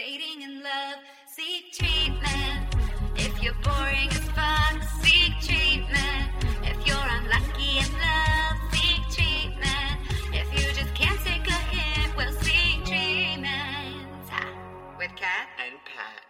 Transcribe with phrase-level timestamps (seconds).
[0.00, 1.02] sex, fucking, dating, and love.
[1.26, 2.74] Seek treatment.
[3.16, 6.30] If you're boring as fuck, seek treatment.
[6.62, 10.00] If you're unlucky in love, seek treatment.
[10.32, 13.48] If you just can't take a hint, well, seek treatment.
[14.28, 14.46] Ha.
[14.98, 16.22] With Cat And Pat.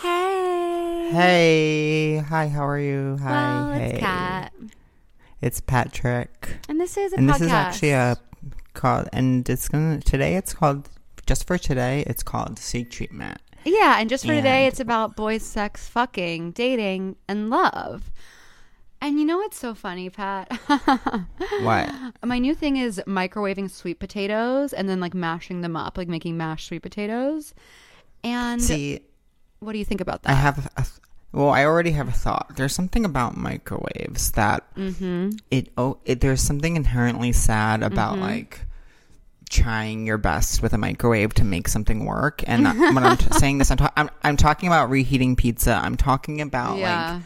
[0.00, 1.10] Hey.
[1.12, 2.16] Hey.
[2.28, 3.18] Hi, how are you?
[3.22, 3.30] Hi.
[3.30, 3.90] Well, hey.
[3.90, 4.52] it's Cat.
[5.40, 6.56] It's Patrick.
[6.68, 7.32] And this is a and podcast.
[7.32, 8.16] this is actually a
[8.72, 10.88] called and it's gonna today it's called
[11.24, 13.38] just for today it's called Seek Treatment.
[13.64, 18.10] Yeah, and just for today, it's about boys, sex, fucking, dating, and love.
[19.00, 20.50] And you know what's so funny, Pat?
[21.62, 21.90] What?
[22.22, 26.36] My new thing is microwaving sweet potatoes and then like mashing them up, like making
[26.36, 27.54] mashed sweet potatoes.
[28.22, 29.00] And See,
[29.60, 30.32] what do you think about that?
[30.32, 30.86] I have a
[31.32, 32.52] well, I already have a thought.
[32.56, 35.30] There's something about microwaves that mm-hmm.
[35.50, 38.20] it oh it, there's something inherently sad about Mhm.
[38.20, 38.60] like
[39.50, 43.26] trying your best with a microwave to make something work and that- when i'm t-
[43.32, 47.14] saying this I'm, ta- I'm i'm talking about reheating pizza i'm talking about Yeah.
[47.14, 47.22] like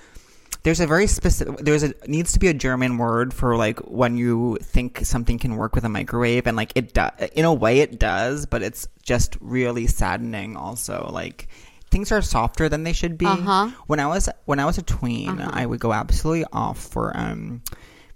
[0.65, 4.17] there's a very specific there's a needs to be a german word for like when
[4.17, 7.81] you think something can work with a microwave and like it does in a way
[7.81, 11.49] it does but it's just really saddening also like
[11.91, 13.71] things are softer than they should be Uh-huh.
[13.87, 15.51] when i was when i was a tween Uh-huh.
[15.55, 17.63] i would go absolutely off for um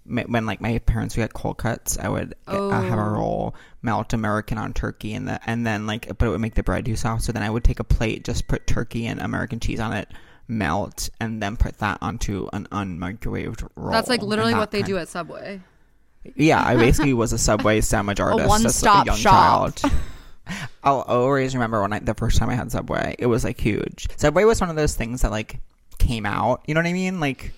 [0.05, 3.11] when like my parents would get cold cuts i would uh, have a Oh.
[3.13, 6.63] roll melt american on turkey and the, and then like but it would make the
[6.65, 9.61] bread too soft so then i would take a plate just put turkey and american
[9.61, 10.09] cheese on it
[10.49, 14.83] melt and then put that onto an unmicrowaved roll That's like literally that what they
[14.83, 15.61] do at Subway.
[16.35, 19.77] yeah i basically was a subway sandwich artist as one-stop a shop.
[19.77, 19.93] child
[20.83, 24.09] I'll always remember when I the first time I had Subway, it was like huge.
[24.17, 25.61] Subway was one of those things that like
[25.99, 26.63] came out.
[26.67, 27.21] You know what I mean?
[27.21, 27.53] Like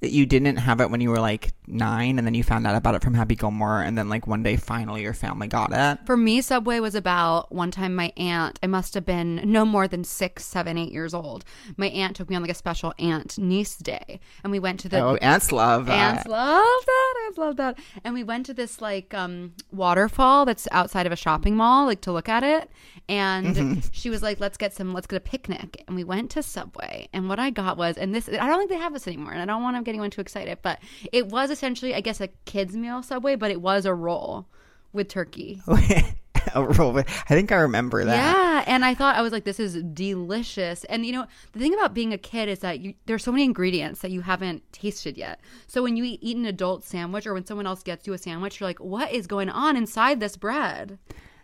[0.00, 2.94] you didn't have it when you were like nine, and then you found out about
[2.94, 6.06] it from Happy Gilmore, and then like one day finally your family got it.
[6.06, 9.86] For me, Subway was about one time my aunt, I must have been no more
[9.86, 11.44] than six, seven, eight years old.
[11.76, 14.20] My aunt took me on like a special aunt niece day.
[14.42, 16.16] And we went to the oh, ants love that.
[16.16, 17.14] Ants love that.
[17.26, 17.78] Ants love that.
[18.02, 22.00] And we went to this like um, waterfall that's outside of a shopping mall, like
[22.02, 22.70] to look at it.
[23.08, 23.80] And Mm-hmm.
[23.92, 24.92] she was like, "Let's get some.
[24.92, 27.08] Let's get a picnic." And we went to Subway.
[27.12, 29.32] And what I got was, and this I don't think they have this anymore.
[29.32, 30.78] And I don't want to get anyone too excited, but
[31.12, 34.46] it was essentially, I guess, a kids meal Subway, but it was a roll
[34.92, 35.60] with turkey.
[36.54, 36.92] a roll.
[36.92, 38.14] with- I think I remember that.
[38.14, 40.84] Yeah, and I thought I was like, this is delicious.
[40.84, 43.44] And you know, the thing about being a kid is that you, there's so many
[43.44, 45.40] ingredients that you haven't tasted yet.
[45.66, 48.18] So when you eat, eat an adult sandwich, or when someone else gets you a
[48.18, 50.98] sandwich, you're like, what is going on inside this bread?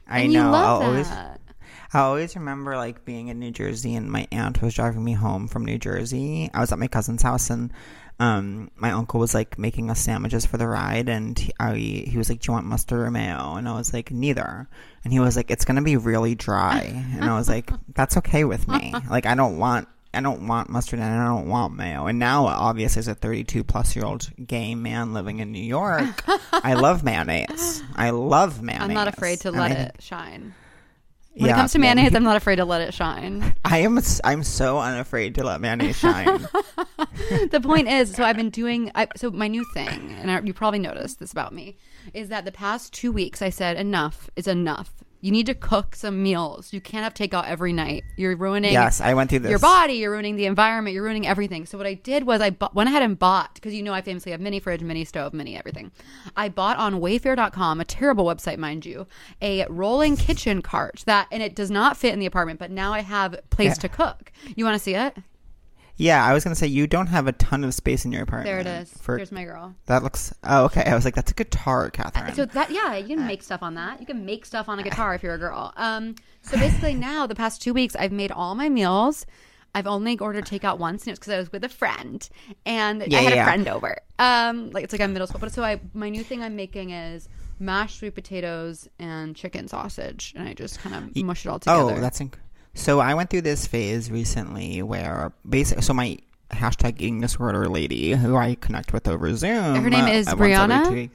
[0.09, 0.45] I and know.
[0.45, 1.11] You love I'll always.
[1.93, 5.49] I always remember like being in New Jersey and my aunt was driving me home
[5.49, 6.51] from New Jersey.
[6.53, 7.73] I was at my cousin's house and
[8.19, 12.16] um, my uncle was like making us sandwiches for the ride and he, I, he
[12.16, 14.69] was like, "Do you want mustard or mayo?" And I was like, "Neither."
[15.04, 16.81] And he was like, "It's gonna be really dry."
[17.15, 18.94] And I was like, "That's okay with me.
[19.10, 22.06] Like I don't want." I don't want mustard and I don't want mayo.
[22.06, 26.25] And now, obviously, as a 32 plus year old gay man living in New York,
[26.53, 27.83] I love mayonnaise.
[27.94, 28.88] I love mayonnaise.
[28.88, 30.54] I'm not afraid to And let I it shine.
[31.37, 33.55] When it comes to mayonnaise, I'm not afraid to let it shine.
[33.65, 33.99] I am.
[34.25, 36.27] I'm so unafraid to let mayonnaise shine.
[37.51, 38.91] the point is, so I've been doing.
[38.95, 41.77] I, so my new thing, and I, you probably noticed this about me,
[42.15, 44.95] is that the past two weeks I said enough is enough.
[45.27, 46.73] You need to cook some meals.
[46.73, 48.05] You can't have takeout every night.
[48.17, 48.73] You're ruining.
[48.73, 49.51] yes, I went through this.
[49.51, 51.67] your body, you're ruining the environment, you're ruining everything.
[51.67, 54.03] So what I did was I bu- went ahead and bought because you know I
[54.03, 55.91] famously have mini fridge, mini stove, mini everything.
[56.37, 59.09] I bought on Wayfair.com, a terrible website, mind you,
[59.43, 62.93] a rolling kitchen cart that, and it does not fit in the apartment, but now
[62.93, 63.75] I have place Yeah.
[63.75, 64.31] to cook.
[64.55, 65.17] You want to see it?
[65.99, 68.47] Yeah, I was gonna say you don't have a ton of space in your apartment.
[68.47, 68.93] There it is.
[69.01, 69.75] For, Here's my girl.
[69.87, 70.34] that looks.
[70.45, 70.83] Oh, okay.
[70.84, 72.34] I was like, that's a guitar, Catherine.
[72.34, 74.01] So that yeah, you can make stuff on that.
[74.01, 75.73] You can make stuff on a guitar if you're a girl.
[75.77, 79.25] Um, so basically now the past two weeks I've made all my meals.
[79.75, 82.27] I've only ordered takeout once, and it's because I was with a friend,
[82.65, 83.43] and Yeah, I had yeah.
[83.43, 83.98] a friend over.
[84.19, 86.91] Um, like it's like I'm middle school, but so I my new thing I'm making
[86.91, 87.28] is
[87.59, 91.95] mashed sweet potatoes and chicken sausage, and I just kind of mush it all together.
[91.97, 92.34] oh, that's inc-
[92.77, 93.01] so.
[93.01, 96.19] I went through this phase recently where basically, so my
[96.51, 99.83] hashtag eating disorder lady, who I connect with over Zoom.
[99.83, 101.11] Her name uh, is every Brianna?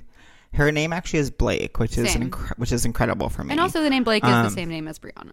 [0.54, 2.30] Her name actually is Blake, which is Same.
[2.30, 3.52] incre- which is incredible for me.
[3.52, 5.31] and also the name Blake is the Um, same name as Brianna.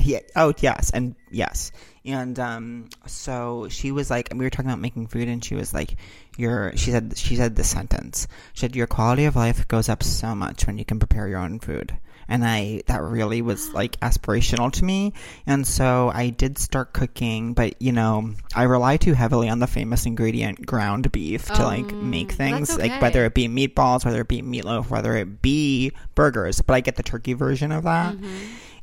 [0.00, 0.20] Yeah.
[0.36, 1.72] Oh, yes, and yes,
[2.04, 2.88] and um.
[3.06, 5.96] So she was like, we were talking about making food, and she was like,
[6.36, 8.28] "Your," she said, she said this sentence.
[8.52, 11.40] She said, "Your quality of life goes up so much when you can prepare your
[11.40, 11.96] own food."
[12.28, 15.14] And I, that really was like aspirational to me.
[15.46, 19.66] And so I did start cooking, but you know, I rely too heavily on the
[19.66, 24.20] famous ingredient ground beef to like Um, make things, like whether it be meatballs, whether
[24.20, 26.60] it be meatloaf, whether it be burgers.
[26.60, 28.14] But I get the turkey version of that.
[28.14, 28.36] Mm-hmm.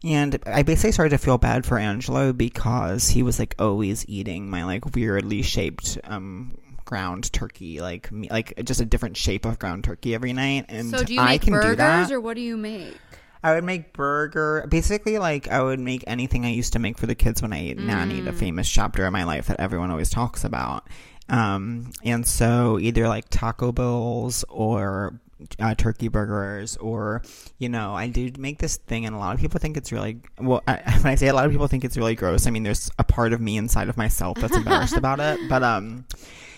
[0.03, 4.49] And I basically started to feel bad for Angelo because he was like always eating
[4.49, 9.57] my like weirdly shaped um ground turkey, like me, like just a different shape of
[9.59, 10.65] ground turkey every night.
[10.69, 12.95] And So do you I make burgers or what do you make?
[13.45, 14.65] I would make burger.
[14.69, 17.75] Basically, like I would make anything I used to make for the kids when I
[17.75, 18.39] nannied, a Mm.
[18.39, 20.87] famous chapter of my life that everyone always talks about.
[21.29, 25.19] Um, and so either like taco bowls or
[25.59, 27.21] uh, turkey burgers, or
[27.59, 30.21] you know, I do make this thing, and a lot of people think it's really
[30.39, 30.63] well.
[30.67, 32.89] I, when I say a lot of people think it's really gross, I mean there's
[32.97, 35.39] a part of me inside of myself that's embarrassed about it.
[35.49, 36.05] But um,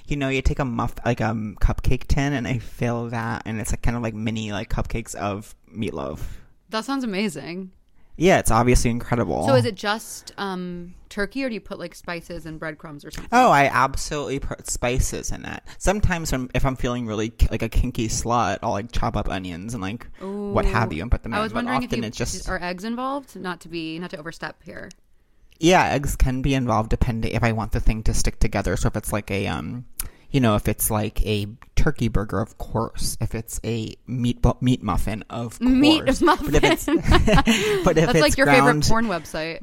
[0.07, 3.41] you know, you take a muff like a um, cupcake tin, and I fill that,
[3.45, 6.21] and it's like kind of like mini like cupcakes of meatloaf.
[6.69, 7.71] That sounds amazing.
[8.19, 9.45] Yeah, it's obviously incredible.
[9.45, 13.11] So is it just um, turkey, or do you put like spices and breadcrumbs or
[13.11, 13.29] something?
[13.31, 15.61] Oh, I absolutely put spices in it.
[15.77, 19.29] Sometimes, when, if I'm feeling really ki- like a kinky slut, I'll like chop up
[19.29, 21.43] onions and like what have you and put them I in.
[21.43, 24.09] was but wondering if often you it's just are eggs involved, not to be not
[24.09, 24.89] to overstep here.
[25.59, 28.75] yeah, eggs can be involved depending if I want the thing to stick together.
[28.77, 29.85] So if it's like a um,
[30.29, 33.17] you know, if it's like a turkey burger, of course.
[33.21, 35.71] If it's a meat bu- meat muffin, of course.
[35.71, 37.05] Meat But if it's but if
[37.95, 39.61] That's it's like your ground, favorite porn website.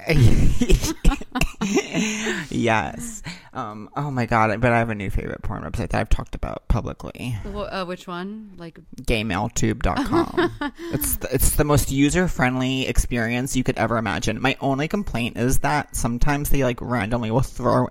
[2.50, 3.22] yes.
[3.52, 4.60] Um, oh my god!
[4.60, 7.36] But I have a new favorite porn website that I've talked about publicly.
[7.44, 8.52] Wh- uh, which one?
[8.56, 10.72] Like GayMaleTube.com.
[10.92, 14.40] it's the, it's the most user friendly experience you could ever imagine.
[14.40, 17.88] My only complaint is that sometimes they like randomly will throw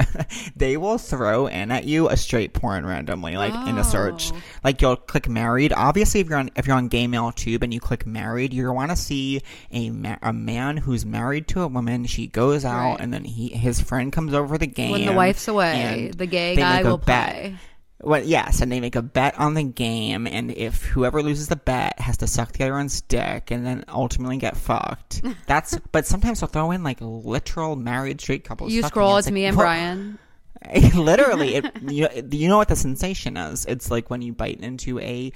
[0.55, 4.31] they will throw in at you a straight porn randomly, like in a search.
[4.33, 4.41] Oh.
[4.63, 5.73] Like you'll click married.
[5.73, 8.71] Obviously, if you're on if you're on gay male tube and you click married, you
[8.71, 12.05] want to see a ma- a man who's married to a woman.
[12.05, 12.99] She goes out Right.
[13.01, 16.25] and then he his friend comes over for the game when the wife's away, the
[16.25, 17.31] gay guy will bet.
[17.33, 17.55] play.
[18.01, 21.57] Well, yes, and they make a bet on the game, and if whoever loses the
[21.57, 25.21] bet has to suck the other one's dick, and then ultimately get fucked.
[25.47, 25.77] That's.
[25.91, 28.71] but sometimes they'll throw in like literal married straight couples.
[28.71, 30.17] You scroll, it's like, me and Brian.
[30.95, 33.65] Literally, it, you, you know what the sensation is?
[33.65, 35.31] It's like when you bite into a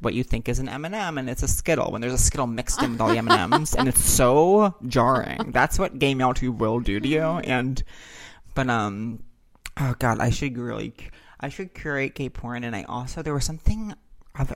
[0.00, 2.80] what you think is an M&M and it's a Skittle when there's a Skittle mixed
[2.82, 5.50] in with all the M&Ms and it's so jarring.
[5.50, 7.82] That's what Gay Male Tube will do to you and
[8.54, 9.24] but um
[9.76, 10.94] oh god, I should really
[11.40, 13.94] I should curate gay porn and I also there was something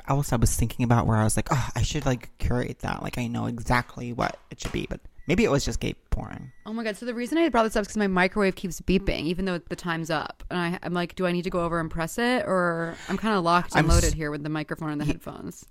[0.07, 3.03] else I was thinking about where I was like, oh, I should like curate that.
[3.03, 6.53] Like I know exactly what it should be, but maybe it was just gay porn.
[6.67, 6.97] Oh my god!
[6.97, 9.59] So the reason I brought this up is because my microwave keeps beeping, even though
[9.59, 12.19] the time's up, and I, I'm like, do I need to go over and press
[12.19, 15.01] it, or I'm kind of locked and I'm s- loaded here with the microphone and
[15.01, 15.65] the headphones.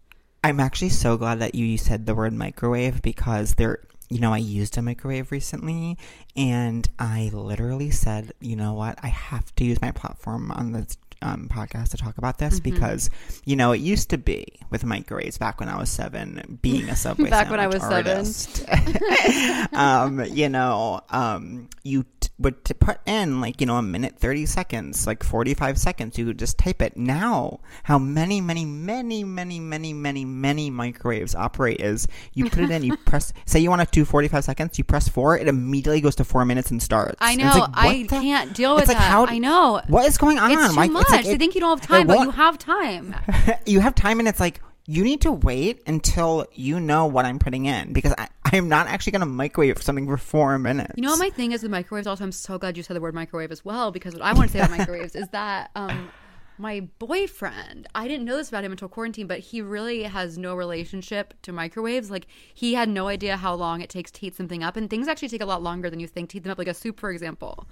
[0.43, 4.37] I'm actually so glad that you said the word microwave because there, you know, I
[4.39, 5.99] used a microwave recently
[6.35, 10.97] and I literally said, you know what, I have to use my platform on this
[11.21, 12.73] um, podcast to talk about this Mm-hmm.
[12.75, 13.09] because,
[13.45, 16.95] you know, it used to be with microwaves back when I was seven, being a
[16.95, 18.17] Subway Back when I was seven.
[18.17, 18.65] artist.
[19.73, 22.05] um, you know, um, you
[22.41, 26.17] would to put in like, you know, a minute, 30 seconds, like 45 seconds.
[26.17, 26.97] You could just type it.
[26.97, 32.71] Now, how many, many, many, many, many, many, many microwaves operate is you put it
[32.71, 36.01] in, you press, say you want to do 45 seconds, you press four, it immediately
[36.01, 37.17] goes to four minutes and starts.
[37.19, 37.45] I know.
[37.45, 39.09] like, I the- can't deal with it's like, that.
[39.11, 39.81] how- I know.
[39.87, 40.51] What is going on?
[40.51, 41.09] It's too Like, much.
[41.09, 43.15] like they it- think you don't have time, but you have time.
[43.65, 47.39] you have time and it's like you need to wait until you know what I'm
[47.39, 50.93] putting in because I, I'm not actually going to microwave something for four minutes.
[50.95, 52.07] You know what my thing is with microwaves?
[52.07, 54.49] Also, I'm so glad you said the word microwave as well because what I want
[54.49, 56.09] to say about microwaves is that um,
[56.57, 60.55] my boyfriend, I didn't know this about him until quarantine, but he really has no
[60.55, 62.11] relationship to microwaves.
[62.11, 65.07] Like he had no idea how long it takes to heat something up, and things
[65.07, 66.57] actually take a lot longer than you think to heat them up.
[66.57, 67.67] Like a soup, for example,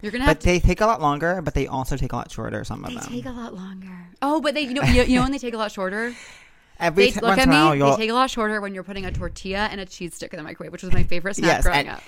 [0.00, 0.46] you're gonna have But to.
[0.46, 2.64] they take a lot longer, but they also take a lot shorter.
[2.64, 3.04] Some of They them.
[3.12, 4.08] take a lot longer.
[4.22, 6.14] Oh, but they, you know, you, you know when they take a lot shorter.
[6.80, 7.90] Every They t- look once at a while.
[7.96, 10.36] They take a lot shorter when you're putting a tortilla and a cheese stick in
[10.38, 12.02] the microwave, which was my favorite snack Yes, growing and- up.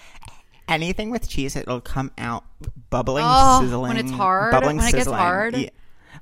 [0.69, 2.45] anything with cheese, it'll come out
[2.91, 3.89] bubbling, Oh, sizzling.
[3.89, 5.19] when it's hard, bubbling, when it gets sizzling.
[5.19, 5.57] hard.
[5.57, 5.69] Yeah.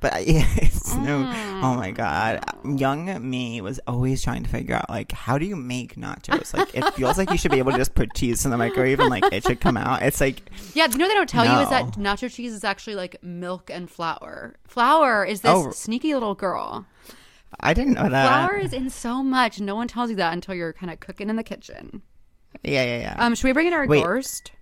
[0.01, 1.19] But yeah, it's no.
[1.21, 1.77] Oh mm.
[1.77, 5.95] my god, young me was always trying to figure out like how do you make
[5.97, 6.53] nachos?
[6.57, 8.99] Like it feels like you should be able to just put cheese in the microwave
[8.99, 10.03] and like it should come out.
[10.03, 12.97] It's like Yeah, you know they don't tell you is that nacho cheese is actually
[12.97, 14.55] like milk and flour.
[14.67, 15.71] Flour is this Oh.
[15.71, 16.85] sneaky little girl.
[17.62, 18.26] I didn't know that.
[18.49, 19.61] Flour is in so much.
[19.61, 22.02] No one tells you that until you're kind of cooking in the kitchen.
[22.62, 23.14] yeah, yeah, yeah.
[23.19, 24.02] Um, should we bring in our Wait.
[24.02, 24.52] Gorst?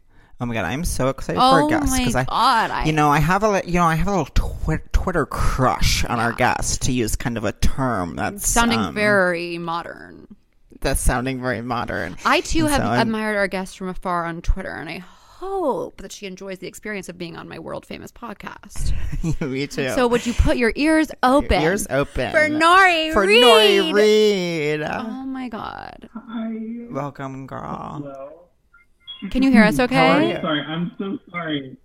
[0.42, 2.70] Oh my god, I'm so excited for Oh our guest because I, god!
[2.70, 6.02] I, you know, I have a you know I have a little twi- Twitter crush
[6.06, 10.34] on our guest to use kind of a term that's sounding um, very modern.
[10.80, 12.16] that's sounding very modern.
[12.24, 15.04] I too And have so I'm- admired our guest from afar on Twitter, and I
[15.40, 18.92] hope that she enjoys the experience of being on my world famous podcast.
[19.40, 19.88] Me too.
[19.90, 21.60] So would you put your ears open?
[21.62, 23.42] Your ears open for Nori for Reed?
[23.42, 24.82] Nori Reed.
[24.82, 26.08] Oh my god!
[26.14, 26.50] Hi.
[26.90, 28.00] Welcome, girl.
[28.02, 29.30] Hello.
[29.30, 29.78] Can you hear us?
[29.78, 29.86] How are
[30.18, 30.28] Okay.
[30.28, 30.40] you?
[30.42, 31.76] Sorry, I'm so sorry.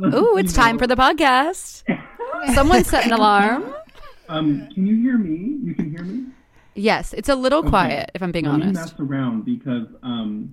[0.00, 1.82] Ooh, it's time for the podcast.
[2.54, 3.74] Someone set an alarm.
[4.28, 5.56] Um, can you hear me?
[5.62, 6.26] You can hear me?
[6.74, 7.68] Yes, it's a little Okay.
[7.68, 8.10] quiet.
[8.12, 8.74] If I'm being Let me honest.
[8.74, 10.52] mess around because um,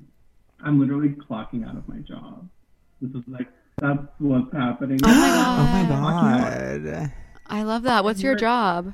[0.63, 2.50] I'm literally clocking out of my job.
[3.01, 3.48] This is like
[3.79, 5.00] that's what's happening.
[5.03, 7.12] Oh my Oh my god.
[7.48, 8.03] I love that.
[8.03, 8.93] What's your job?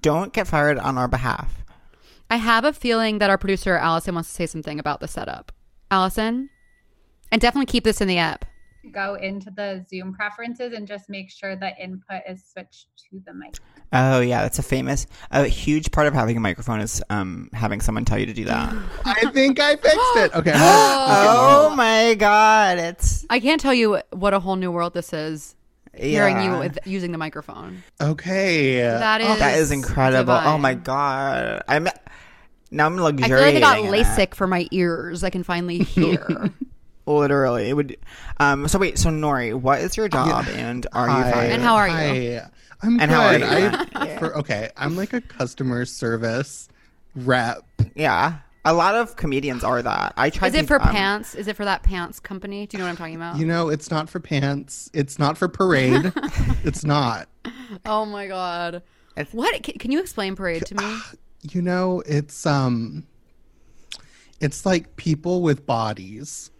[0.00, 1.64] Don't get fired on our behalf.
[2.30, 5.52] I have a feeling that our producer Allison wants to say something about the setup.
[5.90, 6.50] Allison,
[7.32, 8.44] and definitely keep this in the app.
[8.92, 13.34] Go into the Zoom preferences and just make sure the input is switched to the
[13.34, 13.56] mic.
[13.92, 17.80] Oh yeah, that's a famous, a huge part of having a microphone is um having
[17.80, 18.74] someone tell you to do that.
[19.04, 20.34] I think I fixed it.
[20.34, 20.52] Okay.
[20.54, 25.54] oh my god, it's I can't tell you what a whole new world this is.
[25.94, 27.82] Hearing you with, using the microphone.
[28.00, 28.76] Okay.
[28.82, 30.32] That is That is incredible.
[30.32, 31.88] Oh my god, I'm
[32.70, 33.92] now I'm I feel like I got in it.
[33.92, 35.24] LASIK for my ears.
[35.24, 36.52] I can finally hear.
[37.16, 37.96] Literally, it would.
[38.38, 38.68] Um.
[38.68, 38.98] So wait.
[38.98, 41.44] So Nori, what is your job, and are you Hi.
[41.46, 41.94] And how are you?
[42.40, 42.50] Hi.
[42.82, 43.42] I'm And good.
[43.42, 43.86] how are you?
[43.94, 46.68] I, for, okay, I'm like a customer service
[47.16, 47.64] rep.
[47.96, 50.12] Yeah, a lot of comedians are that.
[50.16, 50.48] I tried.
[50.48, 51.34] Is it to- for um, pants?
[51.34, 52.66] Is it for that pants company?
[52.66, 53.36] Do you know what I'm talking about?
[53.38, 54.90] You know, it's not for pants.
[54.92, 56.12] It's not for parade.
[56.64, 57.28] it's not.
[57.86, 58.82] oh my god.
[59.16, 59.60] It's- What?
[59.62, 60.98] Can, can you explain parade to me?
[61.42, 63.06] You know, it's um
[64.40, 66.50] it's like people with bodies.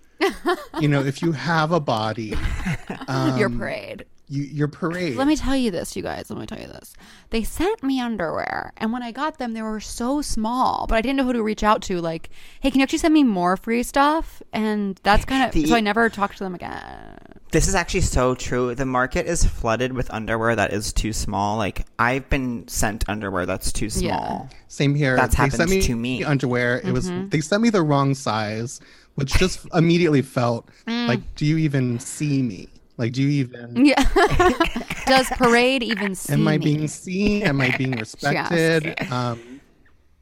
[0.81, 2.35] You know, if you have a body,
[3.09, 4.05] um, Your parade.
[4.29, 5.17] you, your parade.
[5.17, 6.29] Let me tell you this, you guys.
[6.31, 6.95] Let me tell you this.
[7.31, 11.01] They sent me underwear, and when I got them, they were so small, but I
[11.01, 12.01] didn't know who to reach out to.
[12.01, 14.43] Like, hey, can you actually send me more free stuff?
[14.53, 17.17] And that's kind of The- so I never talked to them again.
[17.51, 18.75] This is actually so true.
[18.75, 21.57] The market is flooded with underwear that is too small.
[21.57, 24.51] Like I've been sent underwear that's too small.
[24.69, 25.17] Same here.
[25.17, 26.25] That's they happened sent me to me.
[26.25, 26.79] underwear.
[26.85, 27.31] It was Mm-hmm.
[27.31, 28.83] they sent me the wrong size,
[29.19, 31.09] which just immediately felt Mm.
[31.09, 32.69] like, do you even see me?
[32.97, 34.03] Like, do you even Yeah.
[35.07, 36.65] Does parade even see am I me?
[36.65, 37.43] being seen?
[37.43, 38.95] Am I being respected?
[39.11, 39.61] Um,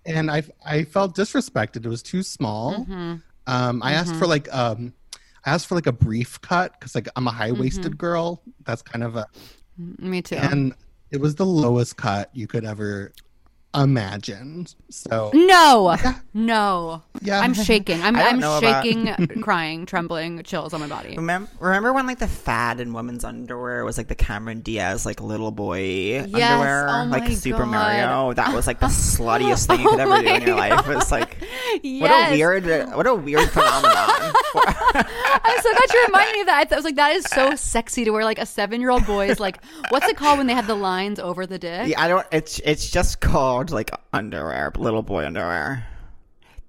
[0.04, 1.84] and I I felt disrespected.
[1.84, 2.84] It was too small.
[2.86, 3.14] Mm-hmm.
[3.48, 4.92] Um, I asked for like um,
[5.44, 7.96] I asked for like a brief cut because like I'm a high waisted Mm-hmm.
[7.96, 8.42] girl.
[8.64, 9.26] That's kind of a
[9.98, 10.36] me too.
[10.36, 10.74] and
[11.10, 13.12] it was the lowest cut you could ever
[13.76, 14.66] imagine.
[14.90, 15.96] So no,
[16.34, 17.02] no.
[17.22, 18.00] yeah, I'm shaking.
[18.02, 21.16] I'm I don't I'm know about- shaking, crying, trembling, chills on my body.
[21.16, 25.20] Remember, remember when like the fad in women's underwear was like the Cameron Diaz like
[25.20, 27.68] little boy underwear, oh like Super God.
[27.68, 28.32] Mario?
[28.32, 30.88] That was like the sluttiest thing you could ever oh do in your life.
[30.88, 31.36] It was like
[31.82, 32.64] what a weird,
[32.94, 34.32] what a weird phenomenon.
[34.54, 36.56] I'm so glad you reminded me of that.
[36.58, 38.90] I, th- I was like, that is so sexy to wear like a seven year
[38.90, 41.88] old boy's like, what's it called when they have the lines over the dick?
[41.88, 42.26] Yeah, I don't.
[42.32, 45.86] It's it's just called like underwear, little boy underwear.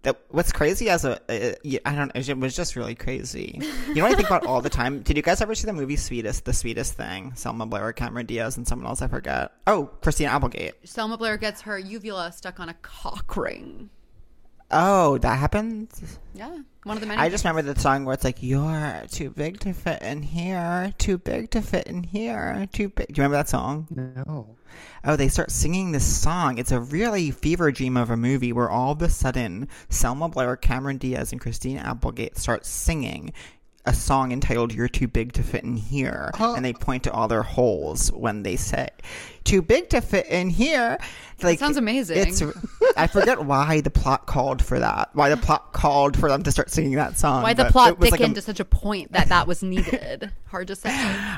[0.04, 2.12] That what's crazy as a uh, I don't.
[2.16, 3.60] It was just really crazy.
[3.88, 5.02] You know what I think about all the time?
[5.02, 7.34] Did you guys ever see the movie Sweetest, the Sweetest Thing?
[7.36, 9.52] Selma Blair, Cameron Diaz, and someone else I forget.
[9.66, 10.76] Oh, Christina Applegate.
[10.88, 13.90] Selma Blair gets her uvula stuck on a cock ring.
[14.70, 15.88] Oh, that happened.
[16.34, 17.20] Yeah, one of the many.
[17.22, 20.94] I just remember the song where it's like, "You're too big to fit in here,
[20.98, 23.88] too big to fit in here, too big." Do you remember that song?
[23.90, 24.58] no.
[25.06, 26.58] Oh, they start singing this song.
[26.58, 30.56] It's a really fever dream of a movie where all of a sudden Selma Blair,
[30.58, 33.32] Cameron Diaz, and Christina Applegate start singing
[33.86, 36.56] a song entitled "You're Too Big to Fit in Here," Oh.
[36.56, 38.90] and they point to all their holes when they say
[39.46, 40.98] "Too big to fit in here."
[41.42, 42.18] Like sounds amazing.
[42.18, 42.42] It's
[42.96, 45.10] I forget why the plot called for that.
[45.14, 47.44] Why the plot called for them to start singing that song.
[47.44, 49.62] Why the plot it was like thickened a- to such a point that that was
[49.62, 50.32] needed.
[50.46, 51.38] Hard to say.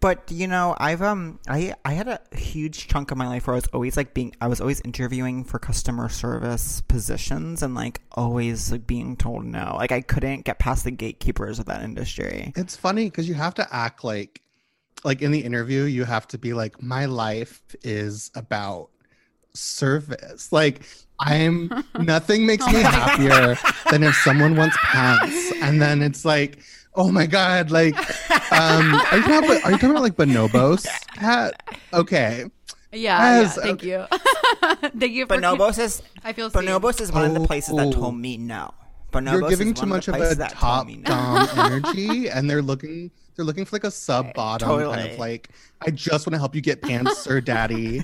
[0.00, 3.54] But you know, I've um, I I had a huge chunk of my life where
[3.54, 8.02] I was always like being, I was always interviewing for customer service positions and like
[8.12, 9.74] always like being told no.
[9.76, 12.52] Like I couldn't get past the gatekeepers of that industry.
[12.56, 14.42] It's funny because you have to act like,
[15.04, 18.90] like in the interview, you have to be like, my life is about
[19.56, 20.52] service.
[20.52, 20.82] Like,
[21.20, 21.70] I'm
[22.00, 23.56] nothing makes me happier
[23.90, 26.58] than if someone wants pants, and then it's like,
[26.94, 27.96] oh my god, like,
[28.52, 31.60] um, are you talking about, are you talking about like bonobos cat?
[31.92, 32.44] Okay,
[32.92, 33.88] Yeah, Yes, yeah thank okay.
[33.88, 34.06] you.
[35.00, 36.62] thank you for Bonobos is I feel seen.
[36.62, 37.92] Bonobos is one of the places that Oh.
[37.92, 38.72] told me no.
[39.12, 41.04] Bonobos you're giving too much of, of a places that told top me no.
[41.08, 43.10] dom energy, and they're looking.
[43.36, 45.50] They're looking for like a sub bottom kind of like.
[45.82, 48.02] I just want to help you get pants, sir, daddy.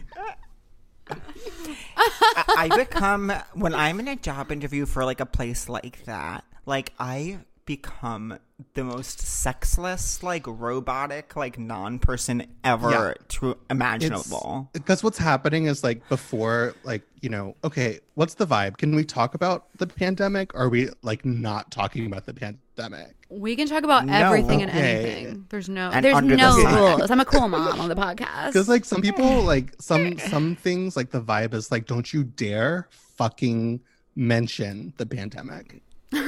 [1.96, 6.44] I become when I'm in a job interview for like a place like that.
[6.66, 8.38] Like I become
[8.74, 13.12] the most sexless, like robotic, like non-person ever Yeah.
[13.28, 14.68] to imaginable.
[14.72, 19.04] because what's happening is like before like you know okay what's the vibe can we
[19.04, 23.66] talk about the pandemic or are we like not talking about the pandemic We can
[23.68, 25.46] talk about No, everything and anything.
[25.48, 27.10] There's no And there's under the no rules.
[27.10, 28.48] I'm a cool mom on the podcast.
[28.48, 32.24] because like some people like some some things like the vibe is like don't you
[32.24, 33.80] dare fucking
[34.16, 35.80] mention the pandemic
[36.14, 36.20] or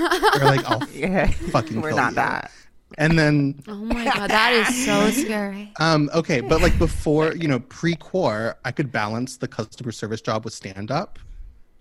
[0.44, 2.16] like i'll yeah, fucking we're kill not you.
[2.16, 2.50] that.
[2.96, 5.70] and then oh my god, that is so scary.
[5.78, 10.44] Um, okay, but like before, you know, pre-core, I could balance the customer service job
[10.44, 11.18] with stand-up.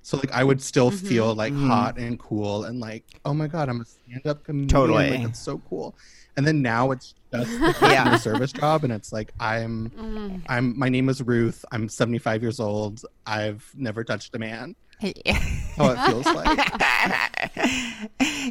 [0.03, 1.07] So like I would still Mm-hmm.
[1.07, 1.67] feel like Mhm.
[1.67, 4.67] hot and cool and like, oh my god, I'm a stand-up comedian.
[4.67, 5.10] Totally.
[5.12, 5.95] Like it's so cool.
[6.36, 8.15] And then now it's just the customer Yeah.
[8.17, 10.41] service job and it's like I'm Mm.
[10.48, 11.63] I'm my name is Ruth.
[11.72, 13.01] I'm 75 years old.
[13.25, 14.75] I've never touched a man.
[15.03, 16.57] How it feels like.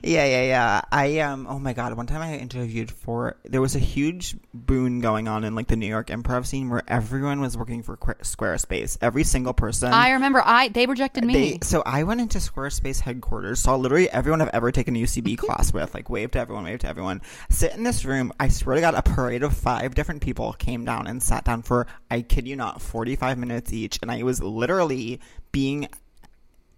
[0.04, 0.80] yeah, yeah, yeah.
[0.92, 1.46] I um.
[1.48, 1.96] Oh my god!
[1.96, 5.76] One time I interviewed for there was a huge boon going on in like the
[5.76, 8.98] New York improv scene where everyone was working for Qu- Squarespace.
[9.00, 9.92] Every single person.
[9.92, 11.32] I remember I they rejected me.
[11.32, 15.38] They, so I went into Squarespace headquarters, saw literally everyone I've ever taken a UCB
[15.42, 17.22] class with, like waved to everyone, waved to everyone.
[17.48, 18.32] Sit in this room.
[18.38, 21.62] I swear to God, a parade of five different people came down and sat down
[21.62, 23.98] for, I kid you not, 45 minutes each.
[24.02, 25.20] And I was literally
[25.52, 25.88] being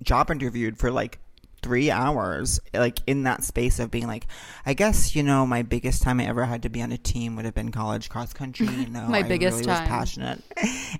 [0.05, 1.19] job interviewed for like
[1.63, 4.27] three hours like in that space of being like
[4.67, 7.37] i guess you know my biggest time i ever had to be on a team
[7.37, 9.89] would have been college cross country you know My I biggest really was time.
[9.89, 10.43] passionate.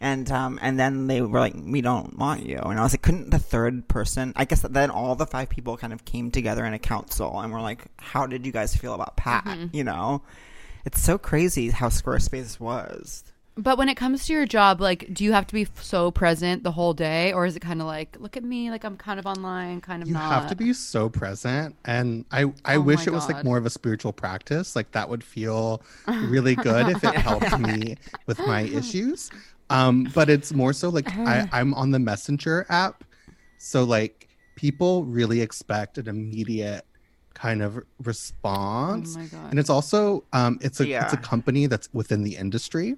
[0.01, 2.57] And um and then they were like we don't want you.
[2.57, 5.77] And i was like couldn't the third person i guess then all the five people
[5.77, 8.95] kind of came together in a council and were like how did you guys feel
[8.95, 9.45] about pat?
[9.45, 9.77] Mm-hmm.
[9.77, 10.23] you know?
[10.87, 13.23] It's so crazy how squarespace was
[13.57, 16.65] But when it comes to your job, like, do you have to be so present
[16.65, 19.19] the whole day, or is it kind of like, look at me, like I'm kind
[19.21, 20.17] of online, kind of You not?
[20.17, 23.57] have to be so present, and I I Oh wish my it was like more
[23.57, 24.77] of a spiritual practice.
[24.77, 25.83] Like that would feel
[26.21, 29.31] really good if it helped me with my issues.
[29.71, 33.05] Um, but it's more so like I, I'm on the Messenger app,
[33.57, 36.85] so like people really expect an immediate
[37.33, 37.81] kind of
[38.91, 42.23] Oh response, my god, and it's also um, it's a it's a company that's within
[42.23, 42.97] the industry,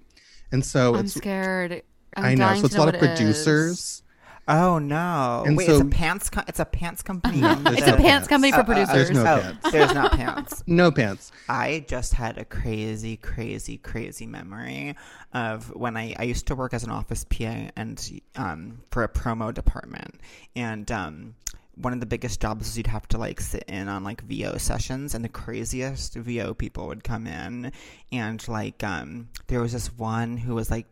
[0.53, 1.83] and so I'm it's scared.
[2.17, 3.19] I'm I know dying so it's to a lot of what it is.
[3.19, 4.03] producers.
[4.49, 5.43] Oh no!
[5.45, 6.31] And Wait, it's so- a pants.
[6.31, 7.41] Co- it's a pants company.
[7.41, 9.09] No, It's no a pants company for Uh, uh, producers.
[9.09, 9.73] There's no oh, pants.
[9.73, 10.63] there's not pants.
[10.69, 11.33] No pants.
[11.49, 14.95] I just had a crazy, crazy, crazy memory
[15.35, 19.09] of when I, I used to work as an office PA and um, for a
[19.09, 20.21] promo department.
[20.55, 21.35] And um,
[21.77, 24.57] one of the biggest jobs is you'd have to like sit in on like VO
[24.57, 27.73] sessions, and the craziest VO people would come in.
[28.11, 30.87] And like, um, there was this one who was like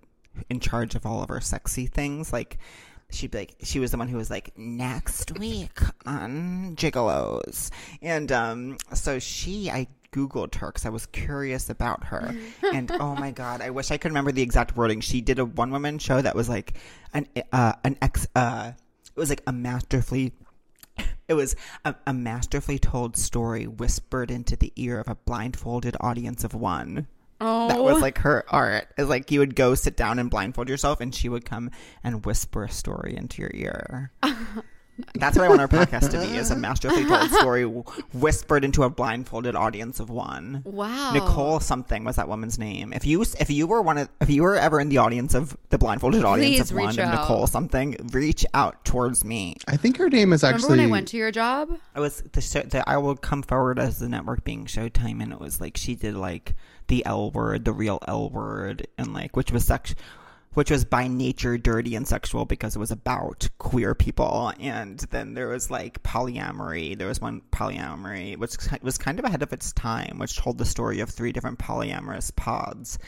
[0.51, 2.33] in charge of all of our sexy things.
[2.33, 2.59] Like,
[3.11, 7.71] she'd be like, she was the one who was like, next week on Gigolos.
[8.03, 12.35] And um, so she, I Googled her because I was curious about her.
[12.73, 15.01] and oh my God, I wish I could remember the exact wording.
[15.01, 16.75] She did a one woman show that was like
[17.13, 18.73] an, uh, an ex, uh,
[19.07, 20.33] it was like a masterfully
[21.29, 26.45] it was a, a masterfully told story whispered into the ear of a blindfolded audience
[26.45, 27.07] of one.
[27.41, 28.01] Oh, That was oh.
[28.01, 28.89] like her art.
[28.97, 31.71] It's like you would go sit down and blindfold yourself, and she would come
[32.03, 34.13] and whisper a story into your ear.
[35.15, 38.85] That's what I want our podcast to be: is a masterfully told story whispered into
[38.85, 40.63] a blindfolded audience of one.
[40.65, 41.13] wow.
[41.13, 42.93] Nicole something was that woman's name.
[42.93, 45.57] If you if you were one of if you were ever in the audience of
[45.71, 47.21] the blindfolded audience Please of one reach of out.
[47.23, 49.57] Nicole something, reach out towards me.
[49.67, 50.79] I think her name is Remember actually.
[50.79, 51.77] when I went to your job?
[51.95, 55.33] I was the, show, the I will come forward as the network being Showtime, and
[55.33, 56.55] it was like she did like
[56.89, 59.95] the L word, the real L word, and like which was sex,
[60.55, 64.53] which was by nature dirty and sexual because it was about queer people.
[64.61, 66.97] And then there was like polyamory.
[66.97, 70.65] There was one polyamory which was kind of ahead of its time, which told the
[70.65, 72.99] story of three different polyamorous pods.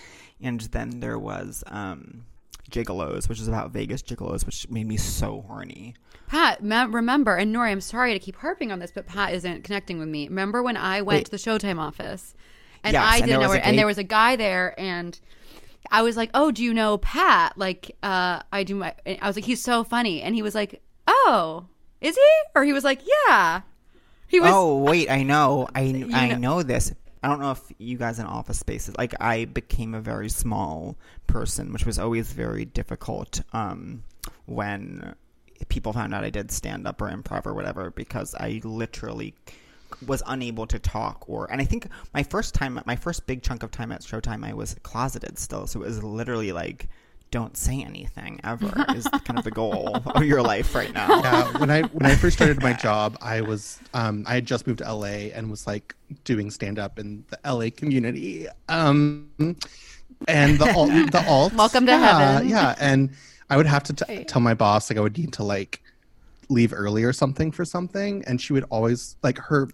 [0.41, 2.27] And then there was um,
[2.71, 5.95] Gigolos, which is about Vegas gigolos, which made me so horny.
[6.27, 9.63] Pat, me- remember, and Nori, I'm sorry to keep harping on this, but Pat isn't
[9.63, 10.29] connecting with me.
[10.29, 11.25] Remember when I went Wait.
[11.27, 12.35] to the Showtime office
[12.83, 15.19] and Yes, I didn't there know where, a and there was a guy there, and
[15.91, 18.95] I was like, "Oh, do you know Pat?" Like, uh, I do my.
[19.05, 21.67] and I was like, "He's so funny," and he was like, "Oh,
[22.01, 23.63] is he?" Or he was like, "Yeah."
[24.29, 24.51] He was.
[24.53, 25.81] oh wait, I know, I
[26.15, 26.93] I know- know this.
[27.23, 30.97] I don't know if you guys in office spaces like I became a very small
[31.27, 34.05] person, which was always very difficult um,
[34.45, 35.15] when
[35.69, 39.35] people found out I did stand up or improv or whatever because I literally
[40.07, 43.63] was unable to talk or and I think my first time my first big chunk
[43.63, 46.89] of time at Showtime I was closeted still so it was literally like
[47.31, 51.23] don't say anything ever is kind of the goal of your life right now.
[51.23, 54.67] yeah, when I when I first started my job, I was um I had just
[54.67, 55.95] moved to LA and was like
[56.25, 58.47] doing stand up in the LA community.
[58.69, 59.29] Um
[60.29, 62.49] and the alt, the alt Welcome to yeah, heaven.
[62.49, 63.11] Yeah, and
[63.51, 65.83] I would have to t- tell my boss like I would need to like
[66.49, 69.69] leave early or something for something and she would always like her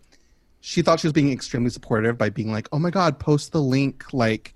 [0.61, 3.61] she thought she was being extremely supportive by being like, "Oh my god, post the
[3.63, 4.55] link like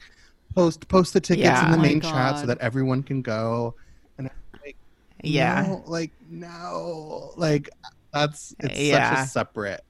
[0.55, 1.63] post post the tickets Yeah.
[1.63, 3.75] in the Oh my main chat so that everyone can go."
[4.19, 4.77] And I'm like,
[5.23, 5.67] Yeah.
[5.67, 7.69] no, like no, like
[8.13, 8.89] that's it's Yeah.
[8.91, 9.83] such a separate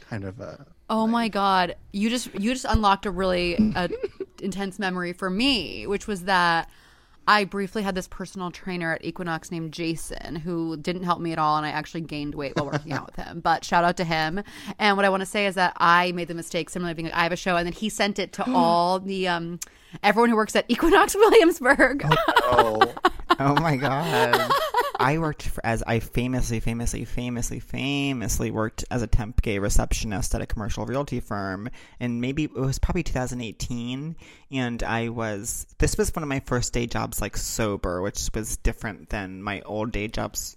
[0.00, 0.66] kind of a.
[0.90, 3.88] Oh my god, you just you just unlocked a really uh,
[4.42, 6.68] intense memory for me, which was that
[7.26, 11.38] I briefly had this personal trainer at Equinox named Jason who didn't help me at
[11.38, 13.40] all, and I actually gained weight while working out with him.
[13.40, 14.42] But shout out to him.
[14.78, 17.14] And what I want to say is that I made the mistake, similarly being like,
[17.14, 19.58] I have a show, and then he sent it to all the um
[20.02, 22.04] everyone who works at Equinox Williamsburg.
[22.06, 22.92] Oh,
[23.40, 24.50] Oh my god.
[24.98, 30.34] I worked for, as I famously, famously, famously, famously worked as a temp gay receptionist
[30.34, 31.68] at a commercial realty firm,
[32.00, 34.16] and maybe it was probably 2018.
[34.52, 38.56] And I was this was one of my first day jobs, like sober, which was
[38.58, 40.56] different than my old day jobs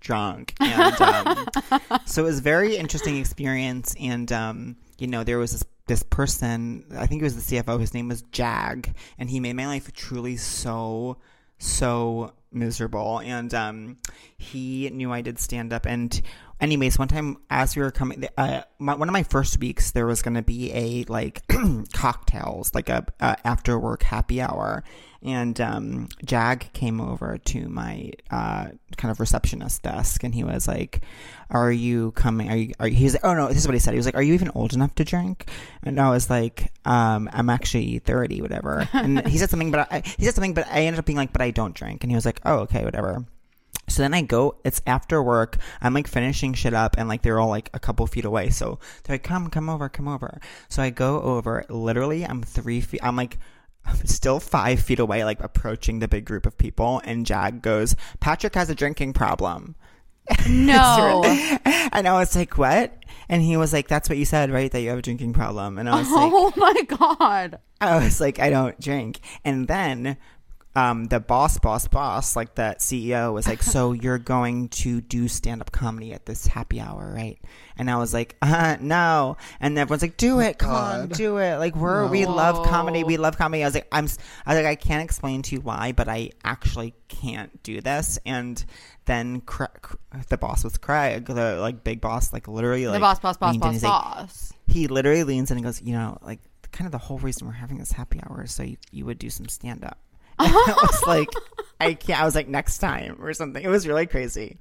[0.00, 1.46] drunk and um,
[2.04, 6.02] so it was a very interesting experience and um, you know there was this this
[6.02, 9.66] person i think it was the cfo his name was jag and he made my
[9.66, 11.16] life truly so
[11.58, 13.20] so miserable.
[13.20, 13.98] And um,
[14.36, 15.86] he knew i did stand up.
[15.86, 16.20] And
[16.60, 20.06] anyways one time as we were coming uh, my, one of my first weeks there
[20.06, 21.42] was going to be a like
[21.92, 24.84] cocktails like a, a after work happy hour
[25.24, 30.68] and um, Jag came over to my uh, kind of receptionist desk, and he was
[30.68, 31.02] like,
[31.50, 32.50] "Are you coming?
[32.50, 32.74] Are you?
[32.78, 33.94] Are you?" He's like, "Oh no, this is what he said.
[33.94, 35.48] He was like, "Are you even old enough to drink?"
[35.82, 40.02] And I was like, um, "I'm actually 30, whatever." And he said something, but I,
[40.04, 42.16] he said something, but I ended up being like, "But I don't drink." And he
[42.16, 43.24] was like, "Oh, okay, whatever."
[43.88, 45.58] So then I go, it's after work.
[45.82, 48.50] I'm like finishing shit up and like they're all like a couple feet away.
[48.50, 50.40] So they're like, come, come over, come over.
[50.68, 53.38] So I go over, literally, I'm three feet, I'm like,
[53.86, 57.00] I'm still five feet away, like approaching the big group of people.
[57.04, 59.74] And Jag goes, Patrick has a drinking problem.
[60.48, 61.22] no.
[61.64, 62.96] and I was like, what?
[63.28, 64.70] And he was like, that's what you said, right?
[64.70, 65.78] That you have a drinking problem.
[65.78, 67.58] And I was like, Oh my god.
[67.80, 69.20] I was like, I don't drink.
[69.44, 70.16] And then
[70.76, 75.28] um, the boss, boss, boss, like the CEO was like, so you're going to do
[75.28, 77.38] stand up comedy at this happy hour, right?
[77.76, 79.36] And I was like, uh, no.
[79.60, 81.58] And everyone's like, do it, come on, do it.
[81.58, 83.62] Like we're we love comedy, we love comedy.
[83.62, 84.04] I was like, I'm,
[84.46, 88.18] I was like, I can't explain to you why, but I actually can't do this.
[88.26, 88.64] And
[89.04, 89.96] then Cra- Cr-
[90.28, 93.54] the boss was Craig, the like big boss, like literally, like the boss, boss, boss,
[93.54, 93.82] in, boss,
[94.52, 96.40] like, he literally leans in and goes, you know, like
[96.72, 99.18] kind of the whole reason we're having this happy hour is so you, you would
[99.18, 99.98] do some stand up.
[100.38, 101.28] I was like,
[101.80, 102.20] I can't.
[102.20, 103.62] I was like, next time or something.
[103.62, 104.58] It was really crazy.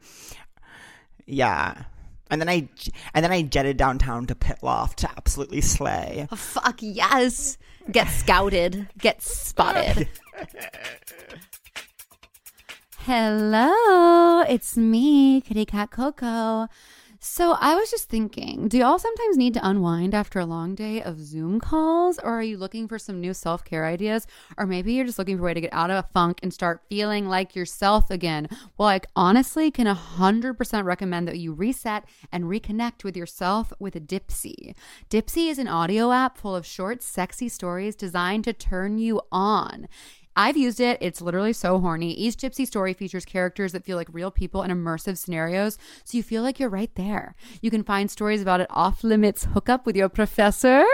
[1.25, 1.83] Yeah.
[2.29, 2.67] And then I,
[3.13, 6.27] and then I jetted downtown to Pit Loft to absolutely slay.
[6.31, 7.57] Oh, fuck yes.
[7.91, 8.87] Get scouted.
[8.97, 10.07] Get spotted.
[13.05, 16.69] Hello, it's me, Kitty Cat Coco.
[17.25, 21.01] So I was just thinking, do y'all sometimes need to unwind after a long day
[21.01, 22.19] of Zoom calls?
[22.19, 24.27] Or are you looking for some new self care ideas?
[24.57, 26.53] Or maybe you're just looking for a way to get out of a funk and
[26.53, 28.49] start feeling like yourself again?
[28.77, 34.75] Well, I honestly can 100% recommend that you reset and reconnect with yourself with Dipsea.
[35.09, 39.87] Dipsea is an audio app full of short, sexy stories designed to turn you on.
[40.35, 40.97] I've used it.
[41.01, 42.11] It's literally so horny.
[42.13, 46.23] Each Dipsea story features characters that feel like real people in immersive scenarios, so you
[46.23, 47.35] feel like you're right there.
[47.61, 50.85] You can find stories about an off limits hookup with your professor.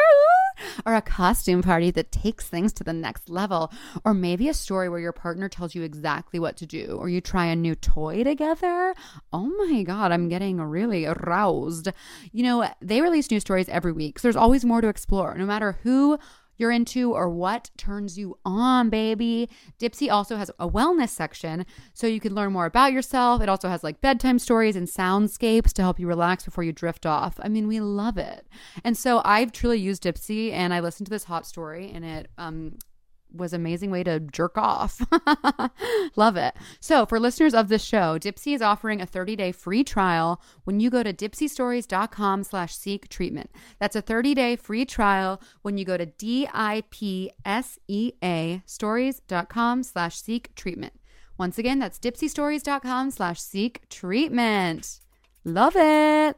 [0.85, 3.71] Or a costume party that takes things to the next level.
[4.03, 6.97] Or maybe a story where your partner tells you exactly what to do.
[6.99, 8.93] Or you try a new toy together.
[9.31, 11.87] Oh my God, I'm getting really aroused.
[12.33, 15.45] You know, they release new stories every week, so there's always more to explore, no
[15.45, 16.19] matter who
[16.59, 19.49] you're into or what turns you on, baby.
[19.79, 23.41] Dipsea also has a wellness section so you can learn more about yourself.
[23.41, 27.05] It also has like bedtime stories and soundscapes to help you relax before you drift
[27.05, 27.39] off.
[27.41, 28.47] I mean, we love it.
[28.83, 32.27] And so I've truly used Dipsea and I listened to this hot story and it
[32.37, 32.77] um
[33.33, 35.01] was amazing way to jerk off.
[36.15, 36.55] Love it.
[36.79, 40.89] So, for listeners of this show, Dipsea is offering a 30-day free trial when you
[40.89, 43.51] go to dipseastories.com slash seek treatment.
[43.79, 46.49] That's a 30-day free trial when you go to D-I-P-S-E-A
[48.65, 50.93] stories.com slash seek treatment.
[51.37, 54.99] Once again, that's dipseastories.com slash seek treatment.
[55.45, 56.35] Love it.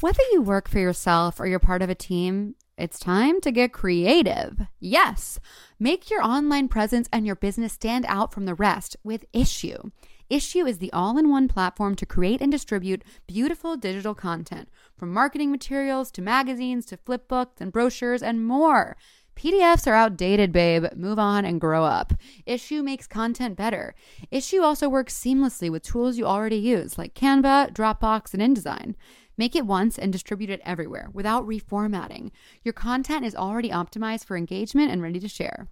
[0.00, 3.74] Whether you work for yourself or you're part of a team, It's time to get
[3.74, 4.62] creative.
[4.78, 5.38] Yes,
[5.78, 9.92] make your online presence and your business stand out from the rest with Issuu.
[10.30, 15.12] Issuu is the all in one platform to create and distribute beautiful digital content, from
[15.12, 18.96] marketing materials to magazines to flipbooks and brochures and more.
[19.36, 20.86] PDFs are outdated, babe.
[20.96, 22.14] Move on and grow up.
[22.46, 23.94] Issuu makes content better.
[24.32, 28.94] Issuu also works seamlessly with tools you already use, like Canva, Dropbox, and InDesign.
[29.40, 32.30] Make it once and distribute it everywhere without reformatting.
[32.62, 35.66] Your content is already optimized for engagement and ready to share.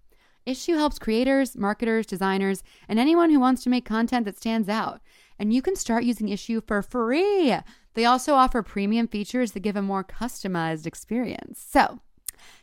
[0.47, 5.03] Issuu helps creators, marketers, designers, and anyone who wants to make content that stands out.
[5.39, 7.57] And you can start using Issuu for free.
[7.93, 11.63] They also offer premium features that give a more customized experience.
[11.69, 12.01] So,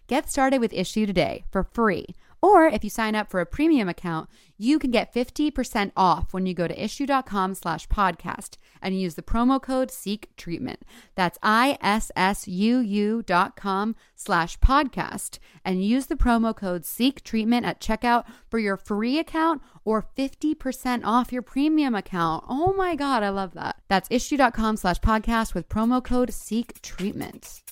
[0.07, 2.07] Get started with Issuu today for free.
[2.41, 6.45] Or if you sign up for a premium account, you can get 50% off when
[6.45, 10.83] you go to issuu.com slash podcast and use the promo code Seek Treatment.
[11.15, 18.25] That's I-S-S-U-U dot com slash podcast and use the promo code Seek Treatment at checkout
[18.47, 22.45] for your free account or 50% off your premium account.
[22.47, 23.77] Oh my God, I love that.
[23.87, 27.64] That's issuu.com slash podcast with promo code Seek Treatment.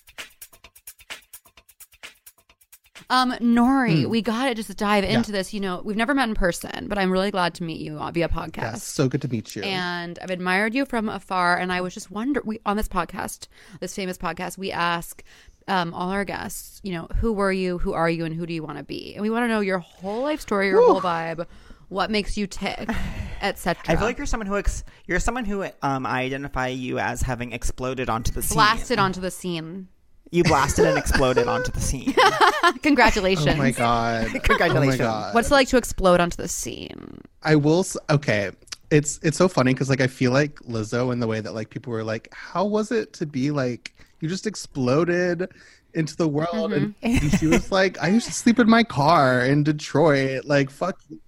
[3.13, 5.53] Um, Nori, we got to just dive into this.
[5.53, 8.27] You know, we've never met in person, but I'm really glad to meet you via
[8.27, 8.57] podcast.
[8.57, 9.61] Yes, so good to meet you.
[9.61, 11.55] And I've admired you from afar.
[11.57, 13.49] And I was just wondering, we on this podcast,
[13.79, 15.23] this famous podcast, we ask
[15.67, 18.53] um, all our guests, you know, who were you, who are you, and who do
[18.53, 19.13] you want to be?
[19.13, 21.45] And we want to know your whole life story, your whole vibe,
[21.89, 22.89] what makes you tick,
[23.43, 23.93] etc.
[23.93, 27.21] I feel like you're someone who ex- you're someone who um I identify you as
[27.21, 28.55] having exploded onto the scene.
[28.55, 29.89] blasted onto the scene.
[30.33, 32.13] You blasted and exploded onto the scene.
[32.81, 33.47] Congratulations.
[33.47, 34.27] oh my god.
[34.43, 34.99] Congratulations.
[35.01, 35.35] Oh my god.
[35.35, 37.21] What's it like to explode onto the scene?
[37.43, 37.81] I will.
[37.81, 38.49] s- Okay,
[38.89, 41.69] it's it's so funny because like I feel like Lizzo in the way that like
[41.69, 45.51] people were like, how was it to be like you just exploded
[45.93, 47.25] into the world, and, Mm-hmm.
[47.25, 50.45] and she was like, I used to sleep in my car in Detroit.
[50.45, 51.19] Like fuck you.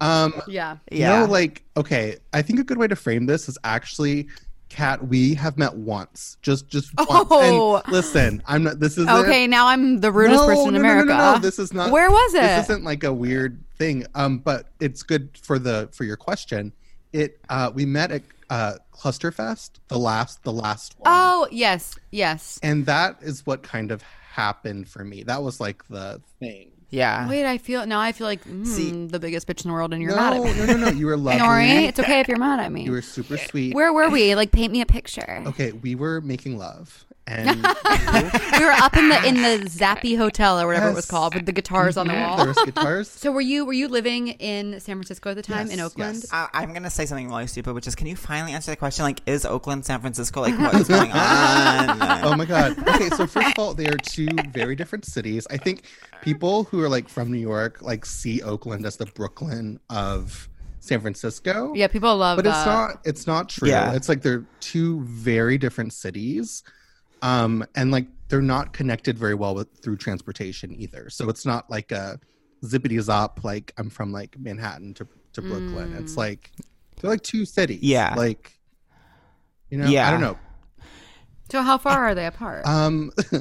[0.00, 0.78] Um, Yeah.
[0.90, 1.20] Yeah.
[1.20, 4.28] you know, like okay, I think a good way to frame this is actually.
[4.72, 7.08] Cat, we have met once, just just once.
[7.10, 7.82] Oh.
[7.84, 8.80] And listen, I'm not.
[8.80, 11.12] This is Okay, now I'm the rudest no, person in no, no, no, America.
[11.12, 11.90] No, no, This is not.
[11.90, 12.40] Where was it?
[12.40, 14.06] This isn't like a weird thing.
[14.14, 16.72] Um, but it's good for the for your question.
[17.12, 22.58] It uh, we met at uh, Clusterfest, the last the last one, Oh, yes, yes.
[22.62, 25.22] and that is what kind of happened for me.
[25.22, 26.71] That was like the thing.
[26.92, 27.28] Yeah.
[27.28, 27.98] Wait, I feel now.
[28.00, 30.32] I feel like mm, See- the biggest bitch in the world, and you're no, mad
[30.34, 30.54] at me.
[30.54, 30.96] no, no, no.
[30.96, 31.40] You were lovely.
[31.40, 32.84] Nori, it's okay if you're mad at me.
[32.84, 33.74] You were super sweet.
[33.74, 34.34] Where were we?
[34.36, 35.42] Like, paint me a picture.
[35.46, 37.04] okay, we were making love,
[37.38, 37.62] and
[38.58, 41.46] We were up in the in the Zappy Hotel or whatever it was called with
[41.46, 42.46] the guitars on the there wall.
[42.46, 43.08] was guitars.
[43.22, 46.16] So were you were you living in San Francisco at the time in Oakland?
[46.16, 46.26] yes.
[46.32, 49.04] I- I'm gonna say something really stupid, which is, can you finally answer the question?
[49.04, 50.40] Like, is Oakland, San Francisco?
[50.42, 51.98] Like, what is going on?
[52.24, 52.78] oh my god.
[52.88, 55.46] Okay, so first of all, they are two very different cities.
[55.50, 55.84] I think
[56.22, 60.48] people who are like from New York like see Oakland as the Brooklyn of
[60.80, 61.72] San Francisco.
[61.74, 62.56] Yeah, people love But that.
[62.58, 63.68] it's not it's not true.
[63.68, 63.92] Yeah.
[63.94, 66.62] It's like they're two very different cities.
[67.22, 71.10] Um and like they're not connected very well with through transportation either.
[71.10, 72.18] So it's not like a
[72.64, 75.92] zippity zop like I'm from like Manhattan to to Brooklyn.
[75.92, 76.00] Mm.
[76.00, 76.50] It's like
[77.00, 77.82] they're like two cities.
[77.82, 78.14] Yeah.
[78.16, 78.52] Like
[79.70, 80.08] you know, Yeah.
[80.08, 80.38] I don't know.
[81.50, 82.66] So how far are they apart?
[82.66, 83.12] Um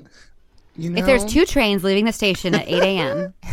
[0.77, 3.33] you know if there's two trains leaving the station at 8 a.m.,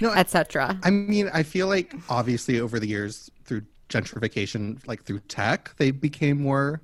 [0.00, 0.78] No, etc.
[0.82, 5.92] I mean, I feel like obviously over the years through gentrification, like through tech, they
[5.92, 6.82] became more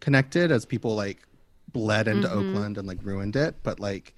[0.00, 1.18] connected as people like
[1.72, 2.38] bled into Mm-hmm.
[2.50, 3.56] Oakland and like ruined it.
[3.62, 4.14] But like,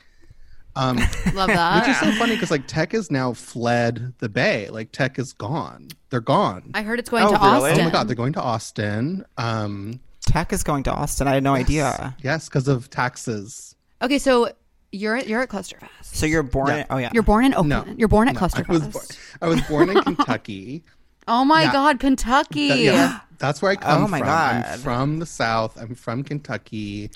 [0.76, 0.96] um,
[1.34, 1.80] Love that.
[1.86, 4.68] which is so funny because like tech has now fled the Bay.
[4.70, 5.88] Like tech is gone.
[6.10, 6.70] They're gone.
[6.74, 7.70] I heard it's going Oh, to really?
[7.70, 7.80] Austin.
[7.80, 9.24] oh my god, they're going to Austin.
[9.38, 11.28] Um, Tech is going to Austin.
[11.28, 12.16] I had no idea.
[12.22, 13.74] yes, because of taxes.
[14.00, 14.50] Okay, so
[14.90, 15.88] you're at, you're at Clusterfest.
[16.02, 16.68] So you're born.
[16.68, 16.76] Yeah.
[16.78, 17.10] In, oh yeah.
[17.12, 17.68] You're born in Oakland.
[17.88, 18.92] No, You're born at no, I was, Clusterfest.
[18.92, 19.04] born,
[19.42, 20.82] I was born in Kentucky.
[21.28, 21.72] Oh my Yeah.
[21.72, 22.68] God, Kentucky!
[22.68, 24.28] That- yeah, that's where I come Oh my from.
[24.28, 24.64] God.
[24.66, 25.76] I'm from the South.
[25.80, 27.10] I'm from Kentucky.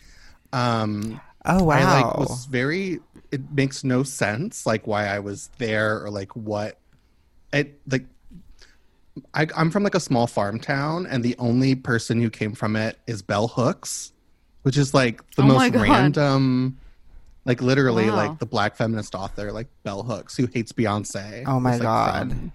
[0.53, 1.77] Um, oh wow.
[1.79, 3.01] I like was very.
[3.31, 6.79] It makes no sense, like why I was there or like what.
[7.53, 8.05] It like.
[9.35, 12.77] I, I'm from like a small farm town, and the only person who came from
[12.77, 14.13] it is Bell Hooks,
[14.63, 16.79] which is like the Oh most random,
[17.45, 18.17] like literally Wow.
[18.17, 21.43] like the black feminist author, like Bell Hooks, who hates Beyonce.
[21.47, 22.31] Oh my is, like, God.
[22.31, 22.53] from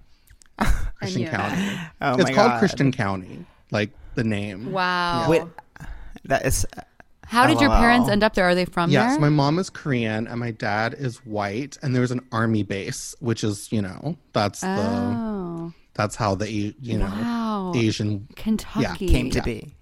[0.95, 1.27] Christian.
[1.27, 1.79] County.
[2.01, 2.59] oh it's my called God.
[2.59, 4.71] Christian County, like the name.
[4.71, 5.29] Wow.
[5.29, 5.43] Wait,
[6.25, 6.65] that is.
[7.27, 8.45] How did your parents end up there?
[8.45, 9.21] Are they from Yes, there?
[9.21, 13.43] my mom is Korean and my dad is white, and there's an army base, which
[13.43, 17.71] is you know that's the oh, that's how the you know wow.
[17.75, 19.75] Asian Kentucky Came to be.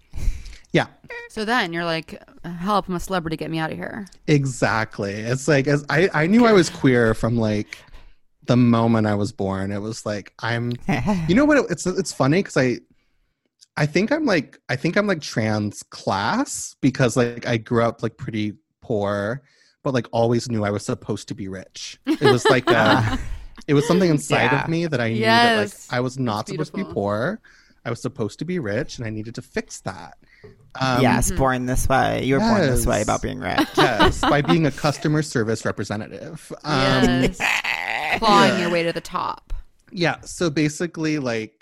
[0.74, 0.88] Yeah,
[1.30, 4.08] So then you're like, help, I'm a celebrity, get me out of here.
[4.28, 5.12] exactly.
[5.14, 7.78] It's like as I I knew I was queer from like
[8.46, 9.72] the moment I was born.
[9.72, 10.72] It was like I'm.
[11.28, 11.58] You know what?
[11.58, 12.78] It, it's it's funny because I.
[13.82, 18.04] I think I'm like I think I'm like trans class because like I grew up
[18.04, 19.42] like pretty poor,
[19.84, 22.00] but like always knew I was supposed to be rich.
[22.06, 23.18] It was like uh,
[23.68, 24.64] it was something inside Yeah.
[24.64, 27.42] of me that I knew that like I was not It's supposed to be poor.
[27.84, 30.14] I was supposed to be rich, and I needed to fix that.
[30.80, 32.24] Um, yes, born this way.
[32.24, 33.68] You were born this way about being rich.
[33.76, 36.54] yes, by being a customer service representative.
[36.64, 37.40] Um, Yes.
[38.20, 39.54] Clawing your way to the top.
[39.92, 41.61] yeah so basically like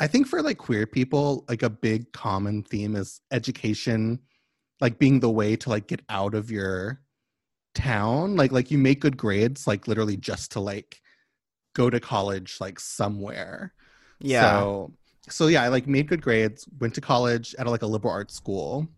[0.00, 4.18] i think for like queer people like a big common theme is education
[4.80, 7.00] like being the way to like get out of your
[7.74, 11.00] town like like you make good grades like literally just to like
[11.74, 13.72] go to college like somewhere
[14.18, 14.58] Yeah.
[14.60, 14.92] so
[15.28, 18.34] so yeah i like made good grades went to college at like a liberal arts
[18.34, 18.88] school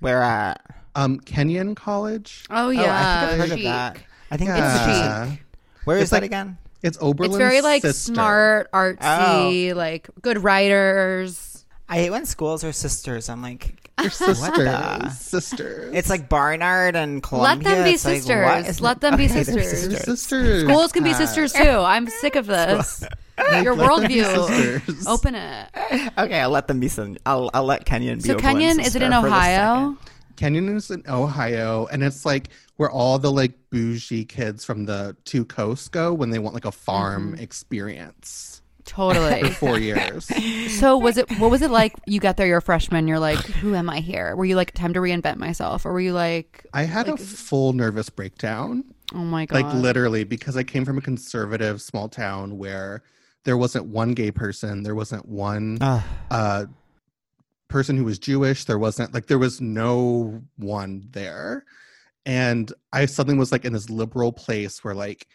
[0.00, 0.62] Where at?
[0.94, 3.98] um kenyon college Oh Oh, I think I've heard of that.
[4.30, 5.24] I think Yeah.
[5.24, 5.44] it's chic.
[5.84, 6.56] Where It's is that like- again?
[6.84, 8.14] It's oberlin It's very like sister.
[8.14, 11.64] smart, artsy, like good writers.
[11.88, 13.28] I hate when schools are sisters.
[13.28, 17.68] I'm like, They're What sisters the- sisters it's like Barnard and Columbia.
[17.68, 18.44] Let them be It's like, sisters.
[18.46, 18.68] what?
[18.68, 20.04] Isn't Let them be okay, they're sisters.
[20.04, 21.62] sisters Schools can be Uh, sisters too.
[21.68, 23.04] I'm sick of this.
[23.62, 24.80] Your Let them be worldview.
[24.80, 25.06] sisters.
[25.08, 25.68] Open it.
[26.16, 26.86] Okay, I'll let them be.
[26.88, 28.28] Some, I'll I'll let Kenyon be.
[28.28, 29.74] So Oberlin's Kenyon, is it in for this Ohio?
[29.96, 29.98] second.
[30.36, 35.16] Kenyon is in Ohio, and it's like where all the like bougie kids from the
[35.24, 37.42] two coasts go when they want like a farm Mm-hmm.
[37.42, 39.42] experience Totally.
[39.44, 40.30] for four years.
[40.80, 41.30] So was it?
[41.38, 41.94] What was it like?
[42.06, 43.06] You got there, you're a freshman.
[43.08, 44.34] You're like, who am I here?
[44.36, 47.72] Were you like, time to reinvent myself, or were you like, I had a full
[47.72, 48.84] nervous breakdown,
[49.14, 53.02] oh my god, like literally, because I came from a conservative small town where
[53.44, 56.02] there wasn't one gay person, there wasn't one Ugh.
[56.30, 56.64] uh,
[57.68, 58.64] person who was Jewish.
[58.64, 61.64] There wasn't like there was no one there,
[62.26, 65.26] and I suddenly was like in this liberal place where like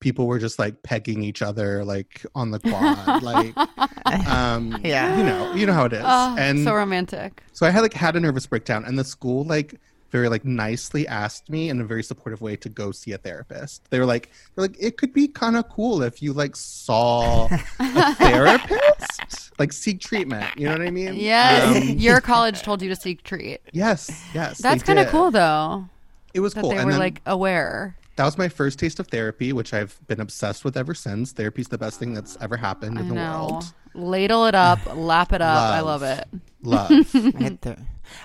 [0.00, 3.54] people were just like pegging each other like on the quad, like
[4.28, 5.16] um, Yeah.
[5.16, 7.42] you know, you know how it is, Oh, and so romantic.
[7.52, 11.06] so I had like had a nervous breakdown, and the school like very like nicely
[11.08, 13.88] asked me in a very supportive way to go see a therapist.
[13.90, 17.46] They were like, they're like, it could be kind of cool if you like saw
[17.80, 20.46] a therapist, like seek treatment.
[20.58, 21.14] You know what I mean?
[21.14, 23.60] Yes, Um, your college told you to seek treat.
[23.72, 24.58] yes, yes.
[24.58, 25.88] That's kind of cool though.
[26.34, 26.70] It was That cool.
[26.70, 27.96] they and were then like aware.
[28.16, 31.32] that was my first taste of therapy, which I've been obsessed with ever since.
[31.32, 33.48] Therapy's the best thing that's ever happened I in the know.
[33.50, 33.64] world.
[33.94, 35.58] Ladle it up, lap it up.
[35.58, 36.00] I Love.
[36.00, 36.28] love it.
[36.62, 36.90] Love.
[37.14, 37.76] I had ther-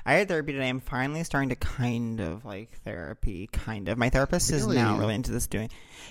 [0.06, 0.67] I had therapy today.
[0.69, 3.47] I'm finally starting to kind of like therapy.
[3.52, 3.97] Kind of.
[3.97, 5.00] My therapist is now Really?
[5.00, 5.69] really into this doing.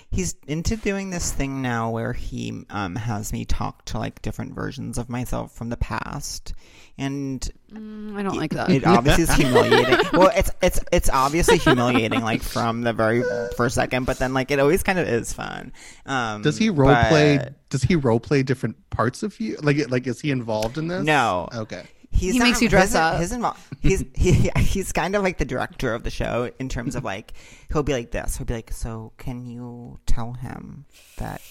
[0.09, 4.55] He's into doing this thing now where he um has me talk to like different
[4.55, 6.53] versions of myself from the past,
[6.97, 8.69] and Mm, I don't like that.
[8.69, 10.05] it obviously is humiliating.
[10.13, 13.23] well, it's it's it's obviously humiliating, like from the very
[13.57, 15.73] first second, but then like it always kind of is fun.
[16.05, 17.39] Um, Does he role play?
[17.69, 19.57] Does he role play different parts of you?
[19.61, 21.03] Like, like is he involved in this?
[21.03, 21.49] No.
[21.53, 21.83] Okay.
[22.11, 23.19] He's He not- makes you dress his, up.
[23.19, 26.95] His invol- he's he, he's kind of like the director of the show in terms
[26.95, 27.33] of like
[27.71, 28.37] he'll be like this.
[28.37, 30.85] He'll be like, "So can you tell him
[31.17, 31.41] that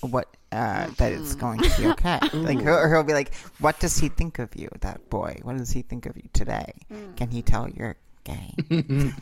[0.00, 3.98] what uh, that it's going to be okay?" like he'll, he'll be like, "What does
[3.98, 5.38] he think of you, that boy?
[5.42, 6.72] What does he think of you today?
[7.16, 8.52] Can he tell you're gay?"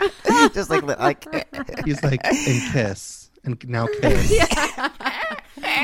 [0.55, 1.27] Just like like
[1.85, 4.33] He's like, and kiss, and now kiss.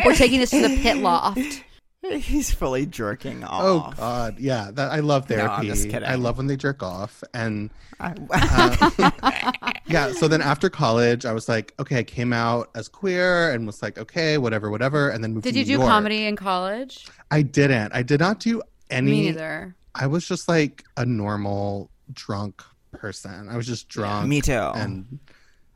[0.06, 1.64] We're taking this to the pit loft.
[2.20, 3.62] he's fully jerking off.
[3.62, 4.70] Oh God, yeah.
[4.72, 5.66] That I love No, I'm therapy.
[5.68, 6.08] just kidding.
[6.08, 8.14] I love when they jerk off, and uh,
[9.86, 10.12] yeah.
[10.12, 13.82] So then after college, I was like, okay, I came out as queer and was
[13.82, 15.88] like, okay, whatever, whatever, and then moved Did to you New do York.
[15.88, 17.06] comedy in college?
[17.30, 17.92] I didn't.
[17.94, 19.10] I did not do any.
[19.10, 19.74] Me neither.
[19.94, 23.48] I was just like a normal drunk person.
[23.48, 24.28] I was just drunk.
[24.28, 24.52] Me too.
[24.52, 25.18] And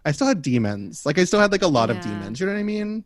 [0.04, 1.04] I still had demons.
[1.04, 2.40] Like I still had like a lot of demons.
[2.40, 3.04] You know what I mean?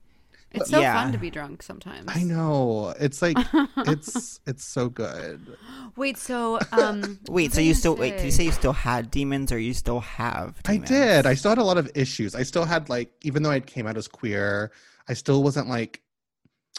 [0.52, 0.94] It's so Yeah.
[0.94, 2.10] fun to be drunk sometimes.
[2.14, 2.94] I know.
[2.98, 3.36] It's like
[3.86, 5.56] it's it's so good.
[5.96, 8.16] Wait, so um Wait, so you gonna still wait?
[8.16, 8.36] Did you say?
[8.38, 10.56] say you still had demons, or you still have?
[10.66, 11.26] I did.
[11.26, 12.34] I still had a lot of issues.
[12.34, 14.72] I still had like, even though I came out as queer,
[15.08, 16.00] I still wasn't like,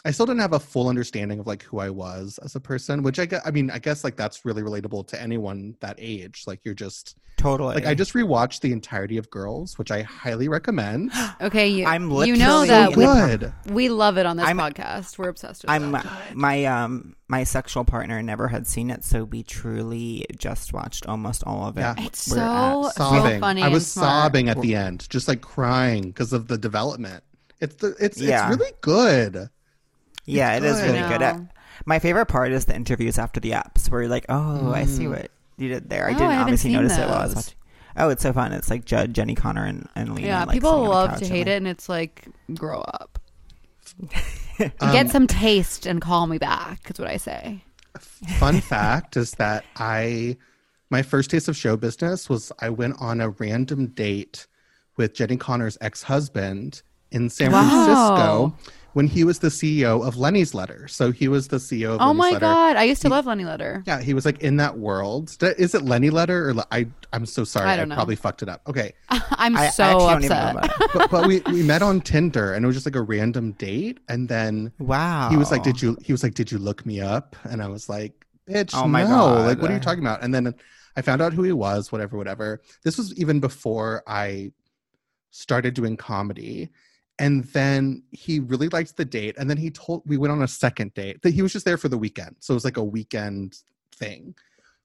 [0.04, 3.02] I still didn't have a full understanding of like who I was as a person.
[3.02, 6.44] Which I guess, I mean, I guess like that's really relatable to anyone that age.
[6.46, 7.74] Like you're just totally.
[7.74, 11.12] like I just rewatched the entirety of Girls, which I highly recommend.
[11.42, 14.58] Okay, you, I'm you know that in we, the we love it on this I'm-
[14.58, 15.16] podcast.
[15.18, 16.34] We're obsessed with I'm that.
[16.34, 21.42] my um my sexual partner never had seen it, so we truly just watched almost
[21.46, 21.80] all of it.
[21.80, 21.94] Yeah.
[21.98, 23.40] It's We're so- at- sobbing.
[23.40, 24.08] funny I and was smart.
[24.24, 27.22] sobbing at the end, just like crying because of the development.
[27.60, 28.48] It's the it's Yeah.
[28.50, 29.48] it's really good.
[30.30, 30.94] Yeah, it is good.
[30.94, 31.20] really good.
[31.20, 31.48] know.
[31.86, 35.04] My favorite part is the interviews after the apps, where you're like, oh, I see
[35.04, 35.10] Mm.
[35.10, 36.06] what you did there.
[36.06, 37.54] I Oh, didn't I obviously seen notice it while I was watching.
[37.96, 38.52] Oh, it's so fun.
[38.52, 40.26] It's like Judd, Jenni Konner, and, and Lena.
[40.28, 41.88] yeah, like, people sitting on the love couch to and, hate like- it, and it's
[41.88, 43.18] like, grow up.
[44.80, 46.90] Um, Get some taste and call me back.
[46.90, 47.64] Is what I say.
[48.38, 50.36] Fun fact is that I,
[50.90, 54.46] my first taste of show business was I went on a random date
[54.98, 58.52] with Jenni Konner's ex husband in San Wow.
[58.52, 60.88] Francisco when he was the CEO of Lenny's Letter.
[60.88, 62.40] So he was the CEO of Oh Lenny's my Letter.
[62.40, 63.82] god, I used to love Lenny Letter.
[63.86, 65.36] Yeah, he was like in that world.
[65.38, 66.86] D- Is it Lenny Letter or Le- I?
[67.12, 67.68] I'm so sorry.
[67.68, 67.94] I I, don't know.
[67.94, 68.62] probably fucked it up.
[68.68, 70.54] Okay, I'm I, so I actually don't even upset.
[70.54, 70.90] know about it.
[70.94, 74.00] but, but we we met on Tinder and it was just like a random date,
[74.08, 75.28] and then Wow.
[75.30, 77.68] he was like, "Did you?" He was like, "Did you look me up?" And I
[77.68, 79.08] was like, "Bitch, Oh my no!
[79.08, 79.46] God.
[79.46, 80.54] Like, what are you talking about?" And then
[80.96, 81.92] I found out who he was.
[81.92, 82.60] Whatever, whatever.
[82.84, 84.52] This was even before I
[85.30, 86.70] started doing comedy.
[87.20, 89.36] And then he really liked the date.
[89.38, 91.22] And then he told we went on a second date.
[91.22, 93.58] That he was just there for the weekend, so it was like a weekend
[93.94, 94.34] thing.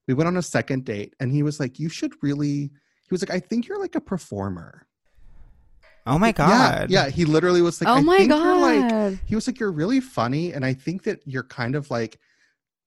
[0.07, 2.69] We went on a second date, and he was like, "You should really."
[3.07, 4.85] He was like, "I think you're like a performer."
[6.07, 6.91] Oh my god.
[6.91, 9.19] Yeah, he literally was like, oh I my think you're like god.
[9.25, 10.53] he was like, You're really funny.
[10.53, 12.19] And I think that you're kind of like,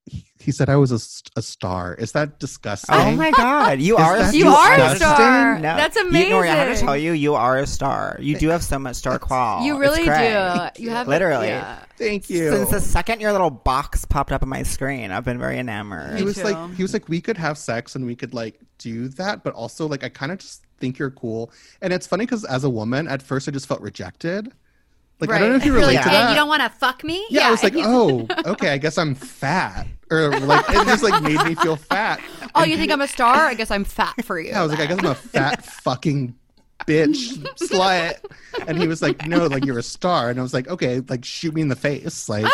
[0.09, 1.95] he, he said I was a, a star.
[1.95, 2.95] Is that disgusting?
[2.95, 3.79] Oh my god.
[3.79, 4.17] You are.
[4.17, 5.55] that You are a star.
[5.55, 5.75] No.
[5.75, 8.17] That's You, Nori, I have to tell you, you are a star.
[8.19, 9.63] You do have so much star qual.
[9.63, 10.81] You really do.
[10.81, 11.47] You have Literally.
[11.47, 11.79] Yeah.
[11.97, 12.51] Thank you.
[12.51, 16.17] Since the second your little box popped up on my screen, I've been very enamored.
[16.17, 16.43] he was too.
[16.43, 19.53] like, he was like, we could have sex and we could like do that, but
[19.53, 21.51] also like, I kind of just think you're cool.
[21.81, 24.51] And it's funny because as a woman, at first I just felt rejected.
[25.19, 26.29] Like, I don't know if you relate like, to "Hey, that.
[26.29, 27.25] You don't want to fuck me?
[27.29, 29.85] yeah, I was like, oh, okay, I guess I'm fat.
[30.11, 32.21] Or like, it just like made me feel fat.
[32.55, 33.35] Oh, And you think I'm a star?
[33.35, 34.49] I guess I'm fat for you.
[34.49, 36.35] Yeah, I was like, I guess I'm a fat fucking
[36.87, 38.15] bitch slut.
[38.67, 40.29] And he was like, No, like you're a star.
[40.29, 42.27] And I was like, Okay, like shoot me in the face.
[42.29, 42.45] Like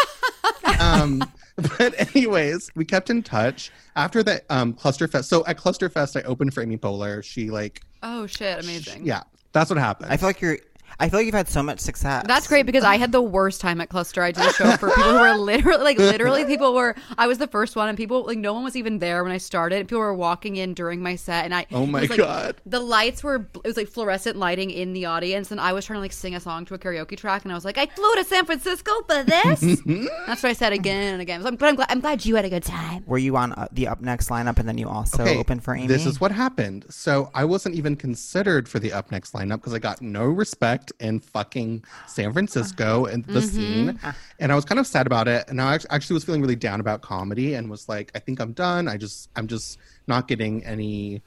[0.80, 1.24] um
[1.78, 5.26] but anyways, we kept in touch after that um Clusterfest.
[5.26, 7.24] So at Clusterfest I opened for Amy Poehler.
[7.24, 9.06] She like oh shit, amazing.
[9.06, 10.12] yeah, that's what happened.
[10.12, 10.58] I feel like you're.
[11.00, 12.26] I feel like you've had so much success.
[12.28, 14.22] That's great because I had the worst time at Cluster.
[14.22, 16.96] I did a show for people who were literally, like, literally, people were.
[17.18, 19.38] I was the first one, and people, like, no one was even there when I
[19.38, 19.88] started.
[19.88, 21.66] People were walking in during my set, and I.
[21.72, 22.56] Oh my was, like, God.
[22.66, 23.48] The lights were.
[23.56, 26.36] It was like fluorescent lighting in the audience, and I was trying to like sing
[26.36, 28.92] a song to a karaoke track, and I was like, I flew to San Francisco
[29.08, 29.82] for this.
[30.28, 31.42] That's what I said again and again.
[31.42, 31.88] So I'm, but I'm glad.
[31.92, 33.04] I'm glad you had a good time.
[33.06, 35.76] Were you on uh, the up next lineup, and then you also Okay, opened for
[35.76, 35.88] Amy?
[35.88, 36.86] This is what happened.
[36.90, 40.85] So I wasn't even considered for the up next lineup because I got no respect
[41.00, 43.14] in fucking San Francisco uh-huh.
[43.14, 43.48] and the mm-hmm.
[43.48, 44.00] scene.
[44.04, 44.16] Ah.
[44.40, 45.46] And I was kind of sad about it.
[45.50, 48.54] And I actually was feeling really down about comedy and was like, I think I'm
[48.54, 48.88] done.
[48.88, 51.22] I just, I'm just not getting any,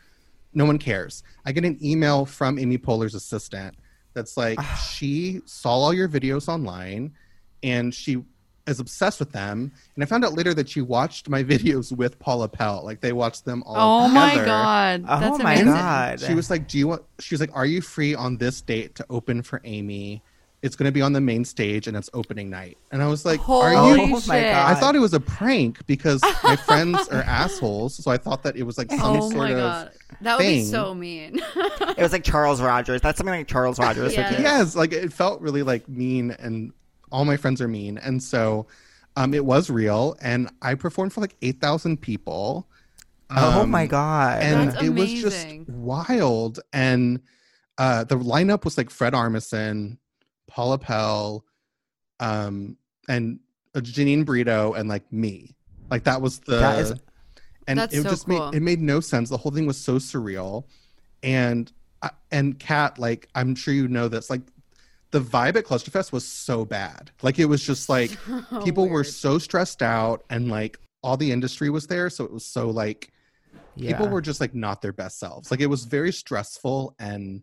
[0.54, 1.22] no one cares.
[1.44, 3.76] I get an email from Amy Poehler's assistant
[4.14, 7.14] that's like, she saw all your videos online
[7.62, 8.22] and she
[8.68, 9.72] is obsessed with them.
[9.94, 12.82] And I found out later that she watched my videos with Paula Pell.
[12.84, 14.46] Like they watched them all Oh my together.
[14.46, 16.20] god, Oh that's my god.
[16.20, 18.94] She was like, "Do you want?" She was like, "Are you free on this date
[18.96, 20.22] to open for Amy?
[20.60, 23.24] It's going to be on the main stage and it's opening night." And I was
[23.24, 24.52] like, Holy "Are you?" Oh my shit.
[24.52, 24.70] God.
[24.70, 28.56] I thought it was a prank because my friends are assholes, so I thought that
[28.56, 29.56] it was like some Oh sort my of.
[29.56, 29.90] god,
[30.22, 31.40] that would be so mean.
[31.56, 33.00] It was like Charles Rogers.
[33.00, 34.40] That's something like Charles Rogers Yes.
[34.40, 36.72] Yes, like it felt really like mean, and
[37.12, 38.66] all my friends are mean, and so
[39.16, 40.16] um, it was real.
[40.20, 42.66] And I performed for like eight thousand people.
[43.30, 44.42] Oh Um, my god.
[44.42, 46.60] and That's it was just wild.
[46.72, 47.20] And
[47.76, 49.98] uh, the lineup was like Fred Armisen,
[50.46, 51.44] Paula Pell,
[52.20, 52.76] um,
[53.08, 53.40] and
[53.74, 55.54] uh, Janine Brito, and like me.
[55.90, 56.56] Like that was the.
[56.58, 56.94] That is-
[57.66, 58.50] and That's it so just cool.
[58.50, 59.28] made it made no sense.
[59.28, 60.64] The whole thing was so surreal,
[61.22, 61.70] and
[62.30, 64.40] and Cat, like I'm sure you know this, like
[65.10, 67.10] the vibe at Clusterfest was so bad.
[67.22, 68.16] Like it was just like
[68.64, 72.44] people were so stressed out, and like all the industry was there, so it was
[72.44, 73.10] so like
[73.76, 75.50] people were just like not their best selves.
[75.50, 77.42] Like it was very stressful and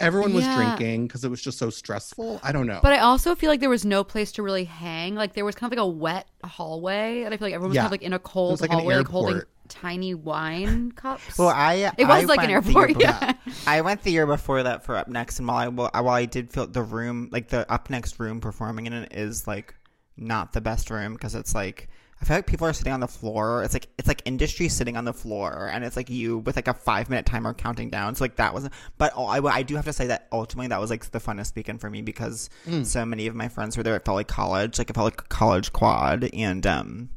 [0.00, 0.56] everyone was Yeah.
[0.56, 2.40] drinking because it was just so stressful.
[2.42, 2.80] I don't know.
[2.82, 5.14] But I also feel like there was no place to really hang.
[5.14, 7.76] Like there was kind of like a wet hallway, and I feel like everyone was
[7.76, 7.82] Yeah.
[7.82, 11.38] kind of like in a cold like hallway, like holding tiny wine cups.
[11.38, 13.32] Well, I It was I like an went airport, before- yeah.
[13.66, 16.14] I went the year before that for Up Next, and while I while I- while
[16.14, 19.74] I did feel the room, like the Up Next room performing in it, is like
[20.16, 21.88] not the best room because it's like
[22.20, 23.62] I feel like people are sitting on the floor.
[23.64, 26.68] It's like it's like industry sitting on the floor, and it's like you with like
[26.68, 28.14] a five minute timer counting down.
[28.14, 28.74] So like that wasn't.
[28.98, 31.80] But I, I do have to say that ultimately that was like the funnest weekend
[31.80, 32.50] for me because
[32.82, 33.96] so many of my friends were there.
[33.96, 37.08] It felt like college, like it felt like a college quad, and um.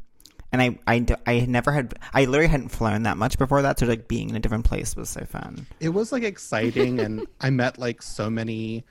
[0.53, 3.79] And I I I never had, I literally hadn't flown that much before that.
[3.79, 5.65] So like being in a different place was so fun.
[5.79, 8.83] it was like exciting and I met like so many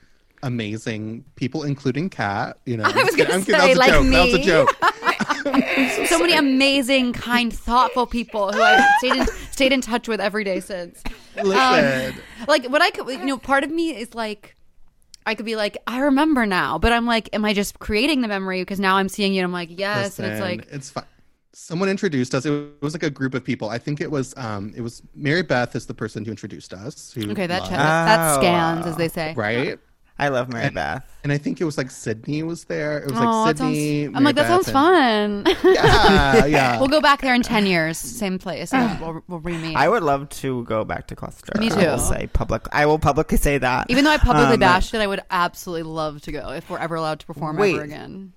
[0.43, 2.57] amazing people, including Cat.
[2.65, 4.05] You know, I was gonna I'm say, that was a like joke.
[4.11, 4.75] That was a joke.
[6.07, 10.43] so many amazing, kind, thoughtful people who I've stayed in stayed in touch with every
[10.43, 11.01] day since.
[11.35, 12.15] Listen.
[12.47, 14.55] Like what I could, you know, part of me is like,
[15.25, 18.27] I could be like, I remember now, but I'm like, am I just creating the
[18.27, 19.39] memory because now I'm seeing you?
[19.39, 21.05] and I'm like, yes, and it's like, it's fine.
[21.55, 22.47] Someone introduced us.
[22.47, 23.69] It was like a group of people.
[23.69, 27.13] I think it was um it was Mary Beth is the person who introduced us.
[27.13, 29.33] Who okay, that loved- ch- that scans, as they say.
[29.35, 29.77] right.
[30.23, 31.03] I love Mary Beth.
[31.23, 32.99] And I think it was like Sydney was there.
[32.99, 34.05] It was Oh, like that sounds, Sydney.
[34.15, 35.73] I'm like, that Beth, sounds and- fun.
[35.73, 36.79] Yeah, yeah.
[36.79, 38.73] we'll go back there in 10 years, same place.
[38.73, 39.75] and we'll, we'll re-meet.
[39.75, 41.53] I would love to go back to Cluster.
[41.59, 41.75] Me I too.
[41.79, 42.63] will say public.
[42.71, 43.87] I will publicly say that.
[43.89, 46.79] Even though I publicly Um, bashed it, I would absolutely love to go if we're
[46.79, 47.75] ever allowed to perform Wait.
[47.75, 48.33] ever again.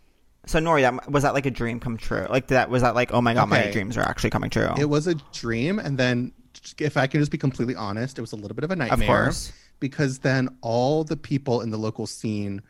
[0.46, 2.24] So Nori, that was that like a dream come true?
[2.30, 4.68] Like that was that like oh my god, my dreams are actually coming true.
[4.78, 6.32] It was a dream, and then
[6.78, 9.00] if I can just be completely honest, it was a little bit of a nightmare.
[9.00, 9.52] of course.
[9.80, 12.62] Because then all the people in the local scene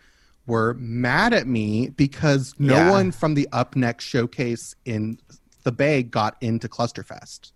[0.46, 2.90] were mad at me because no Yeah.
[2.90, 5.18] one from the Up Next showcase in
[5.64, 7.52] the Bay got into Clusterfest.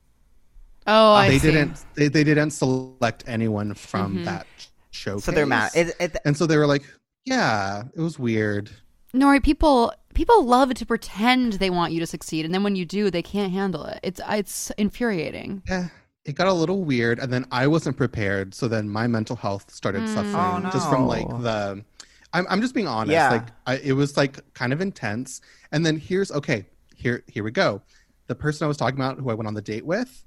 [0.86, 1.50] Oh, I they see.
[1.52, 1.84] didn't.
[1.94, 4.24] They, they didn't select anyone from Mhm.
[4.24, 4.46] that
[4.90, 5.24] showcase.
[5.24, 5.70] So they're mad.
[5.74, 6.82] It, it, and so they were like,
[7.24, 8.70] "Yeah, it was weird."
[9.14, 12.84] Nori, people people love to pretend they want you to succeed, and then when you
[12.84, 14.00] do, they can't handle it.
[14.02, 15.62] It's it's infuriating.
[15.68, 15.88] Yeah,
[16.24, 18.54] it got a little weird, and then I wasn't prepared.
[18.54, 20.14] So then my mental health started Mm.
[20.14, 21.84] suffering Oh, just from like the.
[22.32, 23.12] I'm I'm just being honest.
[23.12, 23.30] Yeah.
[23.30, 25.40] Like I, it was like kind of intense.
[25.72, 26.66] And then here's okay.
[26.94, 27.82] Here here we go.
[28.26, 30.24] The person I was talking about, who I went on the date with,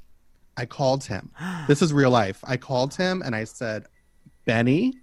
[0.58, 1.32] I called him.
[1.68, 2.40] This is real life.
[2.44, 3.86] I called him and I said,
[4.46, 4.96] Benny,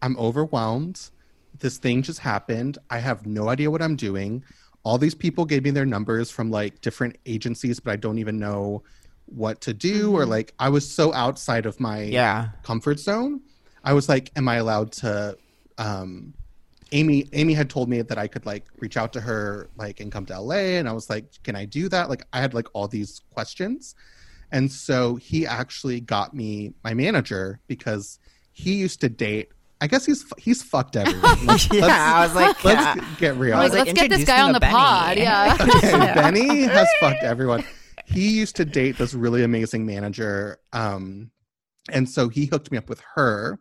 [0.00, 1.10] I'm overwhelmed.
[1.58, 2.78] This thing just happened.
[2.88, 4.44] I have no idea what I'm doing.
[4.84, 8.38] All these people gave me their numbers from like different agencies, but I don't even
[8.38, 8.82] know
[9.26, 10.14] what to do.
[10.16, 12.48] Or like, I was so outside of my yeah.
[12.62, 13.40] comfort zone.
[13.82, 15.36] I was like, am I allowed to?
[15.78, 16.34] Um,
[16.92, 20.12] Amy Amy had told me that I could like reach out to her like and
[20.12, 22.08] come to LA, and I was like, can I do that?
[22.08, 23.94] Like, I had like all these questions,
[24.52, 28.20] and so he actually got me my manager because
[28.52, 29.50] he used to date.
[29.80, 31.44] I guess he's he's fucked everyone.
[31.46, 33.08] Let's, Yeah, I was like, let's yeah.
[33.18, 33.56] get real.
[33.56, 34.72] I was Like, like, let's get this guy on the Benny.
[34.72, 35.16] pod.
[35.18, 35.56] Yeah.
[35.60, 37.64] Okay, Benny has fucked everyone.
[38.04, 40.58] He used to date this really amazing manager.
[40.72, 41.30] Um,
[41.90, 43.58] and so he hooked me up with her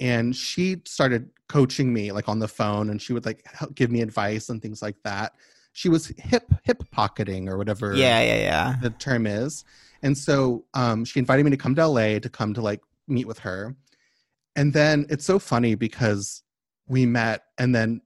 [0.00, 3.90] and she started coaching me like on the phone and she would like help give
[3.90, 5.32] me advice and things like that.
[5.72, 8.74] She was hip hip pocketing or whatever Yeah, yeah, yeah.
[8.82, 9.64] the term is.
[10.02, 13.26] And so um, she invited me to come to LA to come to like meet
[13.26, 13.74] with her.
[14.56, 16.42] And then it's so funny because
[16.88, 18.00] we met and then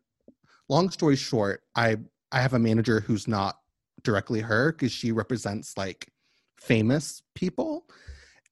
[0.68, 1.96] long story short, I
[2.30, 3.56] I have a manager who's not
[4.02, 6.08] directly her because she represents like
[6.58, 7.84] famous people.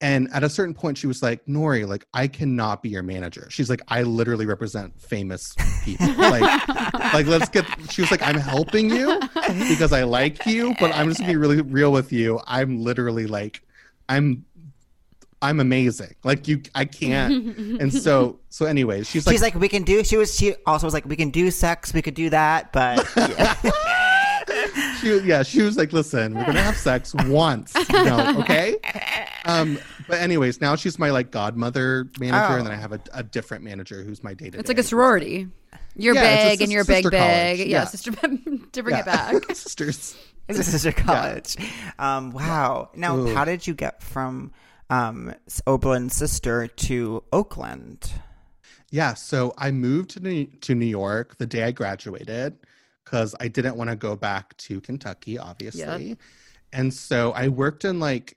[0.03, 3.48] And at a certain point, she was like, Nori, like, I cannot be your manager.
[3.51, 6.09] She's like, I literally represent famous people.
[6.16, 6.68] like,
[7.12, 9.20] like, let's get, she was like, I'm helping you
[9.68, 12.40] because I like you, but I'm just gonna be really real with you.
[12.46, 13.62] I'm literally like,
[14.09, 14.46] I'm,
[15.42, 16.14] I'm amazing.
[16.22, 17.57] Like, you, I can't.
[17.57, 20.05] And so, so anyways, she's like, She's like, we can do.
[20.05, 20.34] She was.
[20.34, 21.94] She also was like, we can do sex.
[21.94, 23.55] We could do that, but yeah.
[25.01, 28.76] She, yeah, she was like, listen, we're gonna have sex once, no, okay?
[29.44, 29.78] Um,
[30.09, 32.57] but anyways, now she's my like godmother manager, Oh.
[32.57, 34.55] and then I have a, a different manager who's my date.
[34.55, 35.48] It's like a sorority.
[35.96, 37.59] You're Yeah, big and you're big, big.
[37.59, 37.84] Yeah, Yeah.
[37.84, 38.18] sister to
[38.82, 39.34] bring it back.
[39.55, 40.16] sisters.
[40.46, 41.57] this is your college.
[41.98, 42.90] Um, wow.
[42.94, 43.34] Now, Ooh.
[43.34, 44.53] how did you get from
[44.88, 45.34] um,
[45.66, 48.12] Oberlin's sister to Oakland?
[48.90, 52.57] Yeah, so I moved to New, to New York the day I graduated
[53.11, 56.17] because I didn't want to go back to Kentucky, obviously.
[56.73, 58.37] And so I worked in like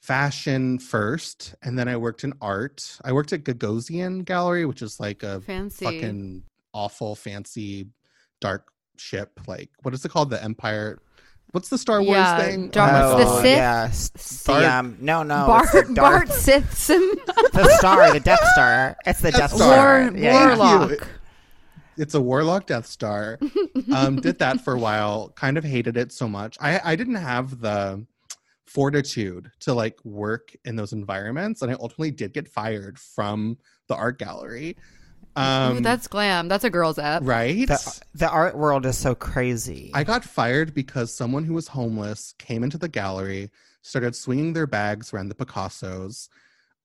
[0.00, 2.98] fashion first, and then I worked in art.
[3.04, 5.84] I worked at Gagosian Gallery, which is like a Fancy.
[5.84, 6.42] fucking
[6.74, 7.86] awful, fancy,
[8.40, 9.38] dark ship.
[9.46, 10.30] Like, what is it called?
[10.30, 10.98] The Empire.
[11.52, 12.68] What's the Star Wars Yeah, thing?
[12.70, 13.42] Dark- Oh the.
[13.42, 14.48] Sith?
[14.48, 17.24] Yeah, Bart- um, no, no, Bart, it's the Darth- Bart Sithson.
[17.52, 18.96] the star, the Death Star.
[19.06, 20.00] It's the Death Death Star.
[20.10, 20.56] War, Yeah,
[20.88, 20.96] yeah.
[21.96, 22.02] Warlock.
[22.02, 23.38] it's a warlock death star
[23.94, 27.16] um did that for a while kind of hated it so much i i didn't
[27.16, 28.04] have the
[28.66, 33.94] fortitude to like work in those environments and i ultimately did get fired from the
[33.94, 34.76] art gallery
[35.34, 36.46] um Ooh, that's glam.
[36.48, 37.22] That's a girl's app.
[37.24, 39.90] right The, the art world is so crazy.
[39.94, 43.50] i got fired because someone who was homeless came into the gallery
[43.82, 46.28] started swinging their bags around the picassos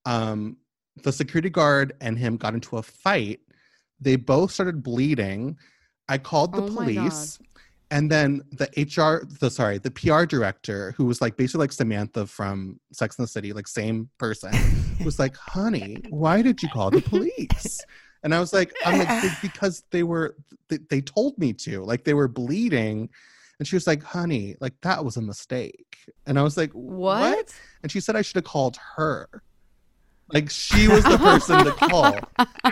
[0.06, 0.56] um
[1.02, 3.40] the security guard and him got into a fight
[4.00, 5.56] they both started bleeding
[6.08, 7.38] i called the Oh police
[7.90, 12.26] and then the hr the sorry the pr director who was like basically like samantha
[12.26, 14.52] from sex and the city like same person
[15.04, 17.80] was like honey why did you call the police
[18.22, 20.36] and i was like i'm like because they were
[20.68, 23.08] they, they told me to like they were bleeding
[23.58, 25.98] And she was like, honey, like that was a mistake.
[26.26, 27.52] And I was like, What?
[27.82, 29.28] And she said I should have called her.
[30.32, 32.18] Like she was the person to call.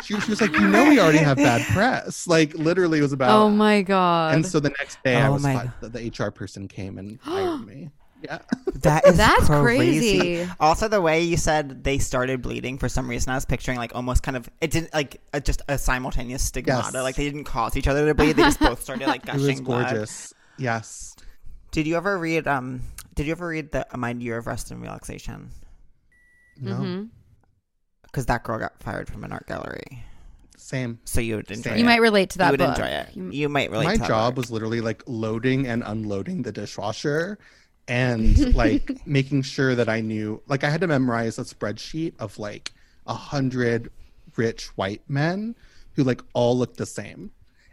[0.05, 2.27] She, she was like, you know, we already have bad press.
[2.27, 3.31] Like literally, it was about.
[3.31, 4.35] Oh my god.
[4.35, 6.99] And so the next day, I Oh was my fi- the, the HR person came
[6.99, 7.91] and hired me.
[8.23, 8.39] Yeah,
[8.77, 10.19] That is That's crazy.
[10.19, 10.51] crazy.
[10.59, 13.95] Also, the way you said they started bleeding for some reason, I was picturing like
[13.95, 16.91] almost kind of it didn't like a, just a simultaneous stigmata.
[16.93, 17.03] Yes.
[17.03, 19.41] Like they didn't cause each other to bleed; they just both started like gushing.
[19.41, 19.91] it gushing was blood.
[19.91, 20.35] gorgeous.
[20.59, 21.17] Yes.
[21.73, 22.83] Did you ever read um?
[23.15, 25.51] Did you ever read the My Year of Rest and Relaxation?
[26.61, 26.73] No.
[26.77, 27.09] Mhm.
[28.07, 30.03] Because that girl got fired from an art gallery,
[30.57, 30.99] Same.
[31.05, 31.75] so you would enjoy Same.
[31.75, 31.79] it.
[31.81, 32.79] You might relate to that you would book.
[32.79, 33.09] enjoy it.
[33.15, 33.85] You- You might relate.
[33.85, 34.43] My to job book.
[34.43, 37.39] was literally like loading and unloading the dishwasher
[37.89, 42.39] and like making sure that I knew like I had to memorize a spreadsheet of
[42.39, 42.73] like
[43.07, 43.91] a hundred
[44.37, 45.55] rich white men
[45.95, 47.31] who like all looked the same.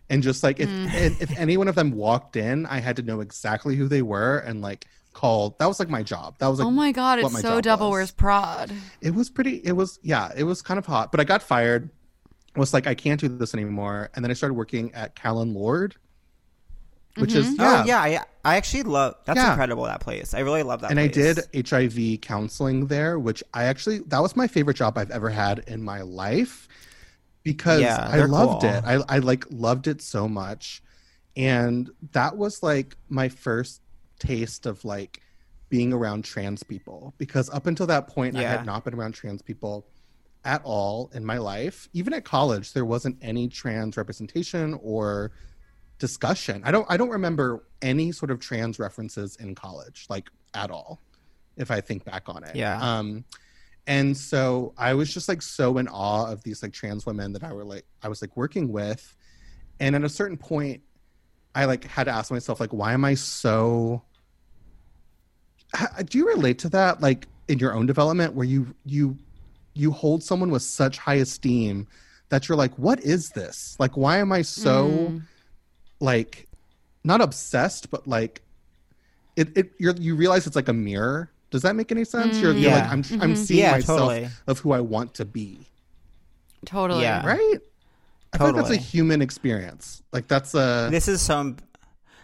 [0.10, 0.94] And just like if mm.
[0.94, 4.02] and if any one of them walked in, I had to know exactly who they
[4.02, 6.38] were and like call that was like my job.
[6.40, 7.94] That was like oh my god, what it's my so double Devil was.
[7.98, 8.72] Wears Prod.
[9.02, 11.90] it was pretty it was yeah it was kind of hot but i got fired
[12.56, 15.96] I was like i can't do this anymore and then i started working at Callen-Lorde
[17.18, 17.62] which is mm-hmm.
[17.62, 19.16] oh, yeah, Oh yeah, I, I actually love.
[19.26, 19.52] That's Yeah.
[19.52, 19.84] incredible.
[19.84, 20.34] That place.
[20.34, 20.90] I really love that.
[20.90, 21.40] and i did
[21.70, 25.84] hiv counseling there which i actually that was my favorite job i've ever had in
[25.84, 26.68] my life
[27.44, 28.70] because Yeah, i loved cool.
[28.72, 30.82] it I, I like loved it so much
[31.38, 33.82] and that was like my first
[34.26, 35.22] taste of like
[35.70, 37.14] being around trans people.
[37.18, 39.88] Because up until that point i had not been around trans people
[40.46, 41.90] at all in my life.
[41.94, 45.32] Even at college there wasn't any trans representation or
[46.00, 46.62] discussion.
[46.66, 51.00] I don't i don't remember any sort of trans references in college like at all
[51.58, 52.56] if i think back on it.
[52.56, 52.80] Yeah.
[52.80, 53.26] um
[53.88, 57.44] and so i was just like so in awe of these like trans women that
[57.44, 59.16] i were like i was like working with.
[59.80, 60.82] And at a certain point
[61.56, 64.04] i like had to ask myself like why am i so
[66.06, 69.18] do you relate to that like in your own development where you you
[69.74, 71.88] you hold someone with such high esteem
[72.30, 75.22] that you're like what is this like why am i so Mm.
[76.00, 76.48] like
[77.04, 78.42] not obsessed but like
[79.36, 82.54] it, it you're, you realize it's like a mirror does that make any sense you're,
[82.54, 83.38] you're like i'm, I'm Mhm.
[83.38, 84.30] seeing Yeah, myself totally.
[84.48, 85.68] of who i want to be
[86.66, 87.02] Totally.
[87.02, 87.26] Yeah.
[87.26, 87.58] right
[88.32, 91.56] i feel like that's a human experience like that's a This is so.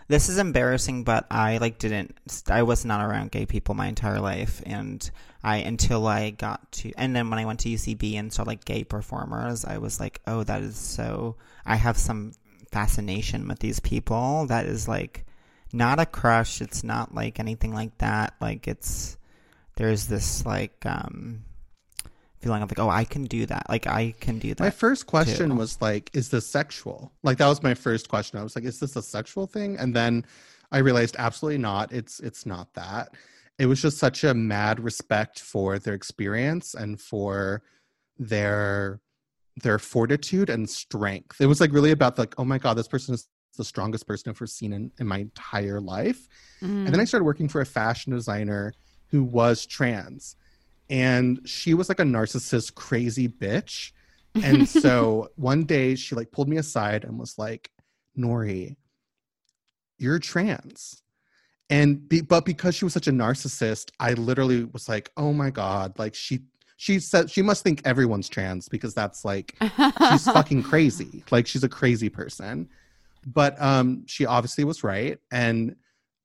[0.10, 2.18] This is embarrassing, but I like didn't.
[2.50, 5.10] I was not around gay people my entire life, and
[5.44, 8.66] I until I got to, and then when I went to UCB and saw like
[8.66, 11.36] gay performers, I was like, oh, that is so.
[11.64, 12.34] I have some
[12.72, 14.48] fascination with these people.
[14.48, 15.28] That is like
[15.72, 16.60] not a crush.
[16.60, 18.34] It's not like anything like that.
[18.42, 19.16] Like it's
[19.76, 21.44] there's this like um
[22.40, 23.70] feeling of like, oh, I can do that.
[23.70, 24.60] Like I can do that.
[24.60, 25.56] My first question too.
[25.56, 27.12] was like, is this sexual?
[27.24, 28.40] Like that was my first question.
[28.40, 29.78] I was like, is this a sexual thing?
[29.78, 30.26] And then
[30.72, 31.92] I realized absolutely not.
[31.92, 33.10] It's it's not that.
[33.58, 37.62] It was just such a mad respect for their experience and for
[38.18, 39.02] their
[39.62, 41.42] their fortitude and strength.
[41.42, 43.28] It was like really about like, oh my God, this person is
[43.58, 46.30] the strongest person I've ever seen in, in my entire life.
[46.62, 46.86] Mm.
[46.86, 48.74] And then I started working for a fashion designer
[49.08, 50.38] who was trans.
[50.90, 53.92] And she was like a narcissist, crazy bitch.
[54.44, 57.70] And so one day she like pulled me aside and was like,
[58.18, 58.76] Nori,
[59.98, 61.04] you're trans.
[61.70, 65.52] And be, but because she was such a narcissist, I literally was like, oh my
[65.52, 66.40] God, like she
[66.78, 69.56] she said she must think everyone's trans because that's like
[70.10, 71.24] she's fucking crazy.
[71.30, 72.70] Like she's a crazy person.
[73.28, 75.20] But um she obviously was right.
[75.30, 75.76] And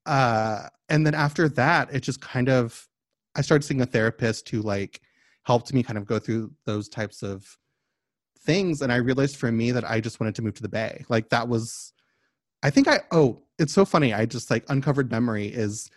[0.07, 2.87] uh and then after that, it just kind of
[3.35, 5.01] I started seeing a therapist who like
[5.43, 7.57] helped me kind of go through those types of
[8.39, 8.81] things.
[8.81, 11.05] And I realized for me that I just wanted to move to the Bay.
[11.09, 11.93] Like that was
[12.63, 14.13] I think I oh, it's so funny.
[14.13, 15.89] I just like uncovered memory is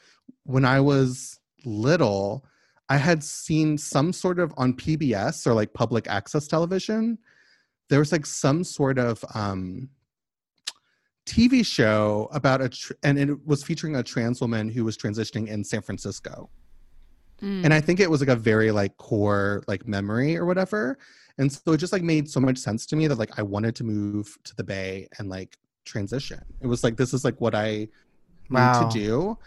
[0.44, 2.44] when I was little,
[2.88, 7.18] I had seen some sort of on PBS or like public access television.
[7.88, 9.88] There was like some sort of um
[11.26, 15.48] TV show about a tr- and it was featuring a trans woman who was transitioning
[15.48, 16.50] in San Francisco.
[17.42, 17.64] Mm.
[17.64, 20.98] And I think it was like a very like core like memory or whatever.
[21.38, 23.76] And so it just like made so much sense to me that like I wanted
[23.76, 26.42] to move to the Bay and like transition.
[26.60, 27.88] It was like this is like what I
[28.50, 28.80] Wow.
[28.80, 29.38] need to do.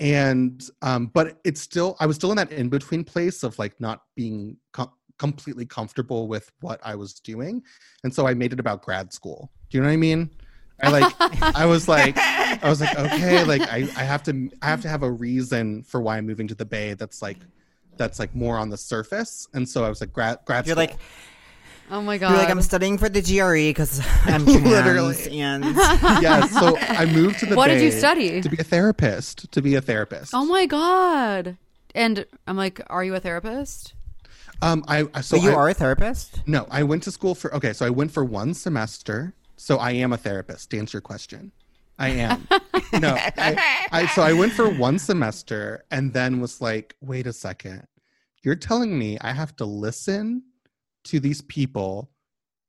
[0.00, 3.80] And um but it's still I was still in that in between place of like
[3.80, 7.62] not being com- completely comfortable with what I was doing.
[8.04, 9.50] And so I made it about grad school.
[9.70, 10.30] Do you know what I mean?
[10.82, 14.66] I like I was like I was like, okay, like I, I have to I
[14.66, 17.38] have to have a reason for why I'm moving to the Bay that's like
[17.96, 19.48] that's like more on the surface.
[19.54, 20.86] And so I was like grad grad You're school.
[20.86, 20.96] like,
[21.88, 22.30] Oh my god.
[22.30, 25.40] You're like, I'm studying for the GRE because I'm trans Literally.
[25.40, 25.64] and
[26.20, 26.52] yes.
[26.52, 28.40] So I moved to the What did you study?
[28.40, 29.50] To be a therapist.
[29.52, 30.32] To be a therapist.
[30.34, 31.56] oh my god.
[31.94, 33.94] And I'm like, are you a therapist?
[34.60, 36.42] Um, I I- so so you I- are a therapist.
[36.46, 39.32] No, I went to school for okay, so I went for one semester.
[39.56, 41.52] So I am a therapist, to answer your question.
[41.98, 42.46] I am.
[43.00, 47.32] no, I, I so I went for one semester and then was like, wait a
[47.32, 47.86] second.
[48.42, 50.42] You're telling me I have to listen
[51.04, 52.10] to these people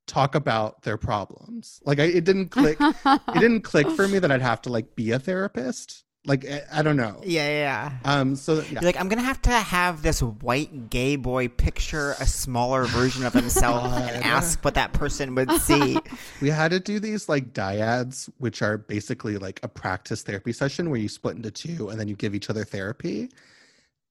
[0.06, 1.80] talk about their problems.
[1.84, 4.96] Like I, it didn't click it didn't click for me that I'd have to like
[4.96, 6.04] be a therapist.
[6.26, 7.20] Like I, I don't know.
[7.24, 7.92] Yeah, yeah.
[8.04, 8.80] Um so yeah.
[8.80, 13.32] Like, I'm gonna have to have this white gay boy picture a smaller version of
[13.32, 15.98] himself and ask what that person would see.
[16.40, 20.90] We had to do these like dyads, which are basically like a practice therapy session
[20.90, 23.30] where you split into two and then you give each other therapy.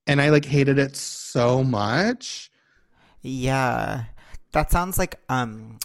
[0.07, 2.49] And I like hated it so much.
[3.21, 4.05] Yeah,
[4.53, 5.77] that sounds like um,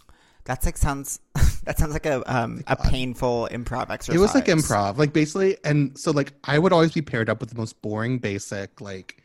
[0.45, 1.21] that's like sounds
[1.65, 4.17] that sounds like a um a painful improv exercise.
[4.17, 5.57] It was like improv, like basically.
[5.65, 9.23] And so like I would always be paired up with the most boring, basic like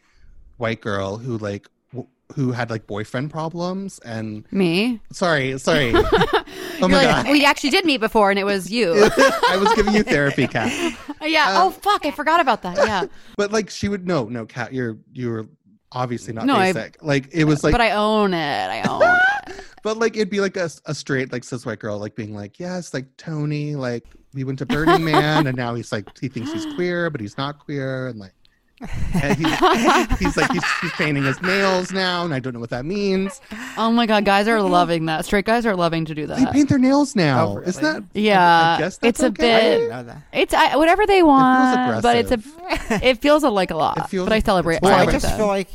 [0.57, 3.99] white girl who like w- who had like boyfriend problems.
[3.99, 4.99] And Me?
[5.11, 5.91] sorry, sorry.
[5.95, 6.43] oh
[6.79, 7.31] You're my like, god.
[7.31, 8.93] we actually did meet before, and it was you.
[9.49, 10.71] I was giving you therapy, Cat.
[11.21, 11.55] yeah.
[11.61, 12.77] oh fuck, I forgot about that.
[12.77, 13.05] Yeah.
[13.37, 15.47] But like she would no, no, Cat, you're you're
[15.91, 16.97] obviously not No, I- basic.
[17.01, 18.37] like it was like but I own it.
[18.69, 19.63] I own it.
[19.83, 22.59] But like it'd be like a, a straight like cis white girl like being like,
[22.59, 26.51] yes, like Tony, like we went to Burning Man, and now he's like he thinks
[26.51, 28.33] he's queer, but he's not queer, and like
[28.79, 29.37] he's,
[30.19, 33.41] he's like he's, he's painting his nails now, and I don't know what that means.
[33.77, 35.25] Oh my god, guys are loving that.
[35.25, 36.37] Straight guys are loving to do that.
[36.37, 36.53] They that.
[36.53, 37.47] paint their nails now.
[37.47, 37.67] Oh, really?
[37.69, 38.03] Isn't that?
[38.13, 39.55] Yeah, I guess it's that's a okay.
[39.55, 40.21] I bit- didn't know that.
[40.33, 42.39] It's I, whatever they want, but it's a
[43.03, 43.97] it feels like a lot.
[43.97, 44.77] It feels- but I celebrate.
[44.77, 45.69] it's I Well, I just feel like,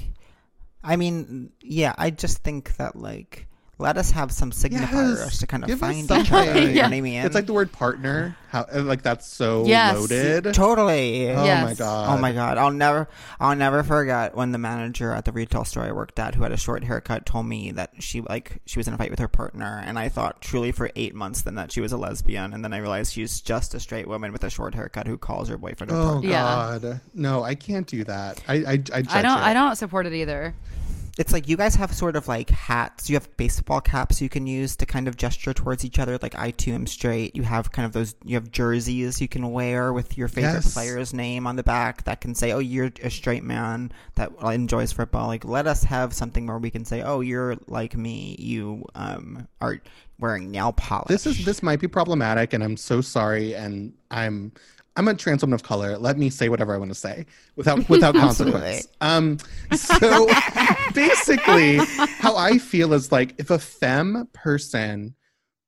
[0.85, 3.47] I mean, yeah, I just think that like
[3.83, 6.35] let us have some signifiers Yes, to kind of give find each something.
[6.35, 6.61] other.
[6.61, 6.83] You Yeah.
[6.85, 7.23] know what I mean?
[7.27, 8.37] It's like the word partner.
[8.51, 9.97] How like that's so Yes.
[9.99, 10.53] loaded.
[10.55, 11.31] totally.
[11.31, 11.63] Oh Yes.
[11.63, 12.09] Oh my god.
[12.11, 12.59] Oh my god!
[12.59, 13.09] I'll never,
[13.41, 16.53] I'll never forget when the manager at the retail store I worked at, who had
[16.53, 19.29] a short haircut, told me that she like she was in a fight with her
[19.29, 22.63] partner, and I thought truly for eight months then that she was a lesbian, and
[22.63, 25.57] then I realized she's just a straight woman with a short haircut who calls her
[25.57, 26.29] boyfriend her Oh partner.
[26.31, 26.79] Yeah.
[26.83, 27.01] god.
[27.15, 28.43] No, I can't do that.
[28.47, 29.39] I I I, judge I don't.
[29.39, 29.43] it.
[29.45, 30.55] I don't support it either.
[31.19, 33.11] It's like you guys have sort of like hats.
[33.11, 36.19] You have baseball caps you can use to kind of gesture towards each other.
[36.23, 37.37] Like I too am straight.
[37.37, 38.15] You have kind of those.
[38.25, 40.73] You have jerseys you can wear with your favorite Yes.
[40.73, 44.93] player's name on the back that can say, "Oh, you're a straight man that enjoys
[44.93, 48.37] football." Like let us have something where we can say, "Oh, you're like me.
[48.39, 49.81] You um are
[50.19, 54.53] wearing nail polish." this is this might be problematic and i'm so sorry and i'm
[54.97, 57.89] i'm a trans woman of color let me say whatever i want to say without
[57.89, 59.37] without consequence um
[59.75, 60.29] so
[60.95, 61.77] basically
[62.19, 65.15] how i feel is like if a femme person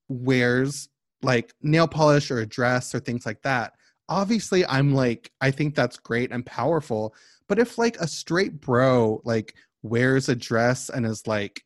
[0.09, 0.89] wears
[1.22, 3.75] like nail polish or a dress or things like that
[4.09, 7.14] obviously i'm like i think that's great and powerful
[7.49, 11.64] but if like a straight bro like wears a dress and is like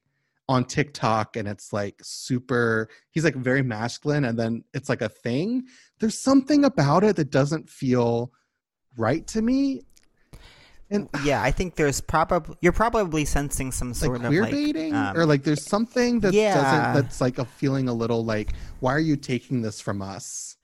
[0.49, 5.09] on TikTok and it's like super he's like very masculine and then it's like a
[5.09, 5.65] thing.
[6.01, 8.33] There's something about it that doesn't feel
[8.97, 9.83] right to me.
[10.91, 14.53] And yeah, I think there's probably you're probably sensing some like sort queer of like
[14.53, 16.55] baiting um, or like there's something that yeah.
[16.55, 20.57] doesn't that's like a feeling a little like why are you taking this from us?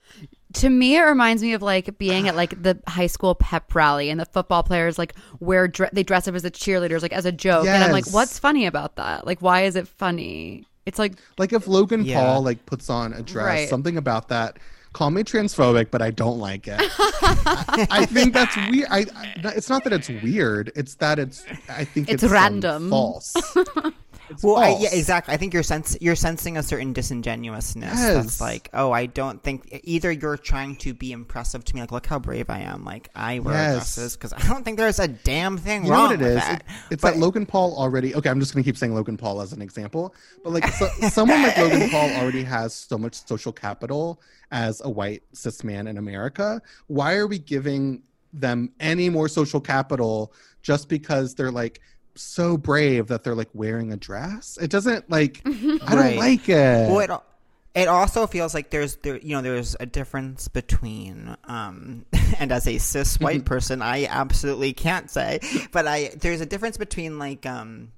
[0.55, 4.09] To me, it reminds me of like being at like the high school pep rally,
[4.11, 7.27] and the football players like wear dre- they dress up as the cheerleaders, like as
[7.27, 9.27] a joke, and I'm like, what's funny about that?
[9.27, 10.65] Like, why is it funny?
[10.87, 12.21] It's like Like if Logan Yeah.
[12.21, 13.69] Paul like puts on a dress, Right.
[13.69, 14.59] something about that.
[14.95, 16.81] Call me transphobic, but I don't like it.
[16.81, 18.89] I, I think that's weird.
[18.91, 20.73] I, I, it's not that it's weird.
[20.75, 21.45] It's that it's.
[21.69, 22.91] I think It's it's, um, random.
[22.91, 23.35] false.
[24.31, 25.35] It's Well, I, yeah, exactly.
[25.35, 27.93] I think you're sens- you're sensing a certain disingenuousness.
[27.93, 28.15] Yes.
[28.15, 31.93] That's like, oh, I don't think either you're trying to be impressive to me, like,
[31.93, 33.75] look how brave I am, like I wear Yes.
[33.97, 36.29] dresses because I don't think there's a damn thing You know wrong what it with
[36.29, 36.35] is?
[36.37, 36.61] that.
[36.61, 38.15] It- it's But- that Logan Paul already.
[38.15, 41.43] Okay, I'm just gonna keep saying Logan Paul as an example, but like so, someone
[41.43, 44.23] like Logan Paul already has so much social capital
[44.55, 46.63] as a white cis man in America.
[46.87, 48.03] Why are we giving
[48.33, 50.33] them any more social capital
[50.63, 51.81] just because they're like
[52.15, 54.57] so brave that they're like wearing a dress?
[54.63, 55.43] It doesn't like.
[55.45, 55.51] I
[55.95, 56.89] don't like it.
[56.89, 62.07] Well, it, it also feels like there's there you know there's a difference between um
[62.39, 65.41] and as a cis white person I absolutely can't say
[65.73, 67.91] but I there's a difference between like um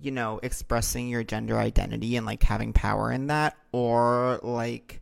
[0.00, 5.00] you know expressing your gender identity and like having power in that or like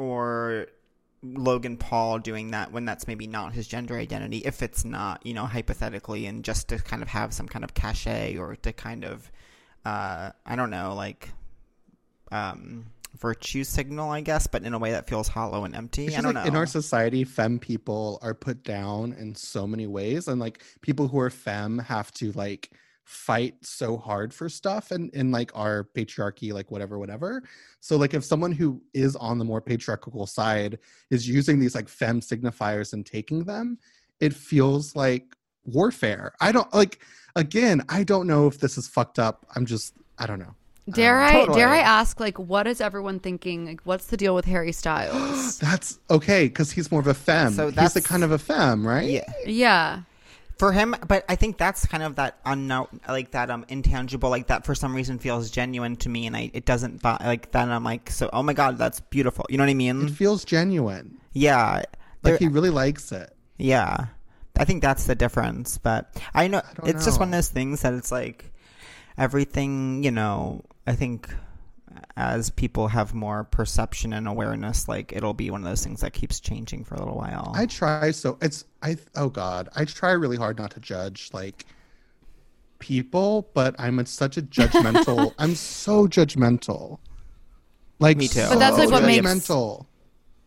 [0.00, 0.66] or
[1.22, 5.34] Logan Paul doing that when that's maybe not his gender identity if it's not you
[5.34, 9.04] know hypothetically and just to kind of have some kind of cachet or to kind
[9.04, 9.30] of
[9.84, 11.30] uh I don't know like
[12.32, 12.86] um,
[13.18, 16.06] virtue signal, I guess, but in a way that feels hollow and empty.
[16.06, 16.48] It's I don't like know.
[16.48, 21.08] in our society, femme people are put down in so many ways, and like people
[21.08, 22.70] who are femme have to like
[23.10, 27.42] fight so hard for stuff and in like our patriarchy like whatever whatever
[27.80, 30.78] so like if someone who is on the more patriarchal side
[31.10, 33.76] is using these like fem signifiers and taking them
[34.20, 35.34] it feels like
[35.64, 37.00] warfare i don't like
[37.34, 40.54] again i don't know if this is fucked up i'm just i don't know
[40.88, 41.58] Dare I totally.
[41.58, 43.66] dare I ask like what is everyone thinking?
[43.66, 45.58] Like what's the deal with Harry Styles?
[45.58, 48.38] that's okay because he's more of a femme So he's that's- a kind of a
[48.38, 49.32] femme right yeah.
[49.46, 50.00] yeah.
[50.60, 54.48] For him but i think that's kind of that unknown like that um intangible like
[54.48, 57.82] that for some reason feels genuine to me and i it doesn't like then i'm
[57.82, 59.46] like so oh my god that's beautiful.
[59.48, 60.04] You know what i mean?
[60.06, 61.18] It feels genuine.
[61.32, 61.76] Yeah.
[61.76, 61.86] Like
[62.22, 63.34] There- he really likes it.
[63.56, 64.06] Yeah.
[64.58, 67.80] I think that's the difference but i know don't it's just one of those things
[67.80, 68.52] that it's like
[69.16, 71.32] everything you know i think
[72.16, 76.12] as people have more perception and awareness like it'll be one of those things that
[76.12, 80.12] keeps changing for a little while I try so it's I oh god I try
[80.12, 81.66] really hard not to judge like
[82.78, 86.98] people but I'm a, such a judgmental I'm so judgmental
[87.98, 88.40] like Me too.
[88.40, 89.84] so But that's, like, what makes- judgmental.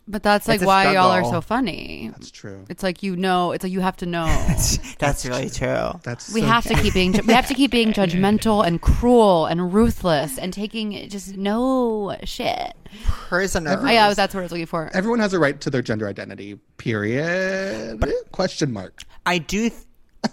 [0.05, 1.31] But that's like It's a why y'all are struggle.
[1.31, 2.09] so funny.
[2.11, 4.25] that's true It's like you know, it's like you have to know.
[4.99, 7.93] that's really true that's we so have to keep being we have to keep being
[7.99, 12.73] judgmental and cruel and ruthless and taking just no shit.
[13.05, 14.89] prisoner Oh, yeah, that's what I was looking for.
[14.93, 19.69] everyone has a right to their gender identity period question mark I do.
[19.69, 19.83] Th-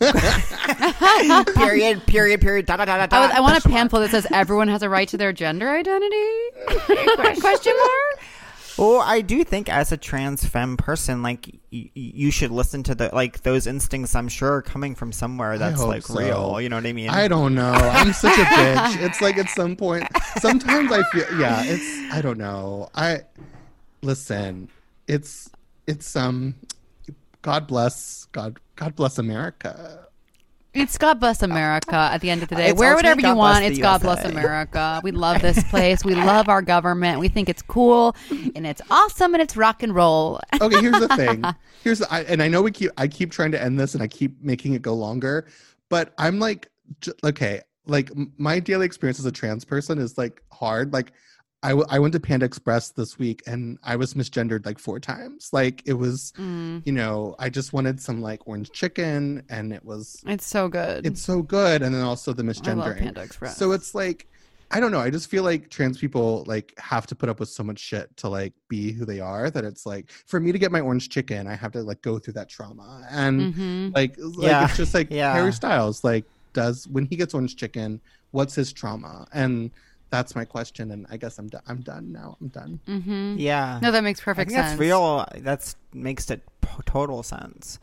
[1.54, 2.06] period.
[2.06, 2.40] Period.
[2.40, 2.66] Period.
[2.66, 4.82] Da, da, da, da, da, I, was, I want a pamphlet that says everyone has
[4.82, 6.28] a right to their gender identity.
[7.40, 8.20] Question mark.
[8.80, 12.94] Well, I do think as a trans femme person, like y- you should listen to
[12.94, 14.14] the like those instincts.
[14.14, 16.18] I'm sure are coming from somewhere that's like so.
[16.18, 16.60] real.
[16.62, 17.10] You know what I mean?
[17.10, 20.06] I don't know I'm such a bitch it's like at some point
[20.38, 23.20] sometimes I feel yeah it's I don't know I
[24.02, 24.68] listen
[25.06, 25.50] it's
[25.86, 26.54] it's um
[27.42, 30.06] God bless God God bless America
[30.72, 31.96] It's God bless America.
[31.96, 33.64] At the end of the day, It's wear whatever you want.
[33.64, 34.22] It's God USA.
[34.22, 35.00] bless America.
[35.02, 36.04] We love this place.
[36.04, 37.18] We love our government.
[37.18, 38.14] We think it's cool
[38.54, 40.40] and it's awesome and it's rock and roll.
[40.60, 41.42] okay here's the thing
[41.84, 44.02] here's the, I, and i know we keep i keep trying to end this and
[44.02, 45.46] i keep making it go longer
[45.88, 46.68] but i'm like
[47.24, 51.12] okay like my daily experience as a trans person is like hard like
[51.62, 54.98] I, w- I went to panda express this week and i was misgendered like four
[54.98, 59.72] times like it was Mm, you know i just wanted some like orange chicken and
[59.72, 61.04] it was it's so good.
[61.06, 63.56] it's so good and then also the I love misgendering Panda Express.
[63.56, 64.26] so it's like
[64.72, 65.00] I don't know.
[65.00, 68.16] I just feel like trans people like have to put up with so much shit
[68.18, 71.08] to like be who they are that it's like for me to get my orange
[71.08, 73.04] chicken, I have to like go through that trauma.
[73.10, 73.92] And Mhm.
[73.96, 74.64] like, like Yeah.
[74.66, 75.32] it's just like Yeah.
[75.32, 78.00] Harry Styles like does when he gets orange chicken,
[78.30, 79.26] what's his trauma?
[79.34, 79.72] And
[80.10, 80.90] that's my question.
[80.90, 81.62] And I guess I'm done.
[81.68, 82.36] I'm done now.
[82.40, 82.80] I'm done.
[82.86, 83.36] Mhm.
[83.38, 83.78] yeah.
[83.82, 84.70] No, that makes I perfect think sense.
[84.72, 85.26] that's real.
[85.38, 87.78] That's makes it p- total sense.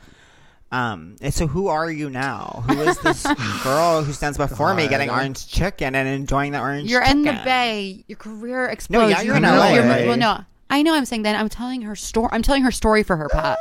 [0.70, 2.66] Um, and so who are you now?
[2.68, 3.24] Who is this
[3.64, 7.40] girl who stands before me getting orange chicken and enjoying the orange You're in the
[7.46, 8.04] bay.
[8.08, 9.12] Your career explodes.
[9.12, 9.74] yeah, you're in know LA.
[9.76, 10.94] you're- Well, no, I know.
[10.94, 12.30] I'm saying that I'm telling her story.
[12.32, 13.58] I'm telling her story for her, Pat.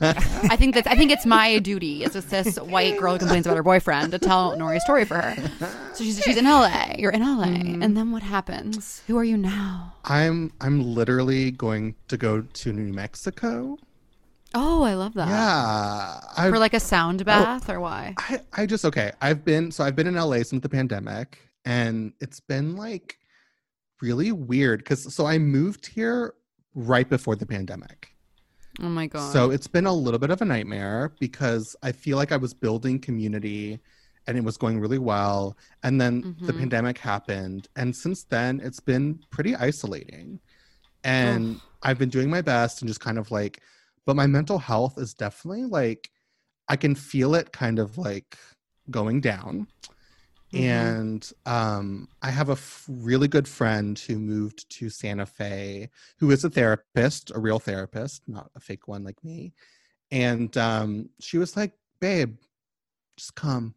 [0.00, 0.86] I think that's.
[0.86, 4.12] I think it's my duty as a cis white girl who complains about her boyfriend
[4.12, 5.50] to tell Nori's story for her.
[5.94, 6.94] So she's she's in LA.
[6.98, 7.82] You're in LA, Mm-hmm.
[7.82, 9.02] and then what happens?
[9.08, 9.94] Who are you now?
[10.04, 13.76] I'm I'm literally going to go to New Mexico.
[14.56, 15.28] Oh, I love that.
[15.28, 16.20] Yeah.
[16.36, 18.14] I For like a sound bath or why?
[18.18, 19.10] I, I just okay.
[19.20, 23.18] I've been so I've been in LA since the pandemic, and it's been like
[24.00, 26.34] really weird because so I moved here
[26.74, 28.10] right before the pandemic.
[28.80, 29.32] Oh my god.
[29.32, 32.52] So it's been a little bit of a nightmare because I feel like I was
[32.54, 33.78] building community
[34.26, 35.56] and it was going really well.
[35.82, 36.58] And then the Mhm.
[36.58, 37.68] pandemic happened.
[37.76, 40.40] And since then, it's been pretty isolating.
[41.04, 43.60] And I've been doing my best and just kind of like,
[44.06, 46.10] but my mental health is definitely like,
[46.68, 48.38] I can feel it kind of like
[48.90, 49.68] going down.
[50.54, 50.60] Mhm.
[51.00, 56.30] And um, I have a f- really good friend who moved to Santa Fe, who
[56.30, 59.52] is a therapist, a real therapist, not a fake one like me.
[60.10, 62.36] And um, she was like, "Babe,
[63.16, 63.74] just come,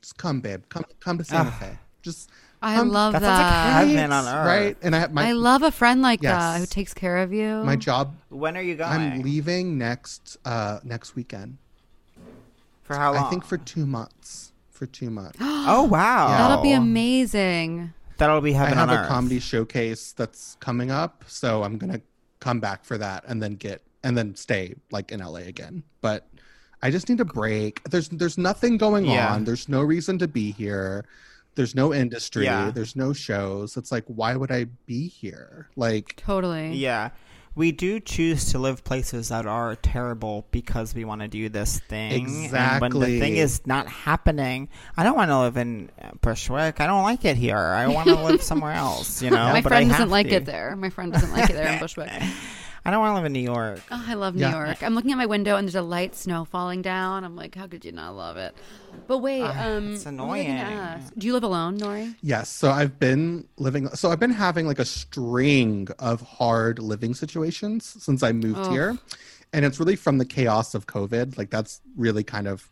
[0.00, 1.58] just come, babe, come, come to Santa Ah.
[1.60, 2.30] Fe, just
[2.62, 3.76] I um, love that that.
[3.84, 4.46] like heaven on earth.
[4.46, 7.32] right." And I have my I love a friend like that who takes care of
[7.32, 7.62] you.
[7.64, 8.14] my job.
[8.28, 8.90] When are you going?
[8.90, 11.58] I'm leaving next uh next weekend.
[12.82, 13.24] for how long?
[13.26, 14.51] I think for two months.
[14.82, 15.38] For two months.
[15.64, 17.92] Oh wow, That'll be amazing.
[18.16, 19.08] That'll be I heaven have on a earth.
[19.08, 22.00] comedy showcase that's coming up, so I'm gonna
[22.40, 25.84] come back for that and then get and then stay like in LA again.
[26.00, 26.26] But
[26.82, 27.80] I just need a break.
[27.84, 29.32] There's there's nothing going Yeah.
[29.32, 29.44] on.
[29.44, 31.04] There's no reason to be here.
[31.54, 32.70] there's no industry, Yeah.
[32.70, 33.76] there's no shows.
[33.76, 35.68] It's like, why would I be here?
[35.76, 36.72] Like, Totally.
[36.74, 37.10] Yeah.
[37.54, 41.80] We do choose to live places that are terrible because we want to do this
[41.80, 42.50] thing.
[42.54, 46.80] And when the thing is not happening, I don't want to live in uh, Bushwick.
[46.80, 47.58] I don't like it here.
[47.58, 49.36] I want to live somewhere else, you know?
[49.52, 50.36] My but I friend doesn't like to.
[50.36, 50.74] it there.
[50.76, 52.10] My friend doesn't like it there in Bushwick.
[52.84, 53.80] I don't want to live in New York.
[53.92, 54.64] Oh, I love New Yeah.
[54.66, 54.82] York.
[54.82, 57.22] I'm looking at my window and there's a light snow falling down.
[57.24, 58.56] I'm like, how could you not love it?
[59.06, 61.02] But wait, um, it's what was I gonna annoying.
[61.16, 62.14] Do you live alone, Nori?
[62.22, 62.48] yes.
[62.48, 67.84] So I've been living, so I've been having like a string of hard living situations
[68.00, 68.70] since I moved Oh.
[68.70, 68.98] here.
[69.52, 71.36] And it's really from the chaos of COVID.
[71.38, 72.68] Like, that's really kind of,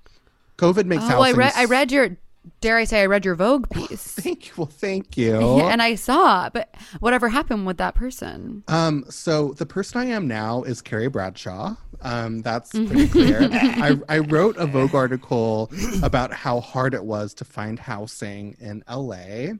[0.59, 1.35] COVID makes Oh, housing.
[1.35, 1.53] I read.
[1.55, 2.17] I s- read your.
[2.61, 4.03] Dare I say I read your Vogue piece?
[4.14, 4.53] Thank you.
[4.57, 5.38] Well, thank you.
[5.57, 8.62] Yeah, and I saw, but whatever happened with that person?
[8.68, 11.76] Um, so the person I am now is Carrie Bradshaw.
[12.03, 12.86] Um, that's Mm-hmm.
[12.86, 13.48] pretty clear.
[13.53, 15.70] I, I wrote a Vogue article
[16.03, 19.55] about how hard it was to find housing in LA,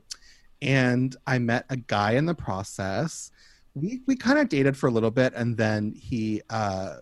[0.61, 3.31] and I met a guy in the process.
[3.73, 6.97] We we kind of dated for a little bit, and then he uh,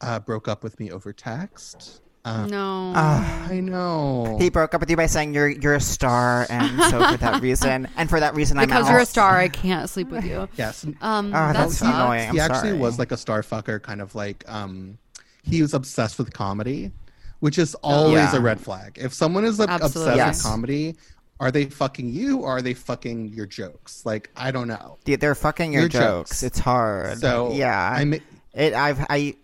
[0.00, 2.02] uh, broke up with me over text.
[2.24, 2.92] Um, No.
[2.94, 3.48] Ah.
[3.48, 4.36] I know.
[4.38, 7.40] He broke up with you by saying you're you're a star, and so for that
[7.48, 10.48] reason, and for that reason, I'm because you're a star, I can't sleep with you.
[10.56, 10.84] yes.
[11.00, 11.94] Um, Oh, that that's sucks.
[11.94, 12.28] annoying.
[12.28, 14.98] I'm he actually was like a star fucker, kind of like um,
[15.42, 16.92] he was obsessed with comedy,
[17.40, 18.36] which is always Yeah.
[18.36, 18.98] a red flag.
[19.00, 20.36] If someone is like, obsessed Yes.
[20.44, 20.96] with comedy,
[21.40, 24.04] are they fucking you or are they fucking your jokes?
[24.04, 24.98] Like I don't know.
[25.06, 26.30] They- They're fucking your, Your jokes.
[26.30, 26.42] jokes.
[26.42, 27.18] It's hard.
[27.18, 28.16] So yeah, I ma-
[28.52, 28.74] it.
[28.74, 29.34] I've I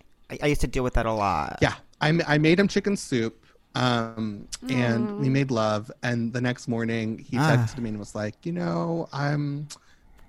[0.42, 1.60] I used to deal with that a lot.
[1.62, 3.42] yeah, I I made him chicken soup.
[3.74, 5.90] Um, and we made love.
[6.02, 7.50] And the next morning, he Ah.
[7.50, 9.68] texted me and was like, you know, I'm,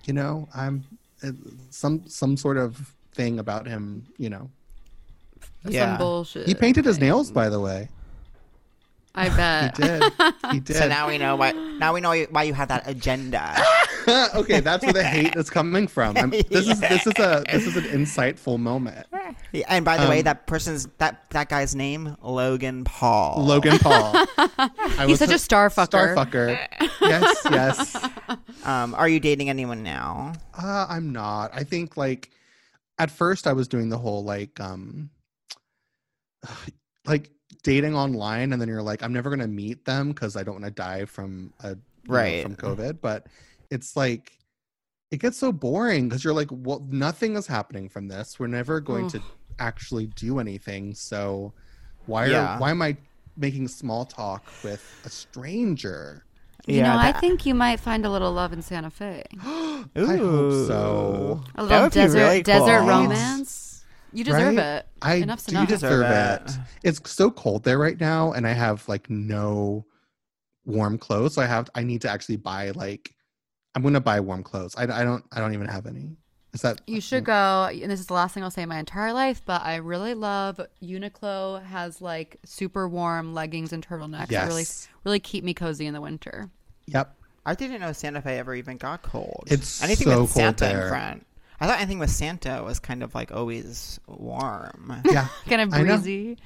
[0.04, 0.84] you know, I'm
[1.22, 1.32] uh,
[1.70, 4.04] some some sort of thing about him.
[4.18, 4.50] You know,
[5.64, 5.96] Yeah.
[5.96, 6.46] Some bullshit.
[6.46, 7.88] he painted his nails, by the way.
[9.18, 10.02] I bet He did.
[10.52, 10.76] He did.
[10.76, 11.52] So now we know why.
[11.52, 13.56] Now we know why you have that agenda.
[14.34, 16.16] okay, that's where the hate is coming from.
[16.16, 19.06] I'm, this is this is a this is an insightful moment.
[19.52, 23.44] Yeah, and by the way, Um, that person's that that guy's name Logan Paul.
[23.44, 24.26] Logan Paul.
[25.06, 25.86] He's such a star fucker.
[25.86, 26.58] Star fucker.
[27.00, 28.08] Yes, yes.
[28.64, 30.32] Um, are you dating anyone now?
[30.56, 31.50] Uh, I'm not.
[31.54, 32.30] I think like
[32.98, 35.10] at first I was doing the whole like um
[37.06, 37.30] like
[37.62, 40.64] dating online, and then you're like, I'm never gonna meet them because I don't want
[40.64, 42.42] to die from a you know, Right.
[42.42, 43.00] from COVID.
[43.00, 43.26] But
[43.70, 44.32] it's like
[45.10, 48.38] it gets so boring because you're like, well, nothing is happening from this.
[48.38, 49.22] We're never going to
[49.58, 50.94] actually do anything.
[50.94, 51.52] So
[52.06, 52.56] why Yeah.
[52.56, 52.96] are why am I
[53.36, 56.24] making small talk with a stranger?
[56.66, 59.24] You know, I think you might find a little love in Santa Fe.
[59.42, 61.42] I hope so.
[61.54, 62.88] A little desert really desert cool.
[62.88, 63.84] romance.
[64.12, 64.58] You deserve Right?
[64.58, 64.87] it.
[65.02, 65.68] I Enough's do enough.
[65.68, 66.50] deserve Deserve it.
[66.50, 66.56] it.
[66.84, 69.84] It's so cold there right now, and I have like no
[70.64, 71.34] warm clothes.
[71.34, 73.14] So I have I need to actually buy like
[73.74, 74.74] I'm gonna buy warm clothes.
[74.76, 76.16] I, I don't I don't even have any.
[76.54, 78.78] Is that You should go, and this is the last thing I'll say in my
[78.78, 84.46] entire life, but I really love Uniqlo has like super warm leggings and turtlenecks that
[84.48, 84.88] really Yes.
[85.04, 86.50] really keep me cozy in the winter.
[86.86, 87.14] Yep.
[87.44, 89.44] I didn't know Santa Fe ever even got cold.
[89.46, 90.82] It's anything so with cold Santa there.
[90.84, 91.26] in front.
[91.60, 95.02] I thought anything with Santa was kind of like always warm.
[95.04, 95.26] Yeah.
[95.48, 96.38] Kind of breezy.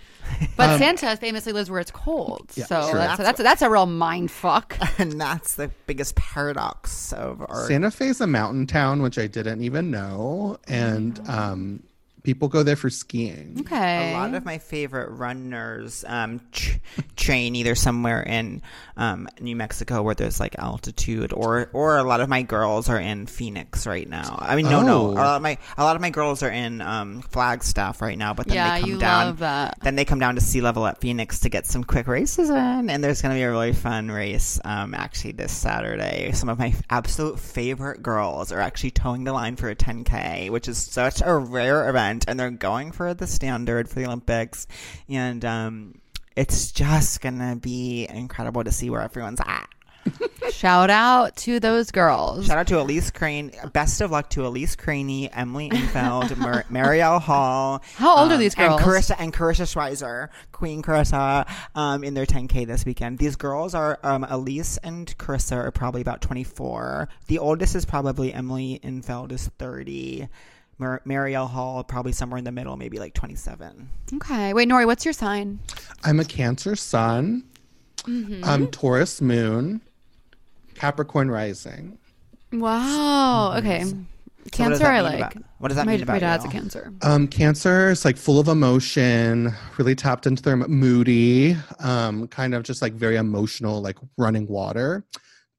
[0.56, 2.50] But Um, Santa famously lives where it's cold.
[2.54, 2.98] Yeah, so true.
[2.98, 4.76] that's, that's that's a real mind fuck.
[4.98, 9.62] and that's the biggest paradox of our Santa Fe's a mountain town, which I didn't
[9.62, 11.82] even know, and um,
[12.22, 13.56] people go there for skiing.
[13.60, 14.12] Okay.
[14.12, 16.78] A lot of my favorite runners um, ch-
[17.16, 18.62] train either somewhere in
[18.96, 22.98] um, New Mexico where there's like altitude, or or a lot of my girls are
[23.00, 24.36] in Phoenix right now.
[24.40, 25.10] I mean, no, no, Oh.
[25.10, 28.34] a lot of my a lot of my girls are in um, Flagstaff right now,
[28.34, 29.26] but then yeah, they come you down.
[29.26, 29.78] love that.
[29.82, 32.90] Then they come down to sea level at Phoenix to get some quick races in,
[32.90, 36.30] and there's going to be a really fun race um, actually this Saturday.
[36.32, 40.68] Some of my absolute favorite girls are actually towing the line for a 10K, which
[40.68, 44.66] is such a rare event, and they're going for the standard for the Olympics,
[45.08, 45.94] and um,
[46.36, 49.68] it's just going to be incredible to see where everyone's at.
[50.50, 52.46] Shout out to those girls.
[52.46, 53.52] Shout out to Elise Crane.
[53.72, 57.82] Best of luck to Elise Cranny, Emily Infeld, Mar- Marielle Hall.
[57.94, 58.80] How old are these girls?
[58.80, 63.18] And Karissa and Karissa Schweizer, Queen Karissa, um, in their 10K this weekend.
[63.18, 67.08] These girls are um, Elise and Karissa are probably about 24.
[67.28, 70.28] The oldest is probably Emily Infeld is 30.
[70.82, 73.88] Mar- Marielle Hall probably somewhere in the middle, maybe like 27.
[74.14, 74.52] Okay.
[74.52, 75.58] Wait, Nori, what's your sign?
[76.04, 77.44] I'm a Cancer Sun,
[78.04, 78.42] Mm-hmm.
[78.44, 79.80] um, Taurus Moon,
[80.74, 81.98] Capricorn Rising.
[82.52, 83.54] Wow.
[83.58, 83.84] Okay.
[83.84, 83.96] So
[84.50, 85.14] Cancer, I like.
[85.16, 86.50] about- what does that my, mean about My dad's you?
[86.50, 86.92] a Cancer.
[87.02, 92.64] Um, Cancer is like full of emotion, really tapped into their moody, um, kind of
[92.64, 95.04] just like very emotional, like running water.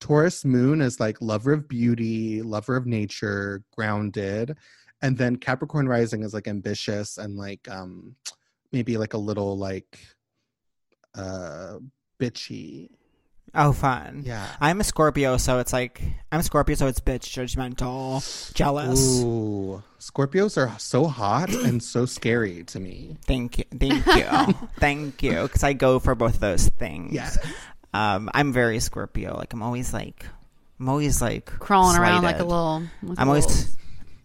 [0.01, 4.57] Taurus moon is like lover of beauty, lover of nature, grounded.
[5.03, 8.15] And then Capricorn rising is like ambitious and like um
[8.71, 9.99] maybe like a little like
[11.15, 11.77] uh
[12.19, 12.89] bitchy.
[13.55, 14.23] Oh, fun.
[14.25, 14.47] Yeah.
[14.59, 16.01] I'm a Scorpio, so it's like
[16.31, 19.21] I'm a Scorpio, so it's bitch, judgmental, jealous.
[19.21, 19.83] Ooh.
[19.99, 23.17] Scorpios are so hot and so scary to me.
[23.27, 27.13] Thank you, thank you, thank you, because I go for both those things.
[27.13, 27.37] Yes.
[27.93, 29.37] Um, I'm very Scorpio.
[29.37, 30.25] Like I'm always like,
[30.79, 32.81] I'm always like Crawling around like a little.
[33.03, 33.73] like a I'm always little-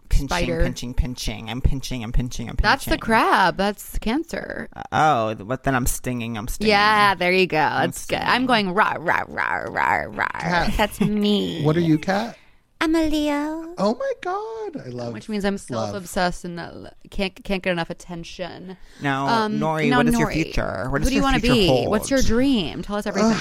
[0.09, 0.63] pinching, spider.
[0.63, 1.51] pinching, pinching.
[1.51, 2.71] I'm pinching, I'm pinching, I'm pinching.
[2.71, 3.57] That's the crab.
[3.57, 4.69] That's cancer.
[4.93, 6.37] Oh, but then I'm stinging.
[6.37, 6.71] I'm stinging.
[6.71, 7.57] Yeah, there you go.
[7.57, 8.19] That's good.
[8.19, 10.27] I'm going rah rah rah rah rah.
[10.41, 10.75] Cat.
[10.77, 11.63] That's me.
[11.63, 12.37] What are you, cat?
[12.81, 13.75] I'm a Leo.
[13.77, 14.87] Oh my god.
[14.87, 15.61] I love Which means I'm love.
[15.61, 18.77] self-obsessed and can't can't get enough attention.
[19.03, 20.87] Now, Um, Nori, now, what is your Nori, future?
[20.89, 21.87] What Who do you want to be?
[21.87, 22.83] What's your dream?
[22.83, 23.37] Tell us everything.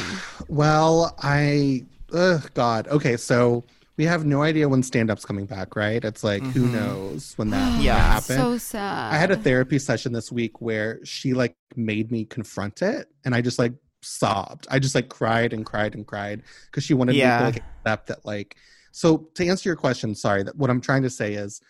[0.48, 2.88] Well, I ugh, God.
[2.88, 3.64] Okay, so
[3.98, 6.04] we have no idea when stand-up's coming back, right?
[6.04, 6.74] It's like who mm-hmm.
[6.74, 7.96] knows when that Yeah.
[7.96, 8.14] yeah.
[8.14, 8.38] happen.
[8.38, 9.14] so sad.
[9.14, 13.34] I had a therapy session this week where she like made me confront it, and
[13.34, 13.74] I just like
[14.04, 14.68] sobbed.
[14.70, 17.38] I just like cried and cried and cried because she wanted Yeah.
[17.38, 18.56] me to like accept that like.
[18.92, 21.62] So to answer your question, sorry, that what I'm trying to say is,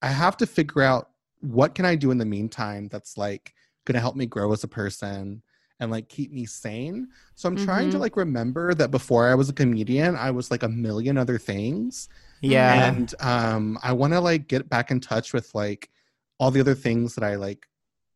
[0.00, 1.10] I have to figure out
[1.40, 3.52] what can I do in the meantime that's like
[3.84, 5.42] going to help me grow as a person
[5.82, 7.08] and like keep me sane.
[7.34, 8.00] So I'm trying to Mhm.
[8.00, 12.08] like remember that before I was a comedian, I was like a million other things
[12.40, 12.86] Yeah.
[12.88, 15.90] and um i want to like get back in touch with like
[16.38, 17.66] all the other things that i like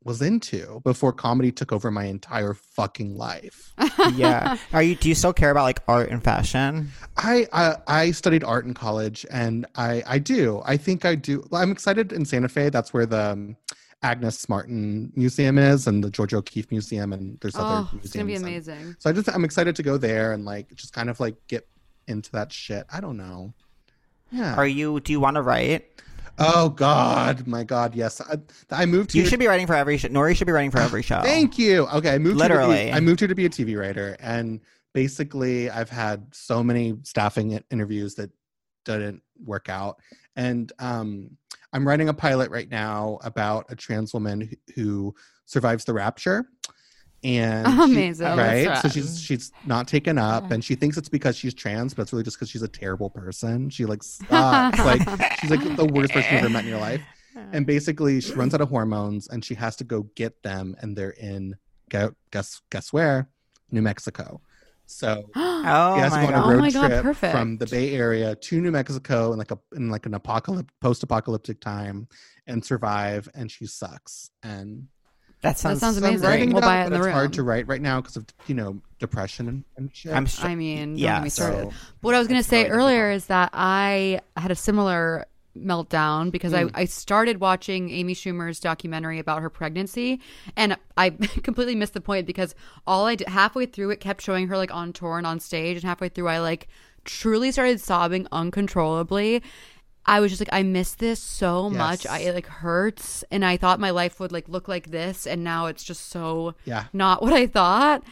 [0.03, 3.73] was into before comedy took over my entire fucking life
[4.15, 4.57] yeah.
[4.73, 4.95] Are you?
[4.95, 6.91] Do you still care about like art and fashion?
[7.17, 11.35] I, I i studied art in college and i i do i think i do
[11.53, 13.57] i'm excited in santa fe that's where the um,
[14.03, 18.15] agnes martin museum is and the georgia o'keeffe museum and there's other oh, museums it's
[18.15, 18.97] gonna be and- amazing.
[18.99, 21.67] so i just i'm excited to go there and like just kind of like get
[22.07, 23.53] into that shit i don't know
[24.31, 24.99] yeah Are you?
[25.01, 25.87] Do you want to write?
[26.39, 28.21] Oh God, my God, yes.
[28.21, 28.39] I,
[28.71, 30.09] I moved You should be writing for every show.
[30.09, 31.23] Nori should be writing for every show.
[31.23, 31.87] Thank you.
[31.87, 32.79] Okay, I moved Here Literally.
[32.79, 34.61] to be, I moved here to be a TV writer, and
[34.93, 38.31] basically, I've had so many staffing interviews that
[38.85, 40.01] didn't work out,
[40.35, 41.31] and um,
[41.73, 45.15] I'm writing a pilot right now about a trans woman who, who
[45.47, 46.47] survives the rapture.
[47.25, 47.67] And
[48.17, 48.65] she- oh, right?
[48.67, 50.55] That's So she's she's not taken up, Yeah.
[50.55, 53.11] and she thinks it's because she's trans, but it's really just because she's a terrible
[53.11, 53.71] person.
[53.71, 54.79] She like sucks.
[54.79, 57.01] like she's like the worst person you've ever met in your life.
[57.53, 60.97] And basically, she runs out of hormones, and she has to go get them, and
[60.97, 61.55] they're in
[61.91, 63.29] guess guess where,
[63.71, 64.41] New Mexico.
[64.87, 66.47] So Oh she has to my go on a god.
[66.47, 69.91] Oh road God, trip from the Bay Area to New Mexico in like a in
[69.91, 72.09] like an apocalypse post apocalyptic time,
[72.47, 73.29] and survive.
[73.35, 74.31] And she sucks.
[74.43, 74.87] And
[75.43, 76.53] That sounds, that sounds so I'm amazing.
[76.53, 78.17] We'll it buy out, it in but the it's hard to write right now because
[78.17, 80.13] of you know depression and, and shit.
[80.13, 80.49] I'm sure.
[80.49, 81.71] I mean, yeah, me started.
[81.71, 83.17] so What I was going to say earlier difficult.
[83.17, 85.27] is that I had a similar
[85.65, 86.71] meltdown because Mm.
[86.75, 90.21] I, I started watching Amy Schumer's documentary about her pregnancy
[90.57, 91.11] and I
[91.43, 92.55] completely missed the point because
[92.87, 95.77] all I did halfway through it kept showing her like on tour and on stage
[95.77, 96.69] and halfway through I like
[97.05, 99.43] truly started sobbing uncontrollably.
[100.09, 102.07] I was just like I miss this so much.
[102.07, 105.43] I it like hurts and I thought my life would like look like this and
[105.43, 106.85] now it's just so Yeah.
[106.93, 108.03] not what I thought.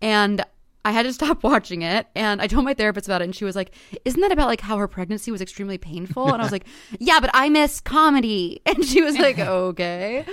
[0.00, 0.44] And
[0.84, 2.06] I had to stop watching it.
[2.14, 3.24] And I told my therapist about it.
[3.24, 3.72] And she was like,
[4.04, 6.32] Isn't that about like how her pregnancy was extremely painful?
[6.32, 6.66] And I was like,
[6.98, 8.60] Yeah, but I miss comedy.
[8.66, 10.24] And she was like, Okay.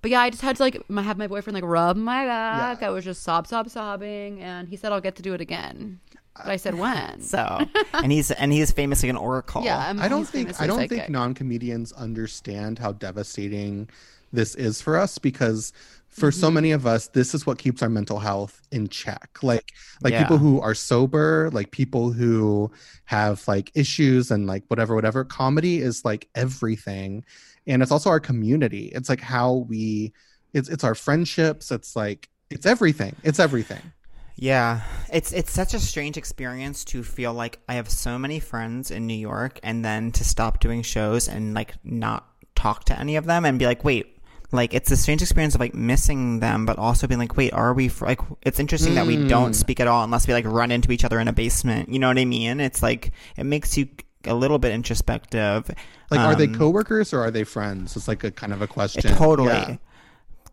[0.00, 2.82] But yeah, I just had to like my- have my boyfriend like rub my back.
[2.82, 4.40] I was just sob, sob, sobbing.
[4.40, 6.00] And he said, I'll get to do it again.
[6.36, 7.20] But I said, uh, When?
[7.20, 9.64] So, and he's and he's famously an oracle.
[9.64, 9.76] yeah.
[9.88, 10.98] I'm, I don't think I don't psychic.
[11.00, 13.88] think non-comedians understand how devastating
[14.32, 15.72] this is for us because
[16.08, 16.40] for Mm-hmm.
[16.40, 19.38] so many of us this is what keeps our mental health in check.
[19.42, 19.72] Like
[20.02, 20.18] like Yeah.
[20.18, 22.70] people who are sober like people who
[23.06, 27.24] have like issues and like whatever whatever comedy is like everything.
[27.66, 28.86] And it's also our community.
[28.94, 30.12] It's like how we
[30.54, 31.70] it's it's our friendships.
[31.70, 33.14] It's like it's everything.
[33.22, 33.92] It's everything.
[34.36, 34.82] Yeah,
[35.12, 39.06] it's it's such a strange experience to feel like I have so many friends in
[39.06, 43.24] New York, and then to stop doing shows and like not talk to any of
[43.26, 44.17] them, and be like, wait,
[44.50, 47.74] like it's a strange experience of like missing them, but also being like, wait, are
[47.74, 48.20] we fr- like?
[48.42, 51.20] It's interesting that we don't speak at all unless we like run into each other
[51.20, 51.88] in a basement.
[51.90, 52.60] You know what I mean?
[52.60, 53.88] It's like it makes you
[54.24, 55.70] a little bit introspective.
[56.10, 58.66] like are they Um, coworkers or are they friends it's like a kind of a
[58.66, 59.48] question Totally.
[59.48, 59.76] Yeah.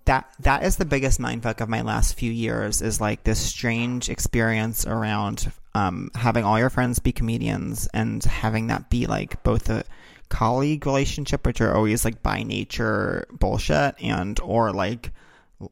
[0.06, 4.08] That that is the biggest mindfuck of my last few years is like this strange
[4.08, 9.68] experience around um, having all your friends be comedians and having that be like both
[9.70, 9.84] a
[10.30, 15.12] colleague relationship, which are always like by nature bullshit, and or like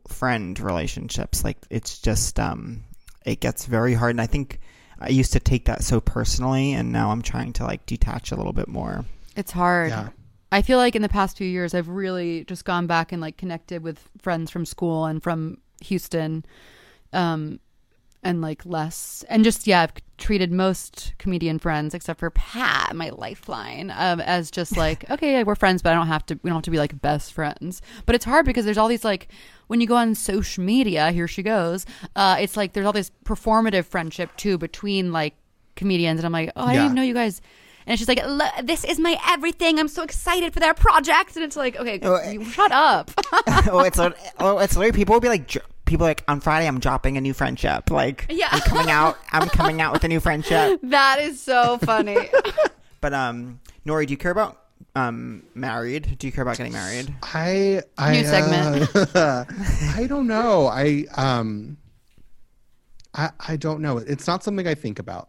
[0.07, 1.43] friend relationships.
[1.43, 2.83] Like it's just um,
[3.25, 4.59] it gets very hard, and I think
[4.99, 8.35] I used to take that so personally, and now I'm trying to like detach a
[8.35, 9.05] little bit more.
[9.35, 9.89] It's hard.
[9.89, 10.09] Yeah.
[10.51, 13.37] I feel like in the past few years, I've really just gone back and like
[13.37, 16.45] connected with friends from school and from Houston,
[17.11, 17.59] um,
[18.23, 23.09] and like less, and just yeah, I've treated most comedian friends except for Pat, my
[23.09, 26.39] lifeline, um, as just like okay, yeah, we're friends, but I don't have to.
[26.43, 27.81] We don't have to be like best friends.
[28.05, 29.27] But it's hard because there's all these like
[29.67, 31.11] when you go on social media.
[31.11, 31.85] Here she goes.
[32.15, 35.35] Uh, it's like there's all this performative friendship too between like
[35.75, 36.81] comedians, and I'm like, oh, I Yeah.
[36.83, 37.41] didn't know you guys.
[37.85, 39.77] And she's like, "Look, "This is my everything.
[39.77, 41.99] I'm so excited for that project." And it's like, "Okay,
[42.31, 43.11] you- shut up."
[43.67, 43.99] oh, it's
[44.39, 45.57] oh, it's literally people will be like,
[45.93, 47.91] people like on Friday I'm dropping a new friendship.
[47.91, 48.47] Like, Yeah.
[48.51, 49.15] I'm coming out.
[49.31, 50.79] I'm coming out with a new friendship.
[50.83, 52.17] that is so funny.
[52.99, 54.61] But um, Nori, do you care about
[54.95, 56.17] um married?
[56.17, 57.13] Do you care about getting married?
[57.21, 58.95] I I New segment.
[59.13, 59.43] uh,
[59.97, 60.67] I don't know.
[60.67, 61.75] I um
[63.13, 63.97] I I don't know.
[63.97, 65.27] It's not something I think about.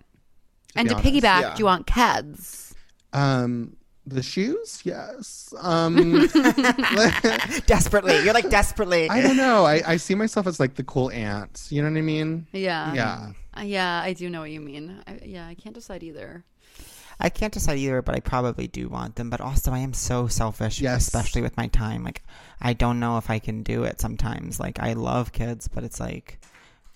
[0.76, 1.08] and to honest.
[1.08, 1.54] piggyback, yeah.
[1.54, 2.76] do you want kids?
[3.12, 4.82] Um the shoes?
[4.84, 5.52] Yes.
[5.60, 6.28] Um
[7.66, 9.08] Desperately, you're like desperately.
[9.08, 9.64] I don't know.
[9.64, 11.66] I, I see myself as like the cool aunt.
[11.70, 12.46] You know what I mean?
[12.52, 13.32] Yeah, Yeah.
[13.56, 14.00] Uh, yeah.
[14.02, 15.02] I do know what you mean.
[15.06, 16.44] I, yeah, I can't decide either.
[17.20, 19.30] I can't decide either, but I probably do want them.
[19.30, 21.02] But also, I am so selfish, Yes.
[21.06, 22.02] especially with my time.
[22.02, 22.24] Like,
[22.60, 24.58] I don't know if I can do it sometimes.
[24.58, 26.40] Like, I love kids, but it's like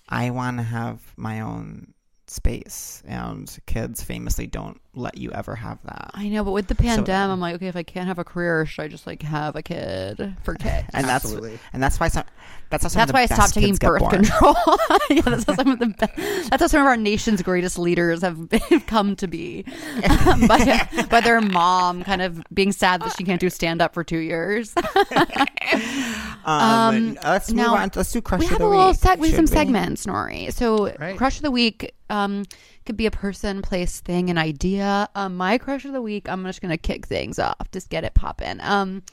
[0.09, 1.93] I want to have my own
[2.27, 6.11] space, and kids famously don't let you ever have that.
[6.13, 8.65] I know, but with the pandemic, I'm like, okay, if I can't have a career,
[8.65, 10.87] should I just like have a kid for kids?
[10.93, 11.51] And Absolutely.
[11.51, 12.23] that's and that's why some,
[12.69, 14.55] that's how some That's of the why I stopped taking birth control.
[15.09, 18.21] yeah, that's how some of the be- that's how some of our nation's greatest leaders
[18.21, 18.37] have
[18.69, 19.63] have come to be
[20.47, 24.03] by, by their mom kind of being sad that she can't do stand up for
[24.03, 24.73] two years.
[26.45, 27.89] Um, Um, let's move now, on.
[27.95, 28.97] Let's do crush we of have the a little week.
[28.97, 29.57] seg- we have some should we?
[29.57, 30.51] segments, Nori.
[30.53, 31.17] So, Right.
[31.17, 32.43] crush of the week um,
[32.89, 35.07] could be a person, place, thing, an idea.
[35.13, 38.15] Um, my crush of the week, I'm just gonna kick things off, just get it
[38.15, 38.59] popping.
[38.61, 39.03] Um,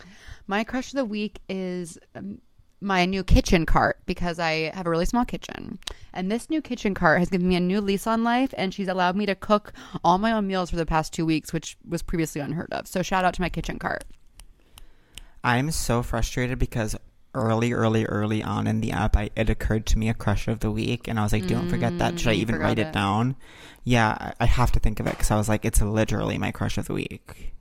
[0.47, 2.41] my crush of the week is um,
[2.81, 5.79] my new kitchen cart because I have a really small kitchen,
[6.15, 8.89] and this new kitchen cart has given me a new lease on life, and she's
[8.89, 12.01] allowed me to cook all my own meals for the past two weeks, which was
[12.01, 12.89] previously unheard of.
[12.89, 14.05] So, shout out to my kitchen cart.
[15.45, 16.97] I'm so frustrated because
[17.37, 20.61] early, early, early on in the app, I, it occurred to me a crush of
[20.61, 22.89] the week, and I was like, "Don't forget that." Should I Mm, even write it
[22.89, 22.93] it.
[22.93, 23.37] down?
[23.85, 26.51] Yeah, I, I have to think of it because I was like, "It's literally my
[26.53, 27.53] crush of the week."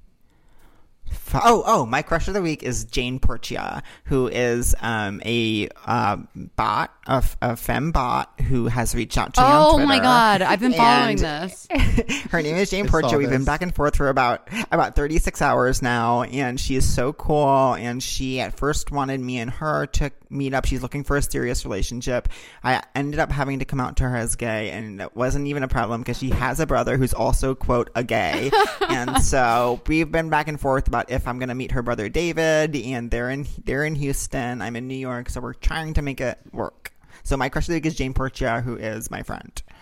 [1.35, 1.85] F- Oh, oh!
[1.85, 6.17] My crush of the week is Jane Portia, who is um, a uh,
[6.55, 9.87] bot, a, f- a femme bot who has reached out to me on Oh Twitter.
[9.87, 11.67] my god, I've been following And- this.
[12.31, 13.17] Her name is Jane I Portia.
[13.17, 17.13] We've been back and forth for about about 36 hours now, and she is so
[17.13, 17.73] cool.
[17.75, 20.65] And she at first wanted me and her to meet up.
[20.65, 22.29] She's looking for a serious relationship.
[22.63, 25.63] I ended up having to come out to her as gay, and it wasn't even
[25.63, 28.51] a problem because she has a brother who's also quote a gay.
[28.89, 32.75] and so we've been back and forth about if I'm gonna meet her brother David,
[32.75, 34.61] and they're in they're in Houston.
[34.61, 36.91] I'm in New York, so we're trying to make it work.
[37.23, 39.61] So my crush of the week is Jane Portia, who is my friend.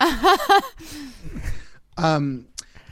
[1.96, 2.46] Um,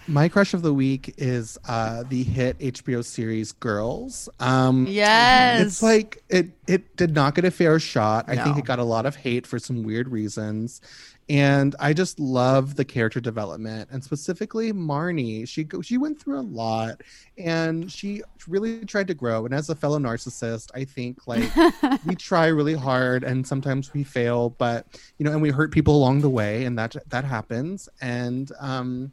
[0.06, 4.28] my crush of the week is uh, the hit HBO series Girls.
[4.40, 5.60] Um, Yes.
[5.66, 8.26] It's like it it did not get a fair shot.
[8.28, 10.80] I think it got a lot of hate for some weird reasons.
[11.32, 15.48] And I just love the character development and specifically Marnie.
[15.48, 17.00] She she went through a lot
[17.38, 19.46] and she really tried to grow.
[19.46, 21.50] And as a fellow narcissist, I think like
[22.04, 24.86] we try really hard and sometimes we fail, but
[25.16, 27.88] you know, and we hurt people along the way and that that happens.
[28.02, 29.10] And um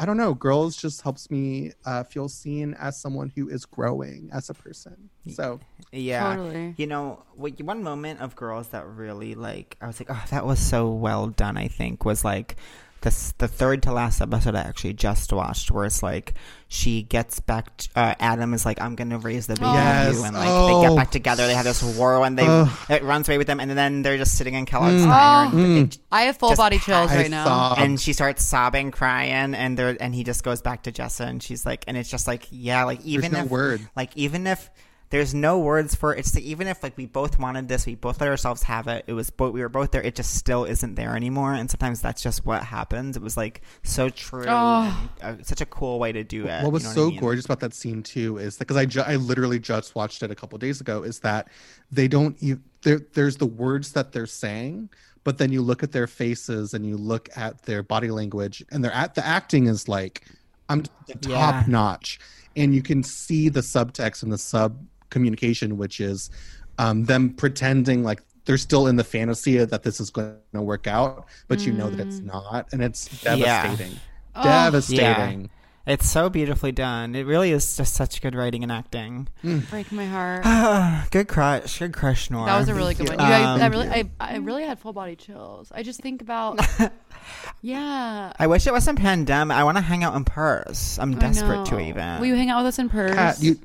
[0.00, 0.32] I don't know.
[0.32, 5.10] Girls just helps me uh, feel seen as someone who is growing as a person.
[5.30, 5.60] So
[5.92, 6.36] Yeah.
[6.36, 6.74] Totally.
[6.78, 10.46] You know, what- one moment of girls that really like I was like, oh, that
[10.46, 11.58] was so well done.
[11.58, 12.56] I think was like
[13.02, 16.34] this the third to last episode I actually just watched, where it's like
[16.68, 17.76] she gets back.
[17.76, 20.16] T- uh, Adam is like, I'm gonna raise the baby, Yes.
[20.16, 20.96] with and like they get Oh.
[20.96, 21.46] back together.
[21.46, 22.68] They have this war when they Ugh.
[22.88, 25.06] it runs away with them, and then they're just sitting in Kellogg's Mm.
[25.06, 25.56] diner.
[25.64, 25.98] and- Mm.
[26.12, 27.44] I have full body chills right now.
[27.44, 31.26] saw and she starts sobbing, crying, and there, and he just goes back to Jessa,
[31.26, 33.80] and she's like, and it's just like, yeah, like even no if word.
[33.96, 34.70] like even if
[35.10, 37.96] there's no words for it, it's the, even if like we both wanted this, we
[37.96, 39.04] both let ourselves have it.
[39.08, 40.02] It was both we were both there.
[40.02, 43.16] It just still isn't there anymore, and sometimes that's just what happens.
[43.16, 45.10] It was like so true, Oh.
[45.20, 46.62] and, uh, such a cool way to do it.
[46.62, 47.20] what was you know so I mean?
[47.20, 50.34] gorgeous about that scene too is because I ju- I literally just watched it a
[50.34, 51.48] couple days ago is that
[51.90, 54.90] they don't you there there's the words that they're saying
[55.24, 58.82] but then you look at their faces and you look at their body language and
[58.84, 60.24] they're at the acting is like
[60.68, 61.64] I'm the top Yeah.
[61.66, 62.20] notch
[62.56, 64.78] and you can see the subtext and the sub
[65.10, 66.30] communication which is
[66.78, 70.86] um, them pretending like they're still in the fantasy that this is going to work
[70.86, 73.36] out, but you know that it's not, and it's Yeah.
[73.36, 74.00] devastating.
[74.34, 74.42] Oh.
[74.42, 75.50] Devastating.
[75.86, 77.14] It's so beautifully done.
[77.14, 79.28] It really is just such good writing and acting.
[79.70, 80.44] Break my heart.
[81.10, 81.78] good crush.
[81.78, 82.46] Good crush, Nori.
[82.46, 83.16] That was a really good you.
[83.16, 83.24] one.
[83.24, 85.70] You guys, I Um, really, I, I really had full body chills.
[85.74, 86.60] I just think about,
[87.62, 88.32] yeah.
[88.38, 89.56] I wish it wasn't pandemic.
[89.56, 90.98] I want to hang out in Paris.
[90.98, 92.20] I'm desperate to even.
[92.20, 93.14] Will you hang out with us in Purse?
[93.14, 93.58] Cat, you,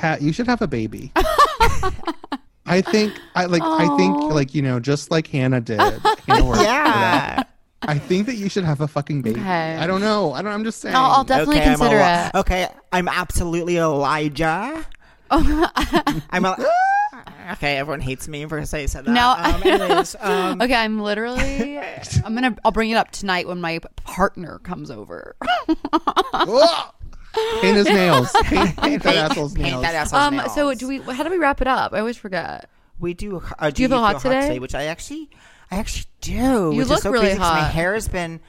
[0.00, 1.12] Cat, you should have a baby.
[2.64, 3.62] I think I like.
[3.62, 5.78] I think like you know, just like Hannah did.
[5.78, 7.36] Hannah worked for that.
[7.38, 7.42] yeah.
[7.82, 9.40] I think that you should have a fucking baby.
[9.40, 9.76] Okay.
[9.76, 10.32] I don't know.
[10.32, 10.52] I don't.
[10.52, 10.94] I'm just saying.
[10.94, 12.34] I'll, I'll definitely okay, consider I'm it.
[12.34, 14.86] Okay, I'm absolutely Elijah.
[15.30, 15.70] Oh,
[16.30, 16.56] I'm a-
[17.52, 17.76] okay.
[17.76, 19.06] Everyone hates me for saying that.
[19.06, 19.34] No.
[19.36, 21.78] Um, anyways, um, okay, I'm literally.
[22.24, 22.56] I'm gonna.
[22.64, 25.36] I'll bring it up tonight when my partner comes over.
[27.34, 27.60] Whoa!
[27.60, 28.32] Paint his nails.
[28.44, 29.82] Paint, paint that asshole's paint nails.
[29.82, 30.36] that asshole's um.
[30.36, 30.54] nails.
[30.54, 30.98] So do we?
[30.98, 31.92] How do we wrap it up?
[31.92, 32.68] I always forget.
[32.98, 33.42] We do.
[33.58, 34.58] Uh, Do you feel hot today?
[34.58, 35.30] Which I actually,
[35.70, 36.32] I actually do.
[36.32, 37.70] You which look is so really crazy 'cause My hot.
[37.72, 38.40] hair has been,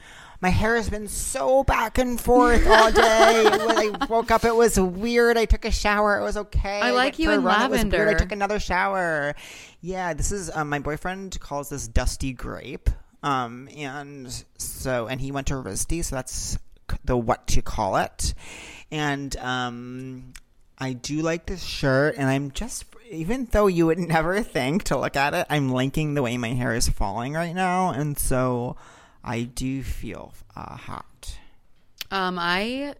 [0.42, 3.44] my hair has been so back and forth all day.
[3.50, 5.38] when I woke up, it was weird.
[5.38, 6.18] I took a shower.
[6.18, 6.80] It was okay.
[6.82, 7.94] I like went you for a in run, It was weird.
[7.94, 8.18] I lavender.
[8.18, 9.34] took another shower.
[9.80, 12.90] Yeah, this is um, my boyfriend calls this dusty grape.
[13.22, 16.58] Um, and so, and he went to RISD, so that's c-
[17.04, 18.34] the what you call it.
[18.90, 20.32] And um,
[20.78, 24.98] I do like this shirt, and I'm just even though you would never think to
[24.98, 28.76] look at it, I'm liking the way my hair is falling right now, and so
[29.22, 31.38] I do feel uh, hot.
[32.10, 32.94] Um, I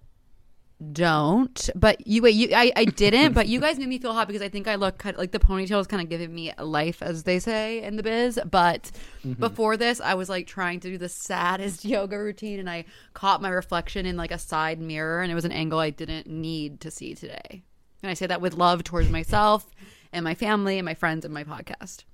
[0.92, 1.70] don't.
[1.74, 2.34] But you wait.
[2.34, 3.32] You, I, I didn't.
[3.32, 5.32] but you guys made me feel hot because I think I look kind of, like
[5.32, 8.38] the ponytail is kind of giving me life, as they say in the biz.
[8.44, 8.90] But
[9.24, 9.32] mm-hmm.
[9.34, 12.84] before this, I was like trying to do the saddest yoga routine, and I
[13.14, 16.26] caught my reflection in like a side mirror, and it was an angle I didn't
[16.26, 17.62] need to see today.
[18.02, 19.64] And I say that with love towards myself
[20.12, 22.04] and my family and my friends and my podcast.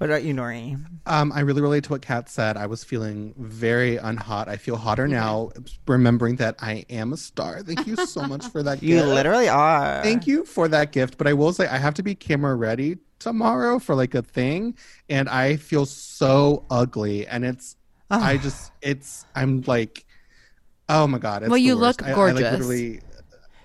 [0.00, 0.82] What about you, Nori?
[1.04, 2.56] Um, I really relate to what Cat said.
[2.56, 4.48] I was feeling very unhot.
[4.48, 5.50] I feel hotter now,
[5.86, 7.62] remembering that I am a star.
[7.62, 8.76] Thank you so much for that.
[8.80, 8.82] Gift.
[8.88, 9.08] You gift.
[9.08, 10.02] literally are.
[10.02, 11.18] Thank you for that gift.
[11.18, 14.74] But I will say I have to be camera ready tomorrow for like a thing,
[15.10, 17.26] and I feel so ugly.
[17.26, 17.76] And it's.
[18.10, 20.06] I just it's I'm like,
[20.88, 21.42] oh my god.
[21.42, 22.00] It's Well, you worst.
[22.00, 22.40] look I- I, gorgeous.
[22.40, 23.00] like, literally,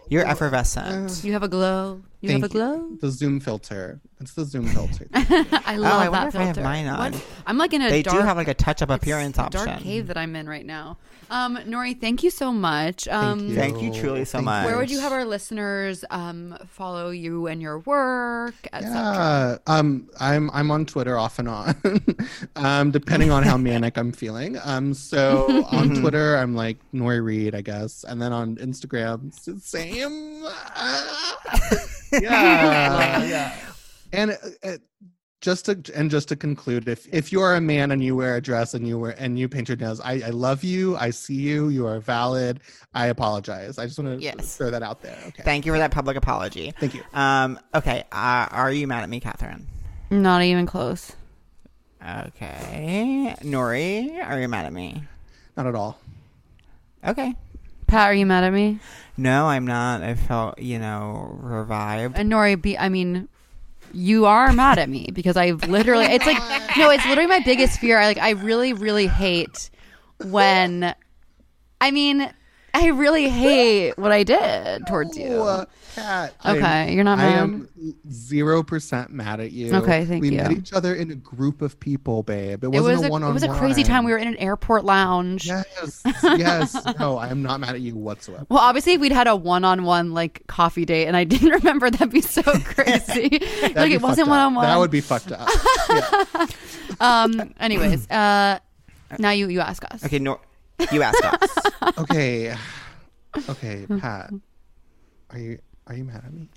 [0.09, 1.23] You're effervescent.
[1.23, 2.01] You have a glow.
[2.21, 2.89] You thank have a glow.
[3.01, 3.99] The Zoom filter.
[4.19, 5.07] It's the Zoom filter.
[5.13, 6.39] I love Oh, I that wonder if filter.
[6.41, 7.11] I have mine on.
[7.13, 7.25] What?
[7.45, 9.65] I'm like in a they dark, do have like a touch-up appearance a option.
[9.65, 10.97] dark cave that I'm in right now.
[11.29, 13.07] Um, Nori, thank you so much.
[13.07, 13.55] Um, you.
[13.55, 14.65] Thank you truly so Thank much.
[14.65, 18.53] Where would you have our listeners um, follow you and your work.
[18.71, 21.75] Yeah, um, I'm I'm on Twitter off and on,
[22.55, 24.57] um, depending on how manic I'm feeling.
[24.63, 29.45] Um, so on Twitter I'm like Nori Reed, I guess, and then on Instagram it's
[29.45, 30.45] the same.
[32.11, 33.55] Yeah, yeah.
[34.13, 34.77] And uh, uh,
[35.41, 38.35] just to and just to conclude, if if you are a man and you wear
[38.35, 40.95] a dress and you wear and you paint your nails, I, I love you.
[40.97, 41.69] I see you.
[41.69, 42.61] You are valid.
[42.93, 43.77] I apologize.
[43.77, 44.57] I just want to Yes.
[44.57, 45.17] throw that out there.
[45.27, 45.43] Okay.
[45.43, 46.73] Thank you for that public apology.
[46.79, 47.03] Thank you.
[47.13, 49.67] Um, okay, uh, are you mad at me, Catherine?
[50.09, 51.11] Not even close.
[52.01, 53.35] Okay.
[53.41, 55.03] Nori, are you mad at me?
[55.57, 55.99] Not at all.
[57.05, 57.35] Okay.
[57.87, 58.79] Pat, are you mad at me?
[59.17, 60.03] No, I'm not.
[60.03, 62.17] I felt, you know, revived.
[62.17, 63.27] And Nori, be I mean,
[63.93, 66.05] you are mad at me because I've literally.
[66.05, 66.37] It's like
[66.77, 67.97] no, it's literally my biggest fear.
[67.97, 68.17] I like.
[68.17, 69.69] I really, really hate
[70.19, 70.93] when.
[71.79, 72.31] I mean,
[72.77, 75.65] I really hate what I did towards you.
[75.95, 77.33] Cat, I Okay, am- you're not mad.
[77.35, 77.69] I am
[78.11, 79.73] zero percent mad at you.
[79.75, 80.37] Okay, thank we you.
[80.37, 82.65] We met each other in a group of people, babe.
[82.65, 84.03] It It wasn't was a a, one it was a crazy time.
[84.03, 85.47] We were in an airport lounge.
[85.47, 86.75] Yes, yes.
[86.99, 88.45] no, I am not mad at you whatsoever.
[88.49, 92.09] Well, obviously, if we'd had a one-on-one like coffee date, and I didn't remember, that'd
[92.11, 93.29] be so crazy.
[93.73, 94.27] Like it wasn't fucked up.
[94.27, 94.65] one-on-one.
[94.65, 95.47] That would be fucked up.
[95.89, 96.47] Yeah.
[96.99, 97.53] Um.
[97.59, 98.59] Anyways, uh,
[99.19, 100.03] now you you ask us.
[100.03, 100.39] Okay, Nor,
[100.91, 101.57] you asked us.
[101.97, 102.55] Okay,
[103.49, 103.99] okay, hmm.
[103.99, 104.31] Pat.
[105.29, 106.49] Are you are you mad at me?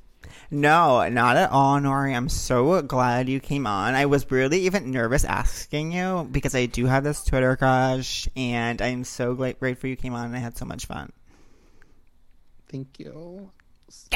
[0.50, 2.14] No, not at all, Nori.
[2.16, 3.94] I'm so glad you came on.
[3.94, 8.80] I was really even nervous asking you because I do have this Twitter crush, and
[8.82, 11.12] I'm so gla- grateful you came on and I had so much fun.
[12.68, 13.50] Thank you.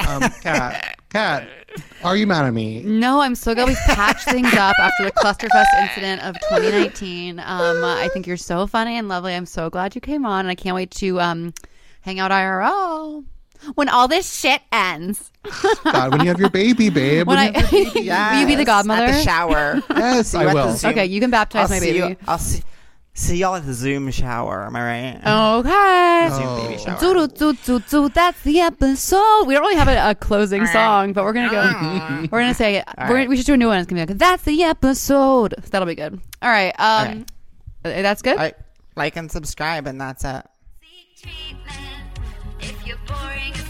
[0.09, 1.49] Um, Cat, Cat,
[2.05, 2.83] are you mad at me?
[2.83, 7.39] No, I'm so glad we patched things up after the Clusterfest incident of 2019.
[7.39, 7.45] Um,
[7.85, 9.35] I think you're so funny and lovely.
[9.35, 11.55] I'm so glad you came on, and I can't wait to um,
[12.03, 13.25] hang out IRL
[13.75, 15.31] when all this shit ends.
[15.85, 17.27] God, when you have your baby, babe.
[17.27, 19.05] When When I, you have- will you be the godmother?
[19.05, 19.81] At the shower.
[19.91, 20.77] yes, I will.
[20.85, 22.09] Okay, you can baptize I'll my see baby.
[22.11, 22.63] You, I'll see.
[23.15, 24.65] See y'all at the Zoom shower.
[24.65, 25.59] Am I right?
[25.59, 26.35] Okay.
[26.35, 26.99] Zoom baby shower.
[26.99, 29.45] Do, do, do, do, that's the episode.
[29.47, 32.29] We don't really have a, a closing song, but we're gonna go.
[32.33, 32.85] we're gonna say it.
[32.97, 33.29] We're right.
[33.29, 33.79] we should do a new one.
[33.81, 35.55] It's gonna be like that's the episode.
[35.71, 36.19] That'll be good.
[36.41, 36.73] All right.
[36.79, 37.27] Um,
[37.85, 38.37] uh, that's good.
[38.37, 38.59] Like,
[38.97, 40.47] like and subscribe, and that's it.
[41.15, 42.19] Seek treatment
[42.61, 43.62] if you're boring as